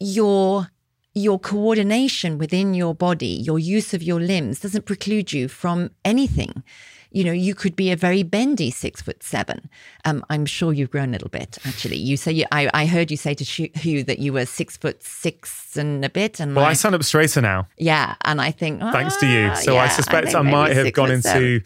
[0.00, 0.68] Your
[1.14, 6.64] your coordination within your body, your use of your limbs doesn't preclude you from anything
[7.12, 9.68] you know, you could be a very bendy six foot seven.
[10.04, 11.96] Um, I'm sure you've grown a little bit, actually.
[11.96, 15.02] You say, you, I, I heard you say to Hugh that you were six foot
[15.02, 16.40] six and a bit.
[16.40, 17.68] And well, I, I stand up straighter now.
[17.78, 18.14] Yeah.
[18.24, 19.48] And I think, thanks to you.
[19.50, 21.22] Ah, So yeah, I suspect I, I might have gone into.
[21.28, 21.64] Seven.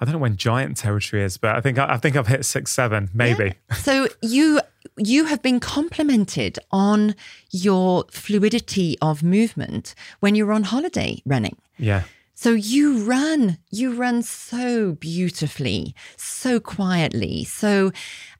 [0.00, 2.72] I don't know when giant territory is, but I think I, think I've hit six
[2.72, 3.54] seven, maybe.
[3.70, 3.76] Yeah.
[3.76, 4.60] So you
[4.96, 7.14] you have been complimented on
[7.52, 11.56] your fluidity of movement when you're on holiday running.
[11.78, 12.02] Yeah.
[12.42, 17.44] So you run, you run so beautifully, so quietly.
[17.44, 17.92] So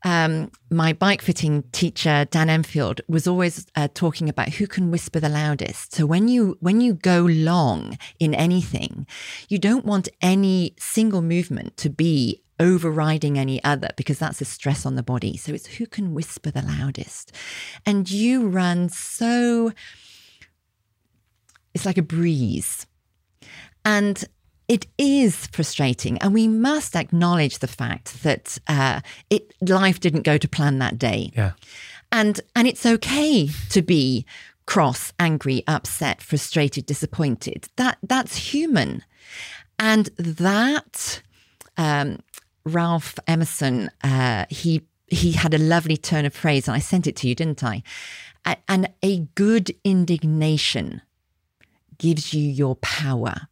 [0.04, 5.20] um, my bike fitting teacher Dan Enfield was always uh, talking about who can whisper
[5.20, 5.94] the loudest.
[5.94, 9.06] So when you when you go long in anything,
[9.48, 14.84] you don't want any single movement to be overriding any other because that's a stress
[14.84, 15.36] on the body.
[15.36, 17.30] So it's who can whisper the loudest.
[17.86, 19.70] And you run so
[21.72, 22.84] it's like a breeze
[23.84, 24.24] and
[24.68, 30.38] it is frustrating, and we must acknowledge the fact that uh, it life didn't go
[30.38, 31.30] to plan that day.
[31.34, 31.52] Yeah,
[32.10, 34.24] and and it's okay to be
[34.66, 37.68] cross, angry, upset, frustrated, disappointed.
[37.76, 39.02] That that's human,
[39.78, 41.22] and that
[41.76, 42.20] um,
[42.64, 47.16] Ralph Emerson uh, he he had a lovely turn of phrase, and I sent it
[47.16, 47.82] to you, didn't I?
[48.66, 51.02] And a good indignation
[51.98, 53.48] gives you your power.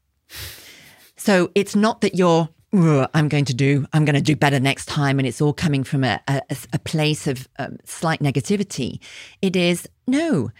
[1.16, 4.86] So it's not that you're, I'm going to do, I'm going to do better next
[4.86, 6.42] time, and it's all coming from a, a,
[6.72, 9.00] a place of um, slight negativity.
[9.42, 10.50] It is, no,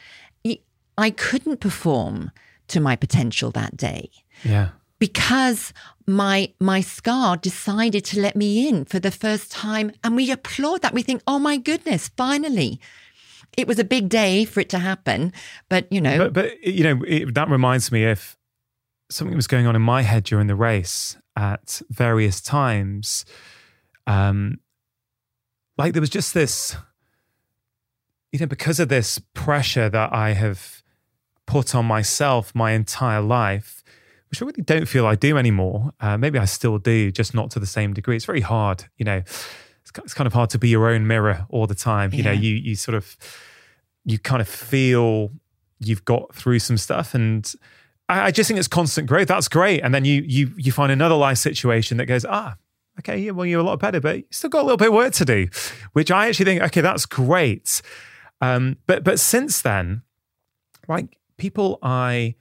[1.00, 2.30] I couldn't perform
[2.68, 4.10] to my potential that day.
[4.44, 4.68] Yeah.
[4.98, 5.72] Because
[6.06, 10.82] my my scar decided to let me in for the first time and we applaud
[10.82, 12.80] that we think oh my goodness finally
[13.56, 15.32] it was a big day for it to happen
[15.68, 18.36] but you know but, but you know it, that reminds me if
[19.10, 23.24] something was going on in my head during the race at various times.
[24.06, 24.58] Um,
[25.76, 26.76] like there was just this,
[28.32, 30.82] you know, because of this pressure that I have
[31.46, 33.82] put on myself my entire life,
[34.30, 35.92] which I really don't feel I do anymore.
[35.98, 38.16] Uh, maybe I still do, just not to the same degree.
[38.16, 39.16] It's very hard, you know.
[39.16, 42.12] It's, it's kind of hard to be your own mirror all the time.
[42.12, 42.24] You yeah.
[42.26, 43.16] know, you you sort of
[44.04, 45.30] you kind of feel
[45.80, 47.52] you've got through some stuff and
[48.10, 49.28] I, just think it's constant growth.
[49.28, 49.80] That's great.
[49.80, 52.56] And then you you you find another life situation that goes, ah,
[52.98, 54.94] okay, yeah, well, you're a lot better, but you still got a little bit of
[54.94, 55.48] work to do,
[55.92, 57.82] which I actually think, okay, that's great.
[58.40, 60.02] Um, but but since then,
[60.88, 62.34] like people I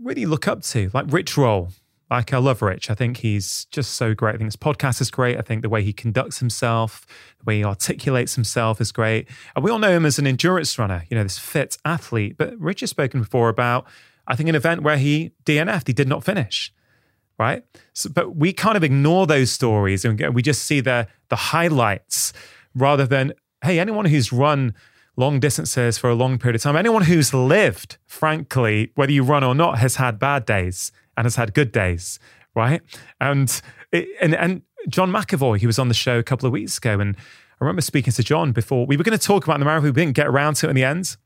[0.00, 1.68] really look up to, like Rich Roll.
[2.10, 2.90] Like I love Rich.
[2.90, 4.34] I think he's just so great.
[4.34, 5.38] I think his podcast is great.
[5.38, 7.06] I think the way he conducts himself,
[7.38, 9.28] the way he articulates himself is great.
[9.56, 12.36] And we all know him as an endurance runner, you know, this fit athlete.
[12.36, 13.86] But Rich has spoken before about
[14.26, 16.72] I think, an event where he DNF'd, he did not finish,
[17.38, 17.64] right?
[17.92, 22.32] So, but we kind of ignore those stories and we just see the the highlights
[22.74, 23.32] rather than
[23.62, 24.74] hey, anyone who's run
[25.16, 29.44] long distances for a long period of time, anyone who's lived, frankly, whether you run
[29.44, 32.18] or not, has had bad days and has had good days,
[32.54, 32.80] right?
[33.20, 33.60] And
[33.92, 36.98] it, and and John McAvoy, he was on the show a couple of weeks ago,
[36.98, 39.92] and I remember speaking to John before we were going to talk about the marathon.
[39.92, 41.16] We didn't get around to it in the end.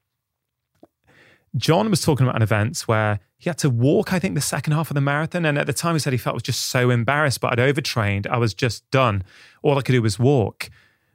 [1.57, 4.73] John was talking about an event where he had to walk, I think, the second
[4.73, 5.45] half of the marathon.
[5.45, 8.27] And at the time, he said he felt was just so embarrassed, but I'd overtrained.
[8.27, 9.25] I was just done.
[9.63, 10.71] All I could do was walk.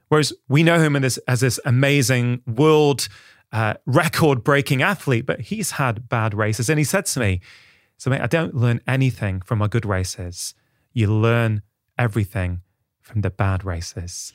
[0.08, 3.08] Whereas we know him as, as this amazing world
[3.52, 6.68] uh, record breaking athlete, but he's had bad races.
[6.68, 7.40] And he said to me,
[7.96, 10.54] So, mate, I don't learn anything from my good races.
[10.92, 11.62] You learn
[11.98, 12.62] everything
[13.00, 14.32] from the bad races.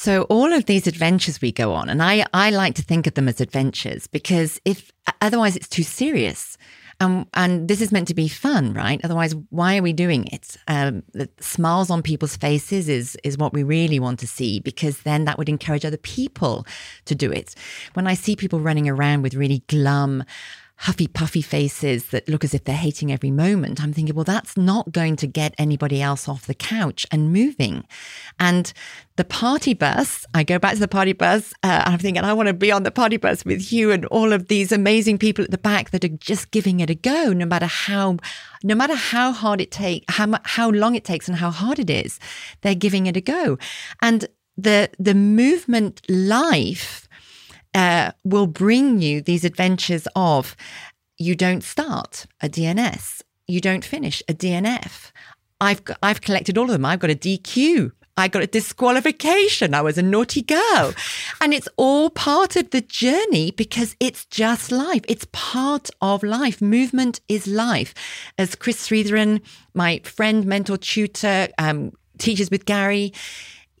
[0.00, 3.12] So all of these adventures we go on, and I, I like to think of
[3.12, 4.90] them as adventures because if
[5.20, 6.56] otherwise it's too serious.
[7.00, 8.98] And and this is meant to be fun, right?
[9.04, 10.56] Otherwise, why are we doing it?
[10.68, 15.02] Um, the smiles on people's faces is is what we really want to see because
[15.02, 16.66] then that would encourage other people
[17.04, 17.54] to do it.
[17.92, 20.24] When I see people running around with really glum
[20.80, 24.56] huffy puffy faces that look as if they're hating every moment, I'm thinking, well, that's
[24.56, 27.84] not going to get anybody else off the couch and moving.
[28.38, 28.72] And
[29.16, 32.46] the party bus, I go back to the party bus, uh, I'm thinking, I want
[32.46, 35.50] to be on the party bus with you and all of these amazing people at
[35.50, 38.16] the back that are just giving it a go, no matter how,
[38.64, 41.90] no matter how hard it takes, how, how long it takes and how hard it
[41.90, 42.18] is,
[42.62, 43.58] they're giving it a go.
[44.00, 47.06] And the, the movement life,
[47.74, 50.56] uh, will bring you these adventures of
[51.18, 55.12] you don't start a DNS, you don't finish a DNF.
[55.60, 56.86] I've I've collected all of them.
[56.86, 57.92] I've got a DQ.
[58.16, 59.72] I got a disqualification.
[59.74, 60.92] I was a naughty girl.
[61.40, 65.02] And it's all part of the journey because it's just life.
[65.08, 66.60] It's part of life.
[66.60, 67.94] Movement is life.
[68.36, 69.40] As Chris Sritharan,
[69.72, 73.12] my friend, mentor, tutor, um, teaches with Gary,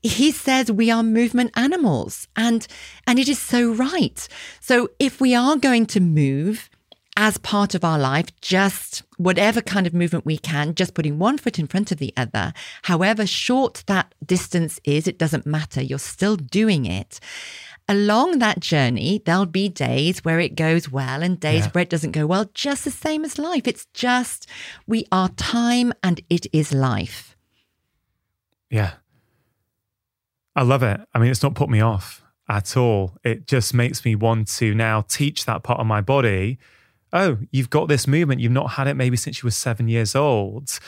[0.02, 2.66] he says we are movement animals and
[3.06, 4.26] and it is so right.
[4.60, 6.70] So if we are going to move
[7.16, 11.36] as part of our life just whatever kind of movement we can just putting one
[11.36, 12.52] foot in front of the other
[12.82, 17.20] however short that distance is it doesn't matter you're still doing it.
[17.88, 21.70] Along that journey there'll be days where it goes well and days yeah.
[21.72, 23.66] where it doesn't go well just the same as life.
[23.66, 24.46] It's just
[24.86, 27.36] we are time and it is life.
[28.70, 28.92] Yeah
[30.56, 31.00] I love it.
[31.14, 33.16] I mean, it's not put me off at all.
[33.22, 36.58] It just makes me want to now teach that part of my body.
[37.12, 38.40] Oh, you've got this movement.
[38.40, 40.78] You've not had it maybe since you were seven years old.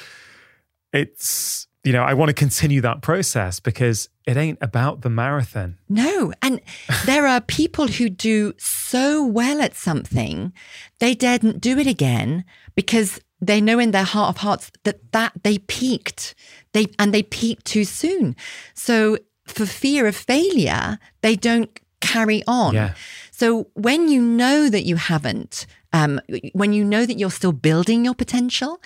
[0.93, 5.79] It's, you know, I want to continue that process because it ain't about the marathon.
[5.89, 6.33] No.
[6.43, 6.61] And
[7.07, 10.53] there are people who do so well at something,
[10.99, 12.45] they daren't do it again
[12.75, 16.35] because they know in their heart of hearts that that they peaked
[16.73, 18.37] they and they peaked too soon
[18.73, 19.19] so
[19.53, 22.75] for fear of failure, they don't carry on.
[22.75, 22.95] Yeah.
[23.31, 26.21] So when you know that you haven't, um,
[26.53, 28.81] when you know that you're still building your potential,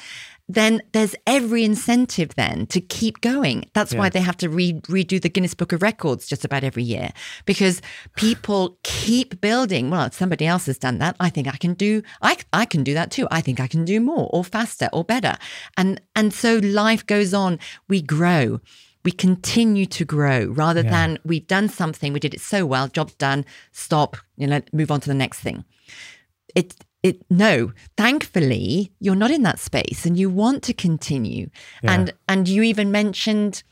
[0.48, 3.64] then there's every incentive then to keep going.
[3.74, 3.98] That's yeah.
[3.98, 7.10] why they have to re- redo the Guinness Book of Records just about every year
[7.46, 7.82] because
[8.16, 9.90] people keep building.
[9.90, 11.16] Well, somebody else has done that.
[11.18, 12.02] I think I can do.
[12.22, 13.26] I I can do that too.
[13.30, 15.34] I think I can do more or faster or better.
[15.76, 17.58] And and so life goes on.
[17.88, 18.60] We grow
[19.06, 20.90] we continue to grow rather yeah.
[20.90, 24.90] than we've done something, we did it so well, job's done, stop, you know, move
[24.90, 25.64] on to the next thing.
[26.56, 26.74] It
[27.04, 31.48] it no, thankfully you're not in that space and you want to continue.
[31.84, 31.92] Yeah.
[31.92, 33.62] And and you even mentioned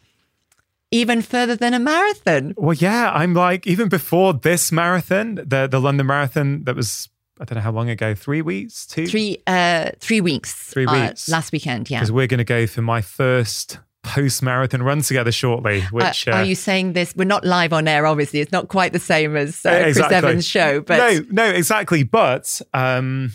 [0.93, 2.55] even further than a marathon.
[2.56, 7.09] Well, yeah, I'm like even before this marathon, the the London Marathon that was
[7.40, 11.09] I don't know how long ago, three weeks, two, three, uh, three weeks, three uh,
[11.09, 11.98] weeks uh, last weekend, yeah.
[11.98, 15.81] Because we're going to go for my first post marathon run together shortly.
[15.90, 17.16] Which uh, are you saying this?
[17.16, 18.40] We're not live on air, obviously.
[18.40, 20.02] It's not quite the same as uh, exactly.
[20.02, 22.05] Chris Evans' show, but no, no, exactly.
[22.05, 23.32] But um,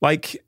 [0.00, 0.42] like,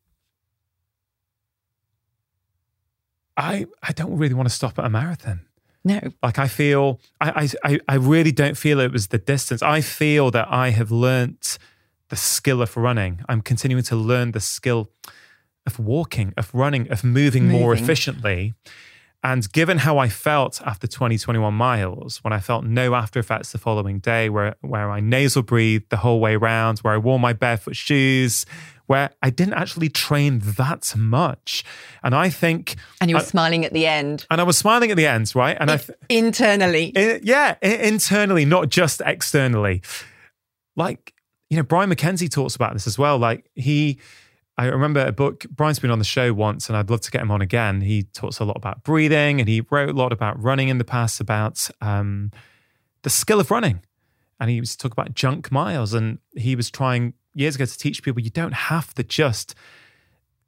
[3.36, 5.42] I I don't really want to stop at a marathon.
[5.84, 9.62] No, like I feel I I I really don't feel it was the distance.
[9.62, 11.58] I feel that I have learnt
[12.08, 13.22] the skill of running.
[13.28, 14.90] I'm continuing to learn the skill
[15.66, 17.60] of walking, of running, of moving, moving.
[17.60, 18.54] more efficiently.
[19.24, 23.58] And given how I felt after 2021 miles, when I felt no after effects the
[23.58, 27.32] following day, where, where I nasal breathed the whole way around, where I wore my
[27.32, 28.44] barefoot shoes,
[28.84, 31.64] where I didn't actually train that much.
[32.02, 32.76] And I think.
[33.00, 34.26] And you were I, smiling at the end.
[34.30, 35.56] And I was smiling at the end, right?
[35.58, 35.78] And I.
[35.78, 36.92] Th- internally.
[37.22, 39.80] yeah, internally, not just externally.
[40.76, 41.14] Like,
[41.48, 43.16] you know, Brian McKenzie talks about this as well.
[43.16, 43.98] Like, he
[44.56, 47.22] I remember a book, Brian's been on the show once, and I'd love to get
[47.22, 47.80] him on again.
[47.80, 50.84] He talks a lot about breathing and he wrote a lot about running in the
[50.84, 52.30] past, about um,
[53.02, 53.80] the skill of running.
[54.38, 55.92] And he was talking about junk miles.
[55.92, 59.56] And he was trying years ago to teach people you don't have to just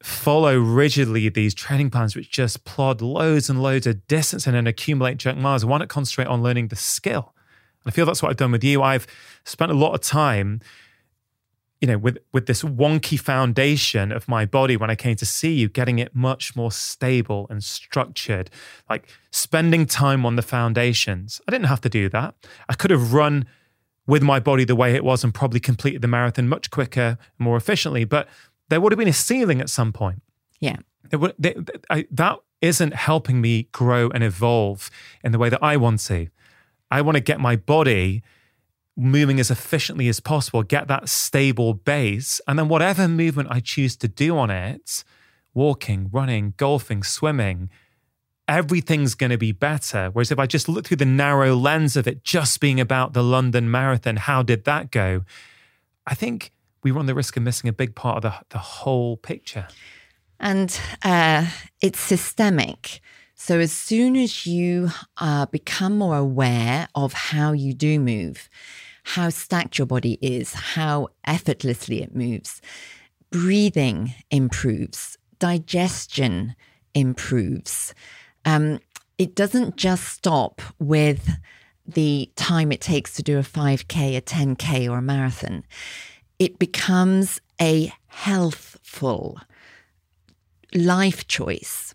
[0.02, 4.68] follow rigidly these training plans which just plod loads and loads of distance and then
[4.68, 5.64] accumulate junk miles.
[5.64, 7.34] Why not concentrate on learning the skill?
[7.82, 8.82] And I feel that's what I've done with you.
[8.82, 9.08] I've
[9.44, 10.60] spent a lot of time
[11.80, 15.52] you know, with with this wonky foundation of my body when I came to see
[15.54, 18.50] you, getting it much more stable and structured,
[18.88, 21.40] like spending time on the foundations.
[21.46, 22.34] I didn't have to do that.
[22.68, 23.46] I could have run
[24.06, 27.56] with my body the way it was and probably completed the marathon much quicker, more
[27.56, 28.04] efficiently.
[28.04, 28.28] But
[28.68, 30.22] there would have been a ceiling at some point.
[30.60, 30.76] Yeah,
[31.12, 31.56] would, they,
[31.90, 34.90] I, that isn't helping me grow and evolve
[35.22, 36.28] in the way that I want to.
[36.90, 38.22] I want to get my body
[38.96, 42.40] moving as efficiently as possible, get that stable base.
[42.48, 45.04] And then whatever movement I choose to do on it,
[45.54, 47.70] walking, running, golfing, swimming,
[48.48, 50.10] everything's going to be better.
[50.12, 53.22] Whereas if I just look through the narrow lens of it just being about the
[53.22, 55.24] London Marathon, how did that go?
[56.06, 56.52] I think
[56.82, 59.66] we run the risk of missing a big part of the, the whole picture.
[60.38, 61.46] And uh,
[61.82, 63.00] it's systemic.
[63.34, 68.48] So as soon as you uh, become more aware of how you do move,
[69.06, 72.60] how stacked your body is, how effortlessly it moves,
[73.30, 76.56] breathing improves, digestion
[76.92, 77.94] improves.
[78.44, 78.80] Um,
[79.16, 81.38] it doesn't just stop with
[81.86, 85.62] the time it takes to do a 5K, a 10K, or a marathon.
[86.40, 89.38] It becomes a healthful
[90.74, 91.94] life choice.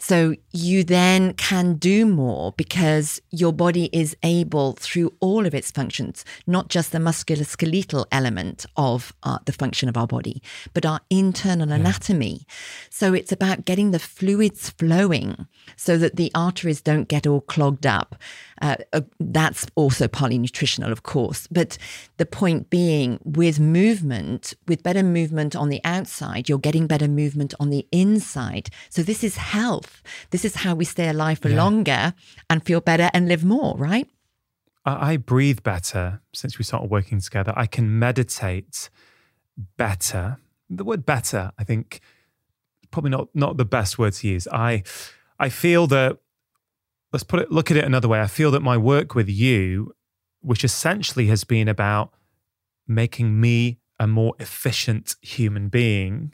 [0.00, 5.70] So you then can do more because your body is able, through all of its
[5.70, 11.00] functions, not just the musculoskeletal element of uh, the function of our body, but our
[11.10, 11.74] internal yeah.
[11.74, 12.46] anatomy.
[12.88, 15.46] So it's about getting the fluids flowing
[15.76, 18.16] so that the arteries don't get all clogged up.
[18.60, 21.46] Uh, uh, that's also partly nutritional, of course.
[21.50, 21.78] But
[22.18, 27.54] the point being, with movement, with better movement on the outside, you're getting better movement
[27.58, 28.68] on the inside.
[28.90, 30.02] So this is health.
[30.30, 31.56] This is how we stay alive for yeah.
[31.56, 32.14] longer
[32.50, 34.08] and feel better and live more, right?
[34.84, 37.52] I breathe better since we started working together.
[37.54, 38.88] I can meditate
[39.76, 40.38] better.
[40.68, 42.00] The word better, I think,
[42.90, 44.48] probably not not the best word to use.
[44.48, 44.82] I
[45.38, 46.18] I feel that
[47.12, 48.20] let's put it look at it another way.
[48.20, 49.92] I feel that my work with you,
[50.40, 52.12] which essentially has been about
[52.86, 56.32] making me a more efficient human being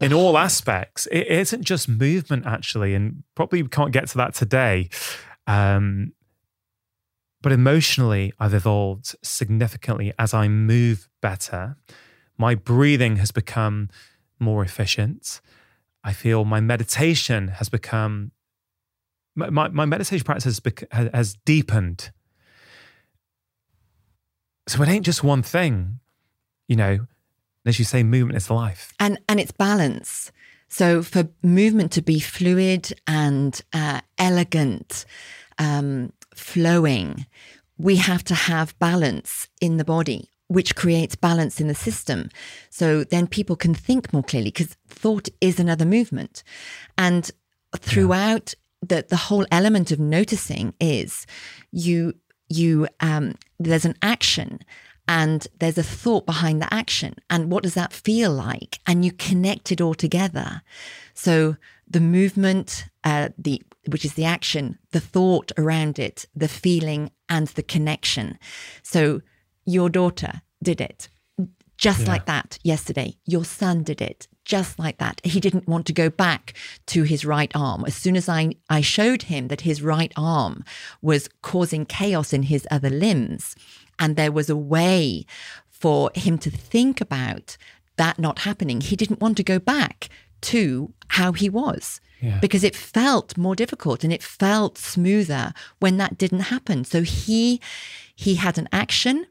[0.00, 1.06] in all aspects.
[1.06, 4.88] It isn't just movement, actually, and probably we can't get to that today.
[5.46, 6.12] Um,
[7.42, 11.76] but emotionally, I've evolved significantly as I move better.
[12.36, 13.90] My breathing has become
[14.40, 15.40] more efficient.
[16.02, 18.32] I feel my meditation has become
[19.38, 20.60] my, my meditation practice
[20.90, 22.10] has, has deepened.
[24.66, 26.00] So it ain't just one thing,
[26.66, 27.06] you know.
[27.64, 30.32] As you say, movement is life, and and it's balance.
[30.68, 35.04] So for movement to be fluid and uh, elegant,
[35.58, 37.26] um, flowing,
[37.76, 42.30] we have to have balance in the body which creates balance in the system.
[42.70, 46.42] So then people can think more clearly because thought is another movement.
[46.96, 47.30] And
[47.76, 51.26] throughout the, the whole element of noticing is
[51.72, 52.14] you
[52.48, 54.60] you um, there's an action
[55.06, 57.14] and there's a thought behind the action.
[57.30, 58.78] And what does that feel like?
[58.86, 60.62] And you connect it all together.
[61.14, 61.56] So
[61.88, 67.48] the movement uh, the which is the action the thought around it the feeling and
[67.48, 68.38] the connection.
[68.82, 69.22] So
[69.64, 71.08] your daughter did it
[71.78, 72.08] just yeah.
[72.08, 73.16] like that yesterday.
[73.24, 75.20] Your son did it just like that.
[75.24, 76.54] He didn't want to go back
[76.86, 77.84] to his right arm.
[77.86, 80.64] As soon as I, I showed him that his right arm
[81.00, 83.54] was causing chaos in his other limbs,
[83.98, 85.24] and there was a way
[85.68, 87.56] for him to think about
[87.96, 90.08] that not happening, he didn't want to go back
[90.40, 92.00] to how he was.
[92.20, 92.38] Yeah.
[92.40, 96.84] Because it felt more difficult and it felt smoother when that didn't happen.
[96.84, 97.60] So he
[98.16, 99.26] he had an action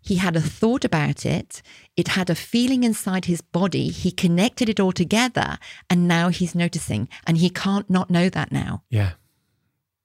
[0.00, 1.62] he had a thought about it.
[1.96, 3.88] It had a feeling inside his body.
[3.88, 5.58] He connected it all together.
[5.88, 7.08] And now he's noticing.
[7.26, 8.82] And he can't not know that now.
[8.88, 9.12] Yeah.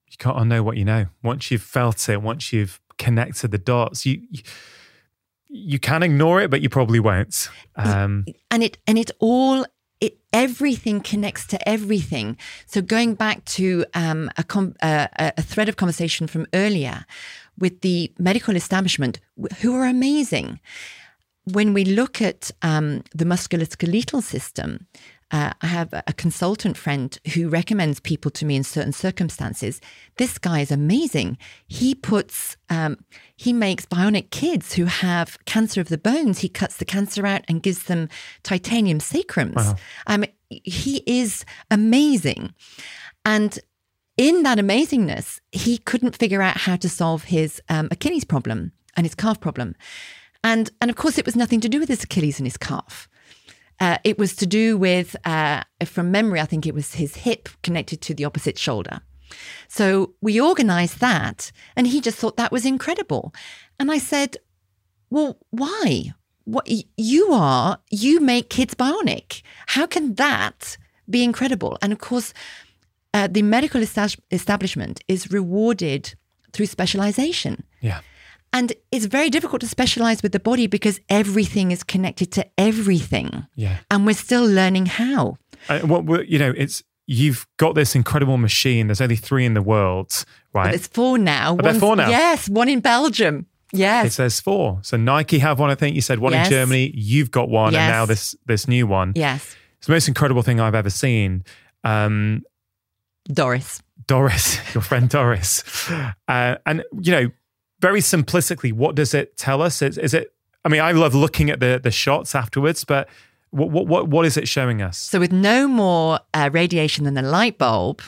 [0.07, 1.07] You can't unknow what you know.
[1.23, 4.41] Once you've felt it, once you've connected the dots, you, you
[5.47, 7.49] you can ignore it, but you probably won't.
[7.77, 9.65] Um, and it and it all
[10.01, 12.37] it everything connects to everything.
[12.65, 17.05] So going back to um, a, com- uh, a thread of conversation from earlier,
[17.57, 19.19] with the medical establishment
[19.61, 20.59] who are amazing.
[21.53, 24.87] When we look at um, the musculoskeletal system,
[25.31, 29.81] uh, I have a consultant friend who recommends people to me in certain circumstances.
[30.17, 31.37] This guy is amazing.
[31.67, 32.97] He puts, um,
[33.35, 36.39] he makes bionic kids who have cancer of the bones.
[36.39, 38.07] He cuts the cancer out and gives them
[38.43, 39.55] titanium sacrums.
[39.55, 39.75] Wow.
[40.07, 42.53] Um, he is amazing.
[43.23, 43.59] And
[44.17, 49.05] in that amazingness, he couldn't figure out how to solve his um, Achilles problem and
[49.05, 49.75] his calf problem.
[50.43, 53.09] And, and of course, it was nothing to do with his Achilles and his calf.
[53.79, 57.49] Uh, it was to do with, uh, from memory, I think it was his hip
[57.61, 59.01] connected to the opposite shoulder.
[59.67, 63.33] So we organized that, and he just thought that was incredible.
[63.79, 64.37] And I said,
[65.09, 66.13] Well, why?
[66.45, 69.41] What you are, you make kids bionic.
[69.65, 70.77] How can that
[71.09, 71.77] be incredible?
[71.81, 72.33] And of course,
[73.15, 73.81] uh, the medical
[74.31, 76.13] establishment is rewarded
[76.53, 77.63] through specialization.
[77.81, 78.01] Yeah.
[78.53, 83.45] And it's very difficult to specialize with the body because everything is connected to everything.
[83.55, 83.77] Yeah.
[83.91, 85.37] And we're still learning how.
[85.67, 88.87] Uh, what you know, it's you've got this incredible machine.
[88.87, 90.69] There's only three in the world, right?
[90.71, 91.55] There's four now.
[91.55, 92.09] there One's- four now?
[92.09, 93.45] Yes, one in Belgium.
[93.73, 94.05] Yes.
[94.07, 94.79] It says four.
[94.83, 95.69] So Nike have one.
[95.69, 96.47] I think you said one Yes.
[96.47, 96.91] in Germany.
[96.95, 99.11] You've got one, and now this this new one.
[99.15, 99.55] Yes.
[99.79, 101.43] It's the most incredible thing I've ever seen.
[101.83, 102.43] Um,
[103.31, 103.81] Doris.
[104.07, 105.63] Doris, your friend Doris,
[106.27, 107.31] uh, and you know,
[107.79, 109.81] very simplistically, what does it tell us?
[109.81, 110.33] Is, is it?
[110.63, 113.09] I mean, I love looking at the the shots afterwards, but
[113.51, 114.97] what what what, what is it showing us?
[114.97, 118.01] So, with no more uh, radiation than a light bulb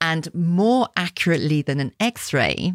[0.00, 2.74] and more accurately than an X ray,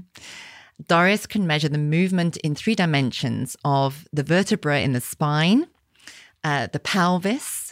[0.87, 5.67] Doris can measure the movement in three dimensions of the vertebra in the spine,
[6.43, 7.64] uh, the pelvis,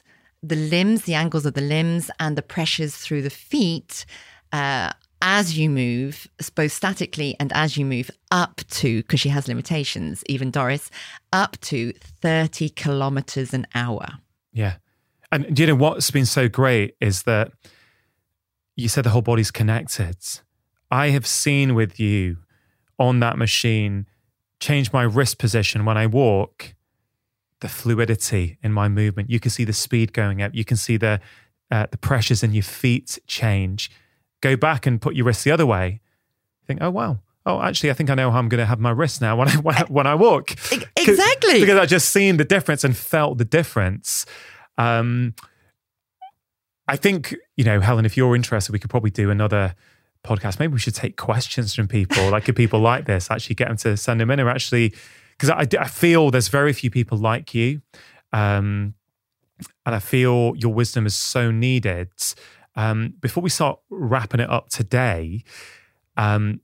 [0.43, 4.05] the limbs, the angles of the limbs, and the pressures through the feet.
[4.51, 4.91] Uh,
[5.25, 10.21] as you move, both statically and as you move up to, because she has limitations,
[10.27, 10.91] even Doris,
[11.31, 14.05] up to 30 kilometers an hour.
[14.51, 14.75] Yeah.
[15.31, 17.53] And you know what's been so great is that
[18.75, 20.17] you said the whole body's connected.
[20.91, 22.37] I have seen with you
[22.99, 24.07] on that machine
[24.59, 26.75] change my wrist position when I walk,
[27.63, 29.29] the fluidity in my movement.
[29.29, 30.53] You can see the speed going up.
[30.53, 31.21] You can see the
[31.71, 33.89] uh, the pressures in your feet change.
[34.41, 36.01] Go back and put your wrist the other way.
[36.67, 37.19] Think, oh wow.
[37.45, 39.47] Oh, actually, I think I know how I'm going to have my wrist now when
[39.47, 40.51] I when I, when I walk.
[41.05, 41.59] Exactly.
[41.59, 44.25] because I've just seen the difference and felt the difference.
[44.77, 45.35] Um,
[46.87, 49.75] I think you know, Helen, if you're interested, we could probably do another
[50.25, 50.59] podcast.
[50.59, 52.29] Maybe we should take questions from people.
[52.29, 54.93] like, if people like this, actually get them to send them in, or actually,
[55.43, 57.81] because I, I feel there's very few people like you,
[58.31, 58.93] um,
[59.85, 62.09] and I feel your wisdom is so needed.
[62.77, 65.43] Um, before we start wrapping it up today,
[66.15, 66.61] um,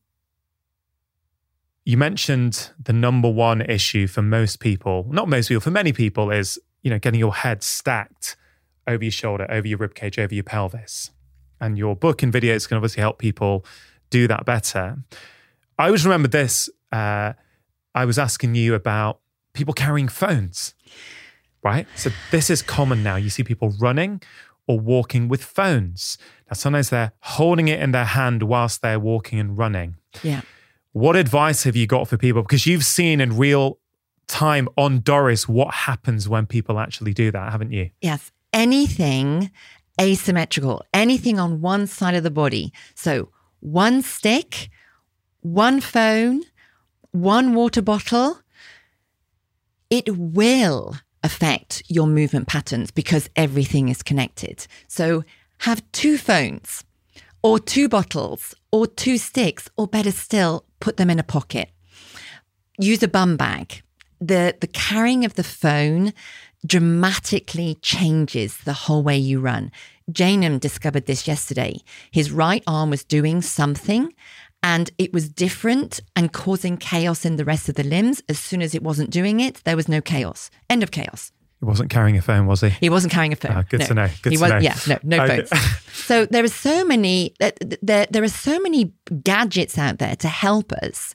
[1.84, 6.32] you mentioned the number one issue for most people, not most people, for many people,
[6.32, 8.38] is you know getting your head stacked
[8.88, 11.12] over your shoulder, over your ribcage, over your pelvis.
[11.60, 13.66] And your book and videos can obviously help people
[14.10, 15.00] do that better.
[15.78, 16.70] I always remember this.
[16.94, 17.34] Uh,
[17.96, 19.20] I was asking you about
[19.54, 20.74] people carrying phones,
[21.64, 21.88] right?
[21.96, 23.16] So this is common now.
[23.16, 24.22] You see people running
[24.68, 26.18] or walking with phones.
[26.50, 29.96] Now, sometimes they're holding it in their hand whilst they're walking and running.
[30.24, 30.42] yeah.
[30.92, 32.42] What advice have you got for people?
[32.42, 33.78] Because you've seen in real
[34.28, 37.92] time on Doris what happens when people actually do that, haven't you?
[38.02, 38.32] Yes.
[38.54, 39.52] Anything
[40.02, 42.74] asymmetrical, anything on one side of the body.
[42.96, 43.30] So
[43.60, 44.70] one stick,
[45.42, 46.44] one phone,
[47.12, 48.40] one water bottle,
[49.90, 54.68] it will affect your movement patterns because everything is connected.
[54.88, 55.24] So
[55.60, 56.84] have two phones
[57.42, 61.70] or two bottles or two sticks, or better still, put them in a pocket.
[62.78, 63.82] Use a bum bag.
[64.22, 66.14] The, the carrying of the phone
[66.66, 69.72] dramatically changes the whole way you run.
[70.12, 71.80] Janum discovered this yesterday.
[72.12, 74.14] His right arm was doing something
[74.64, 78.22] and it was different and causing chaos in the rest of the limbs.
[78.30, 80.50] As soon as it wasn't doing it, there was no chaos.
[80.70, 81.32] End of chaos.
[81.60, 82.70] He wasn't carrying a phone, was he?
[82.70, 83.52] He wasn't carrying a phone.
[83.54, 83.86] Ah, good No.
[83.88, 84.08] to know.
[84.22, 84.58] Good he to was, know.
[84.60, 85.44] Yeah, no, no Okay.
[85.44, 85.72] phones.
[85.94, 87.34] so there are so many
[87.82, 91.14] there there are so many gadgets out there to help us.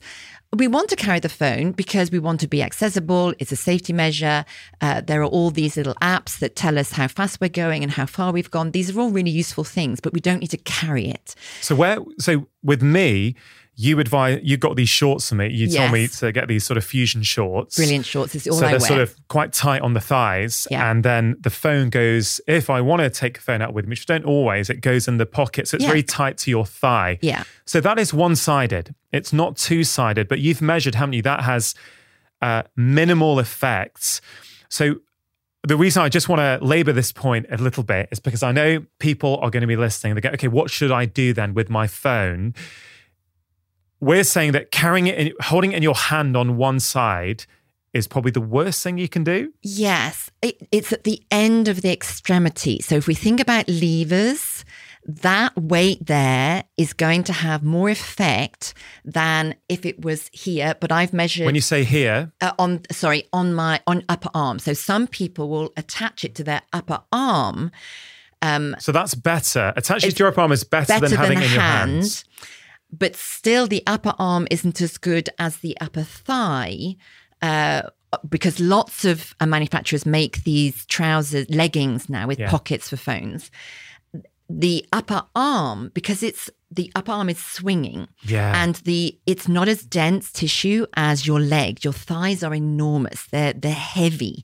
[0.55, 3.33] We want to carry the phone because we want to be accessible.
[3.39, 4.45] It's a safety measure.
[4.79, 7.91] Uh, there are all these little apps that tell us how fast we're going and
[7.91, 8.71] how far we've gone.
[8.71, 11.35] These are all really useful things, but we don't need to carry it.
[11.59, 11.97] So where?
[12.19, 13.35] So with me,
[13.77, 15.49] you advise you got these shorts for me.
[15.51, 17.75] You told me to get these sort of fusion shorts.
[17.75, 18.87] Brilliant shorts is all so I they're wear.
[18.87, 20.89] sort of quite tight on the thighs, Yeah.
[20.89, 22.39] and then the phone goes.
[22.47, 24.79] If I want to take the phone out with me, which I don't always, it
[24.81, 25.89] goes in the pocket, so it's Yeah.
[25.89, 27.19] very tight to your thigh.
[27.21, 27.43] yeah.
[27.65, 28.95] So that is one sided.
[29.11, 31.21] It's not two sided, but you've measured, haven't you?
[31.23, 31.75] That has
[32.41, 34.21] uh, minimal effects.
[34.69, 34.95] So
[35.63, 38.51] the reason I just want to labor this point a little bit is because I
[38.51, 40.13] know people are going to be listening.
[40.15, 42.53] They go, okay, what should I do then with my phone?
[44.05, 47.45] We're saying that carrying it, in, holding it in your hand on one side
[47.91, 49.51] is probably the worst thing you can do.
[49.63, 52.81] Yes, it, it's at the end of the extremity.
[52.81, 54.63] So if we think about levers,
[55.05, 60.75] that weight there is going to have more effect than if it was here.
[60.79, 64.59] But I've measured When you say here, uh, on sorry on my on upper arm.
[64.59, 67.71] So some people will attach it to their upper arm
[68.41, 69.73] um, so that's better.
[69.75, 71.61] Attaching it to your upper arm is better, better than having than it in your
[71.61, 72.25] hand, hands.
[72.97, 76.95] But still the upper arm isn't as good as the upper thigh.
[77.41, 77.81] Uh,
[78.29, 82.49] because lots of uh, manufacturers make these trousers, leggings now with Yeah.
[82.49, 83.51] pockets for phones.
[84.49, 88.61] The upper arm, because it's the upper arm is swinging Yeah.
[88.63, 93.25] and the it's not as dense tissue as your leg Your thighs are enormous.
[93.31, 94.43] They're they're heavy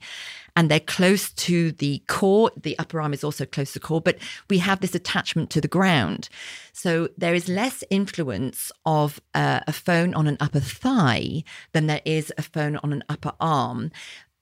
[0.55, 2.51] and they're close to the core.
[2.55, 4.17] The upper arm is also close to the core, but
[4.49, 6.29] we have this attachment to the ground.
[6.73, 12.01] So there is less influence of uh, a phone on an upper thigh than there
[12.05, 13.91] is a phone on an upper arm.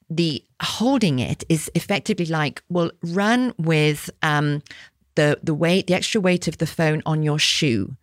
[0.10, 4.64] The holding it is effectively like, well, run with um,
[5.16, 7.96] the the weight, the extra weight of the phone on your shoe.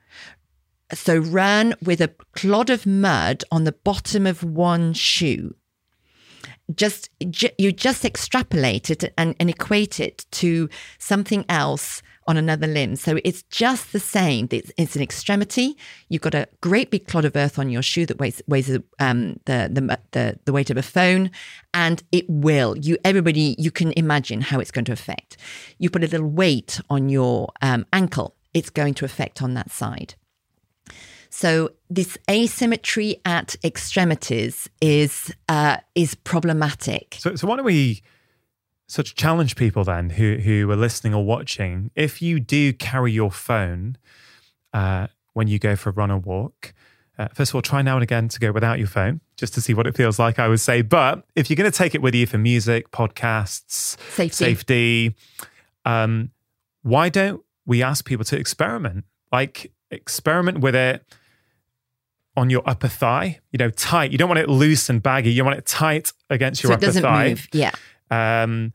[0.92, 5.56] So run with a clod of mud on the bottom of one shoe.
[6.74, 10.68] Just ju- you just extrapolate it and, and equate it to
[10.98, 12.96] something else on another limb.
[12.96, 14.48] So it's just the same.
[14.50, 15.76] It's, it's an extremity.
[16.08, 19.38] You've got a great big clod of earth on your shoe that weighs weighs um,
[19.44, 21.30] the, the the the weight of a phone,
[21.72, 22.76] and it will.
[22.76, 25.36] You everybody you can imagine how it's going to affect.
[25.78, 28.34] You put a little weight on your um, ankle.
[28.54, 30.14] It's going to affect on that side.
[31.36, 37.16] So this asymmetry at extremities is uh, is problematic.
[37.18, 38.00] So, so why don't we
[38.86, 41.90] sort of challenge people then who who are listening or watching?
[41.94, 43.98] If you do carry your phone
[44.72, 46.72] uh, when you go for a run or walk,
[47.18, 49.60] uh, first of all, try now and again to go without your phone just to
[49.60, 50.38] see what it feels like.
[50.38, 53.98] I would say, but if you're going to take it with you for music, podcasts,
[54.14, 54.30] Safety.
[54.30, 55.16] safety,
[55.84, 56.30] um,
[56.82, 59.04] why don't we ask people to experiment?
[59.30, 61.04] Like experiment with it
[62.36, 64.12] on your upper thigh, you know, tight.
[64.12, 65.32] You don't want it loose and baggy.
[65.32, 67.28] You want it tight against your so it upper doesn't thigh.
[67.30, 67.48] move.
[67.52, 67.72] Yeah.
[68.10, 68.72] Um,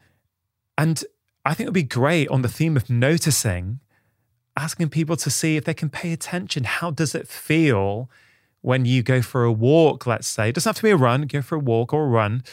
[0.77, 1.03] and
[1.45, 3.79] I think it would be great on the theme of noticing,
[4.57, 6.63] asking people to see if they can pay attention.
[6.63, 8.09] How does it feel
[8.61, 10.49] when you go for a walk, let's say?
[10.49, 12.43] It doesn't have to be a run, go for a walk or a run.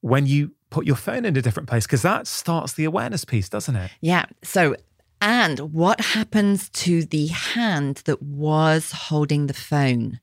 [0.00, 3.48] When you put your phone in a different place, because that starts the awareness piece,
[3.48, 3.90] doesn't it?
[4.00, 4.24] Yeah.
[4.42, 4.74] So,
[5.22, 10.18] and what happens to the hand that was holding the phone?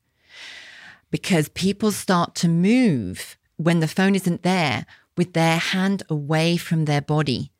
[1.10, 4.84] Because people start to move when the phone isn't there
[5.16, 7.50] with their hand away from their body.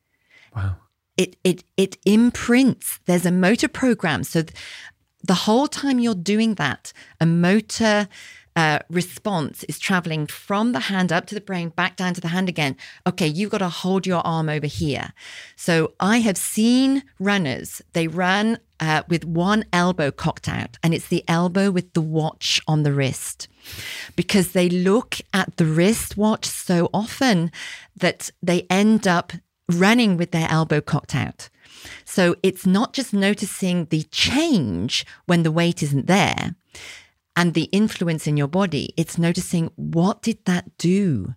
[0.54, 0.76] Wow.
[1.16, 3.00] It it it imprints.
[3.06, 4.22] There's a motor program.
[4.22, 4.54] So th-
[5.22, 8.06] the whole time you're doing that, a motor
[8.60, 12.28] uh, response is traveling from the hand up to the brain, back down to the
[12.28, 12.76] hand again.
[13.06, 15.14] Okay, you've got to hold your arm over here.
[15.56, 21.08] So I have seen runners, they run uh, with one elbow cocked out, and it's
[21.08, 23.48] the elbow with the watch on the wrist
[24.14, 27.50] because they look at the wristwatch so often
[27.96, 29.32] that they end up
[29.70, 31.48] running with their elbow cocked out.
[32.04, 36.56] So it's not just noticing the change when the weight isn't there
[37.40, 41.34] and the influence in your body, it's noticing what did that do?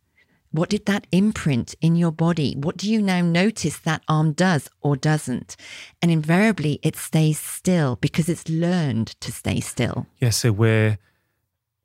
[0.51, 2.55] What did that imprint in your body?
[2.57, 5.55] What do you now notice that arm does or doesn't?
[6.01, 10.05] And invariably, it stays still because it's learned to stay still.
[10.19, 10.97] Yeah, so we're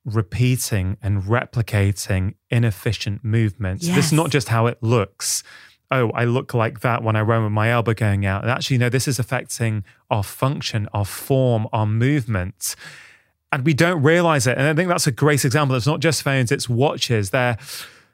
[0.05, 3.87] repeating and replicating inefficient movements.
[3.87, 5.45] This is not just how it looks.
[5.93, 8.43] Oh, I look like that when I run with my elbow going out.
[8.43, 12.75] And actually, no, this is affecting our function, our form, our movement.
[13.51, 14.59] And we don't realize it.
[14.59, 15.77] And I think that's a great example.
[15.77, 17.31] It's not just phones, it's watches.
[17.31, 17.57] They're,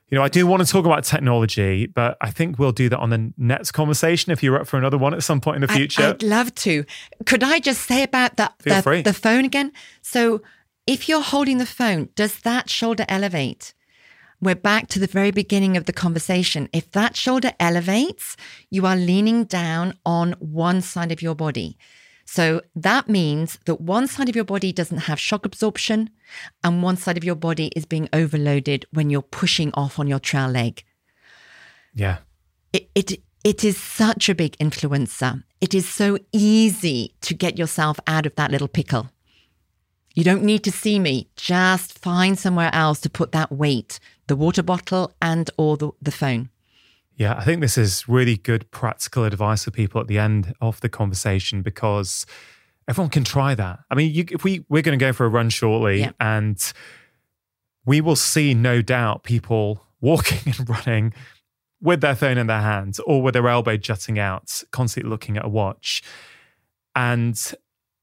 [0.09, 2.99] you know, I do want to talk about technology, but I think we'll do that
[2.99, 5.69] on the next conversation if you're up for another one at some point in the
[5.69, 6.03] future.
[6.03, 6.85] I'd love to.
[7.27, 9.73] Could I just say about that Feel the, the phone again?
[10.03, 10.41] So
[10.87, 13.75] if you're holding the phone, does that shoulder elevate?
[14.41, 16.69] We're back to the very beginning of the conversation.
[16.73, 18.37] If that shoulder elevates,
[18.71, 21.79] you are leaning down on one side of your body.
[22.25, 26.11] So that means that one side of your body doesn't have shock absorption
[26.63, 30.19] and one side of your body is being overloaded when you're pushing off on your
[30.19, 30.85] trail leg
[31.95, 32.19] yeah.
[32.73, 35.45] it, it it is such a big influencer.
[35.61, 39.11] It is so easy to get yourself out of that little pickle.
[40.15, 41.29] You don't need to see me.
[41.37, 46.11] Just find somewhere else to put that weight, the water bottle and or the, the
[46.11, 46.49] phone.
[47.17, 50.81] Yeah, I think this is really good practical advice for people at the end of
[50.81, 52.27] the conversation because
[52.89, 53.81] everyone can try that.
[53.91, 56.13] I mean, you, if we we're going to go for a run shortly, Yeah.
[56.19, 56.61] and
[57.87, 61.15] we will see, no doubt, people walking and running
[61.81, 65.45] with their phone in their hands or with their elbow jutting out, constantly looking at
[65.45, 66.03] a watch.
[66.97, 67.35] And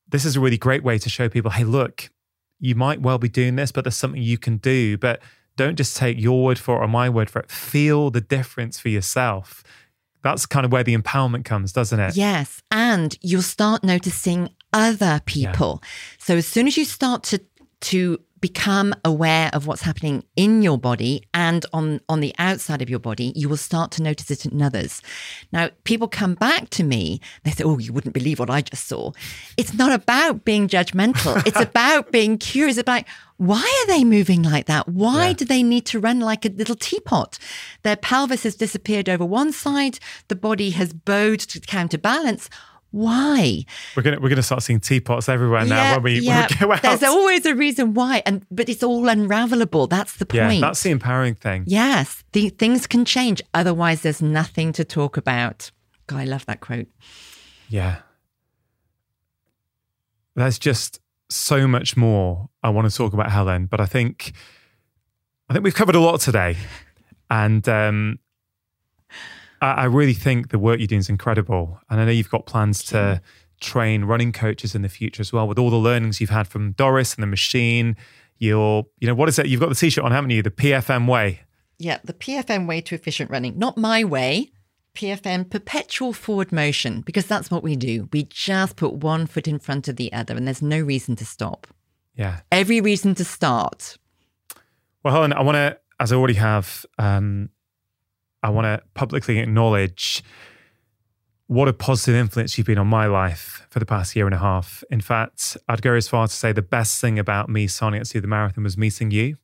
[0.07, 2.09] this is a really great way to show people, hey, look,
[2.59, 4.97] you might well be doing this, but there's something you can do.
[4.97, 5.21] But
[5.57, 7.52] don't just take your word for it or my word for it.
[7.52, 9.64] Feel the difference for yourself.
[10.23, 12.15] That's kind of where the empowerment comes, doesn't it?
[12.15, 12.61] Yes.
[12.72, 15.82] And you'll start noticing other people.
[16.19, 17.41] So as soon as you start to
[17.82, 22.89] to become aware of what's happening in your body and on, on the outside of
[22.89, 25.01] your body, you will start to notice it in others.
[25.53, 28.88] Now, people come back to me, they say, Oh, you wouldn't believe what I just
[28.88, 29.11] saw.
[29.57, 33.03] It's not about being judgmental, it's about being curious about
[33.38, 34.88] why are they moving like that?
[34.88, 35.34] Why yeah.
[35.34, 37.39] do they need to run like a little teapot?
[37.81, 39.97] Their pelvis has disappeared over one side,
[40.27, 42.49] the body has bowed to counterbalance
[42.91, 43.63] why?
[43.95, 46.41] We're gonna we're gonna start seeing teapots everywhere now yeah, when we, yeah.
[46.41, 46.81] when we go out.
[46.81, 49.89] There's always a reason why, and but it's all unravelable.
[49.89, 50.55] That's the point.
[50.55, 51.63] Yeah, that's the empowering thing.
[51.68, 53.41] Yes, the things can change.
[53.53, 55.72] Otherwise, there's nothing to talk about.
[56.07, 56.88] God, I love that quote.
[57.69, 57.99] Yeah,
[60.35, 60.99] there's just
[61.30, 64.34] so much more I want to talk about Helen, but I think
[65.49, 66.57] I think we've covered a lot today,
[67.30, 68.19] and um,
[69.61, 71.79] I, really think the work you're doing is incredible.
[71.89, 73.21] And I know you've got plans to
[73.59, 76.71] train running coaches in the future as well with all the learnings you've had from
[76.71, 77.95] Doris and the machine.
[78.39, 79.45] You're, you know, what is it?
[79.45, 80.41] You've got the t shirt on, haven't you?
[80.41, 81.41] The PFM way.
[81.77, 83.57] Yeah, the PFM way to efficient running.
[83.57, 84.51] Not my way,
[84.95, 88.09] PFM, perpetual forward motion, because that's what we do.
[88.11, 91.25] We just put one foot in front of the other, and there's no reason to
[91.25, 91.67] stop.
[92.15, 92.41] Yeah.
[92.51, 93.97] Every reason to start.
[95.03, 97.49] Well, Helen, I want to, as I already have, um,
[98.43, 100.23] I want to publicly acknowledge
[101.47, 104.38] what a positive influence you've been on my life for the past year and a
[104.38, 104.85] half.
[104.89, 108.07] In fact, I'd go as far to say the best thing about me signing up
[108.07, 109.35] to the marathon was meeting you.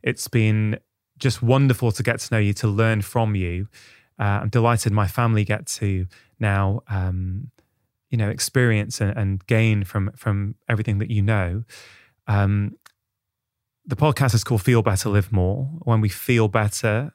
[0.00, 0.78] It's been
[1.18, 3.66] just wonderful to get to know you, to learn from you.
[4.18, 6.06] Uh, I'm delighted my family get to
[6.38, 7.50] now, um,
[8.10, 11.64] you know, experience and, and, gain from from everything that you know.
[12.26, 12.76] Um,
[13.86, 15.64] the podcast is called Feel Better, Live More.
[15.82, 17.12] When we feel better,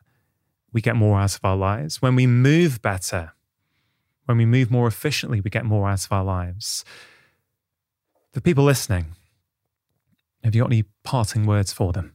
[0.76, 2.02] we get more out of our lives.
[2.02, 3.32] When we move better,
[4.26, 6.84] when we move more efficiently, we get more out of our lives.
[8.34, 9.16] For people listening,
[10.44, 12.14] have you got any parting words for them?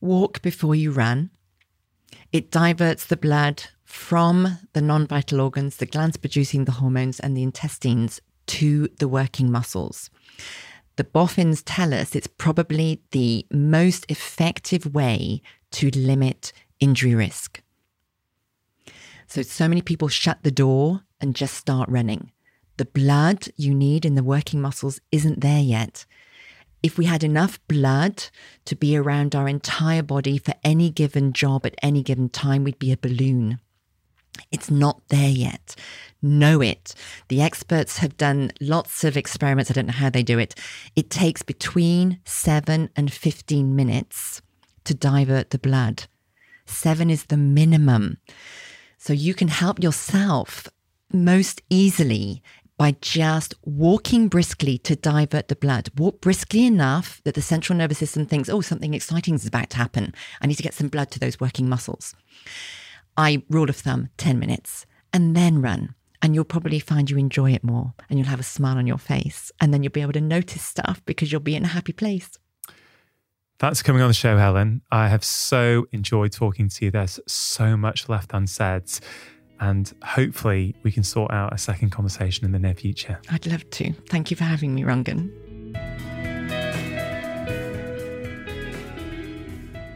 [0.00, 1.28] Walk before you run.
[2.32, 7.36] It diverts the blood from the non vital organs, the glands producing the hormones, and
[7.36, 10.08] the intestines to the working muscles.
[10.96, 15.42] The boffins tell us it's probably the most effective way
[15.72, 17.60] to limit injury risk.
[19.26, 22.32] So, so many people shut the door and just start running.
[22.76, 26.04] The blood you need in the working muscles isn't there yet.
[26.82, 28.24] If we had enough blood
[28.66, 32.78] to be around our entire body for any given job at any given time, we'd
[32.78, 33.58] be a balloon.
[34.52, 35.74] It's not there yet.
[36.22, 36.94] Know it.
[37.28, 39.70] The experts have done lots of experiments.
[39.70, 40.54] I don't know how they do it.
[40.94, 44.42] It takes between seven and 15 minutes
[44.84, 46.04] to divert the blood.
[46.66, 48.18] Seven is the minimum.
[49.06, 50.66] So you can help yourself
[51.12, 52.42] most easily
[52.76, 55.90] by just walking briskly to divert the blood.
[55.96, 59.76] Walk briskly enough that the central nervous system thinks, oh, something exciting is about to
[59.76, 60.12] happen.
[60.40, 62.16] I need to get some blood to those working muscles.
[63.16, 65.94] I rule of thumb 10 minutes and then run.
[66.20, 68.98] And you'll probably find you enjoy it more and you'll have a smile on your
[68.98, 69.52] face.
[69.60, 72.28] And then you'll be able to notice stuff because you'll be in a happy place.
[73.58, 74.82] That's coming on the show, Helen.
[74.92, 76.90] I have so enjoyed talking to you.
[76.90, 78.82] There's so much left unsaid.
[79.58, 83.18] And hopefully, we can sort out a second conversation in the near future.
[83.30, 83.94] I'd love to.
[84.10, 85.30] Thank you for having me, Rangan.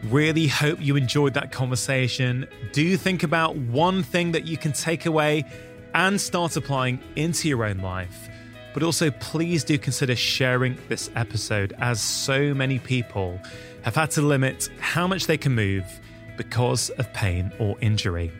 [0.04, 2.46] Really hope you enjoyed that conversation.
[2.72, 5.44] Do think about one thing that you can take away
[5.94, 8.29] and start applying into your own life.
[8.72, 13.40] But also, please do consider sharing this episode as so many people
[13.82, 15.84] have had to limit how much they can move
[16.36, 18.30] because of pain or injury.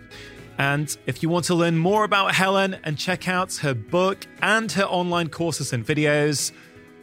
[0.59, 4.71] And if you want to learn more about Helen and check out her book and
[4.73, 6.53] her online courses and videos,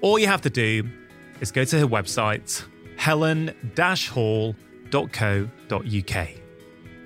[0.02, 0.88] all you have to do
[1.42, 2.64] is go to her website,
[2.98, 4.58] helen hall.co.uk.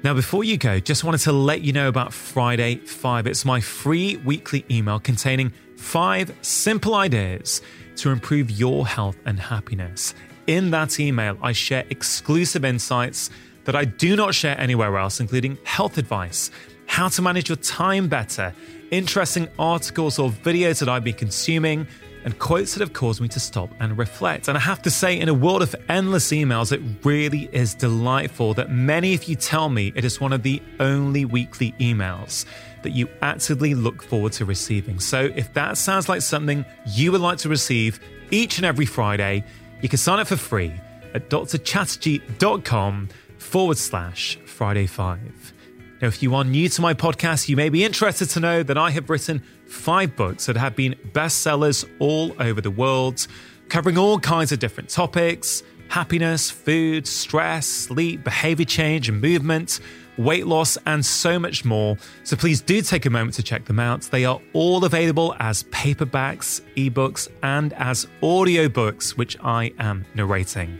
[0.04, 3.28] Now, before you go, just wanted to let you know about Friday 5.
[3.28, 7.62] It's my free weekly email containing five simple ideas
[7.98, 10.14] to improve your health and happiness.
[10.48, 13.30] In that email, I share exclusive insights
[13.66, 16.52] that I do not share anywhere else, including health advice,
[16.86, 18.54] how to manage your time better,
[18.92, 21.88] interesting articles or videos that I've been consuming
[22.24, 24.48] and quotes that have caused me to stop and reflect.
[24.48, 28.54] And I have to say, in a world of endless emails, it really is delightful
[28.56, 32.46] that many of you tell me it is one of the only weekly emails
[32.84, 35.00] that you actively look forward to receiving.
[35.00, 38.00] So if that sounds like something you would like to receive
[38.32, 39.44] each and every Friday,
[39.82, 40.74] you can sign up for free
[41.14, 45.54] at drchatterjee.com forward slash Friday 5.
[46.02, 48.78] Now, if you are new to my podcast, you may be interested to know that
[48.78, 53.28] I have written five books that have been bestsellers all over the world
[53.70, 59.82] covering all kinds of different topics happiness, food, stress, sleep, behavior change and movement,
[60.24, 61.98] weight loss, and so much more.
[62.24, 64.02] So please do take a moment to check them out.
[64.04, 70.80] They are all available as paperbacks, ebooks, and as audiobooks, which I am narrating.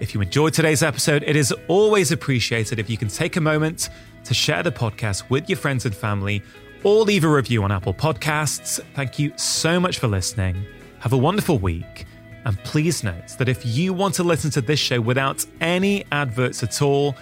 [0.00, 3.90] If you enjoyed today's episode, it is always appreciated if you can take a moment
[4.24, 6.42] to share the podcast with your friends and family
[6.82, 8.80] or leave a review on Apple Podcasts.
[8.94, 10.64] Thank you so much for listening.
[10.98, 12.06] Have a wonderful week.
[12.44, 16.62] And please note that if you want to listen to this show without any adverts
[16.62, 17.14] at all,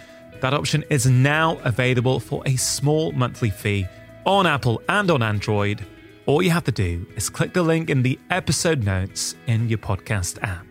[0.42, 3.86] that option is now available for a small monthly fee
[4.26, 5.86] on Apple and on Android.
[6.26, 9.78] All you have to do is click the link in the episode notes in your
[9.78, 10.66] podcast app.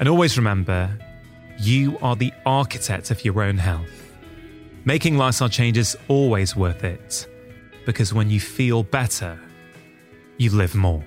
[0.00, 0.98] And always remember,
[1.58, 4.12] you are the architect of your own health.
[4.84, 7.28] Making lifestyle changes always worth it
[7.86, 9.38] because when you feel better,
[10.38, 11.04] you live more.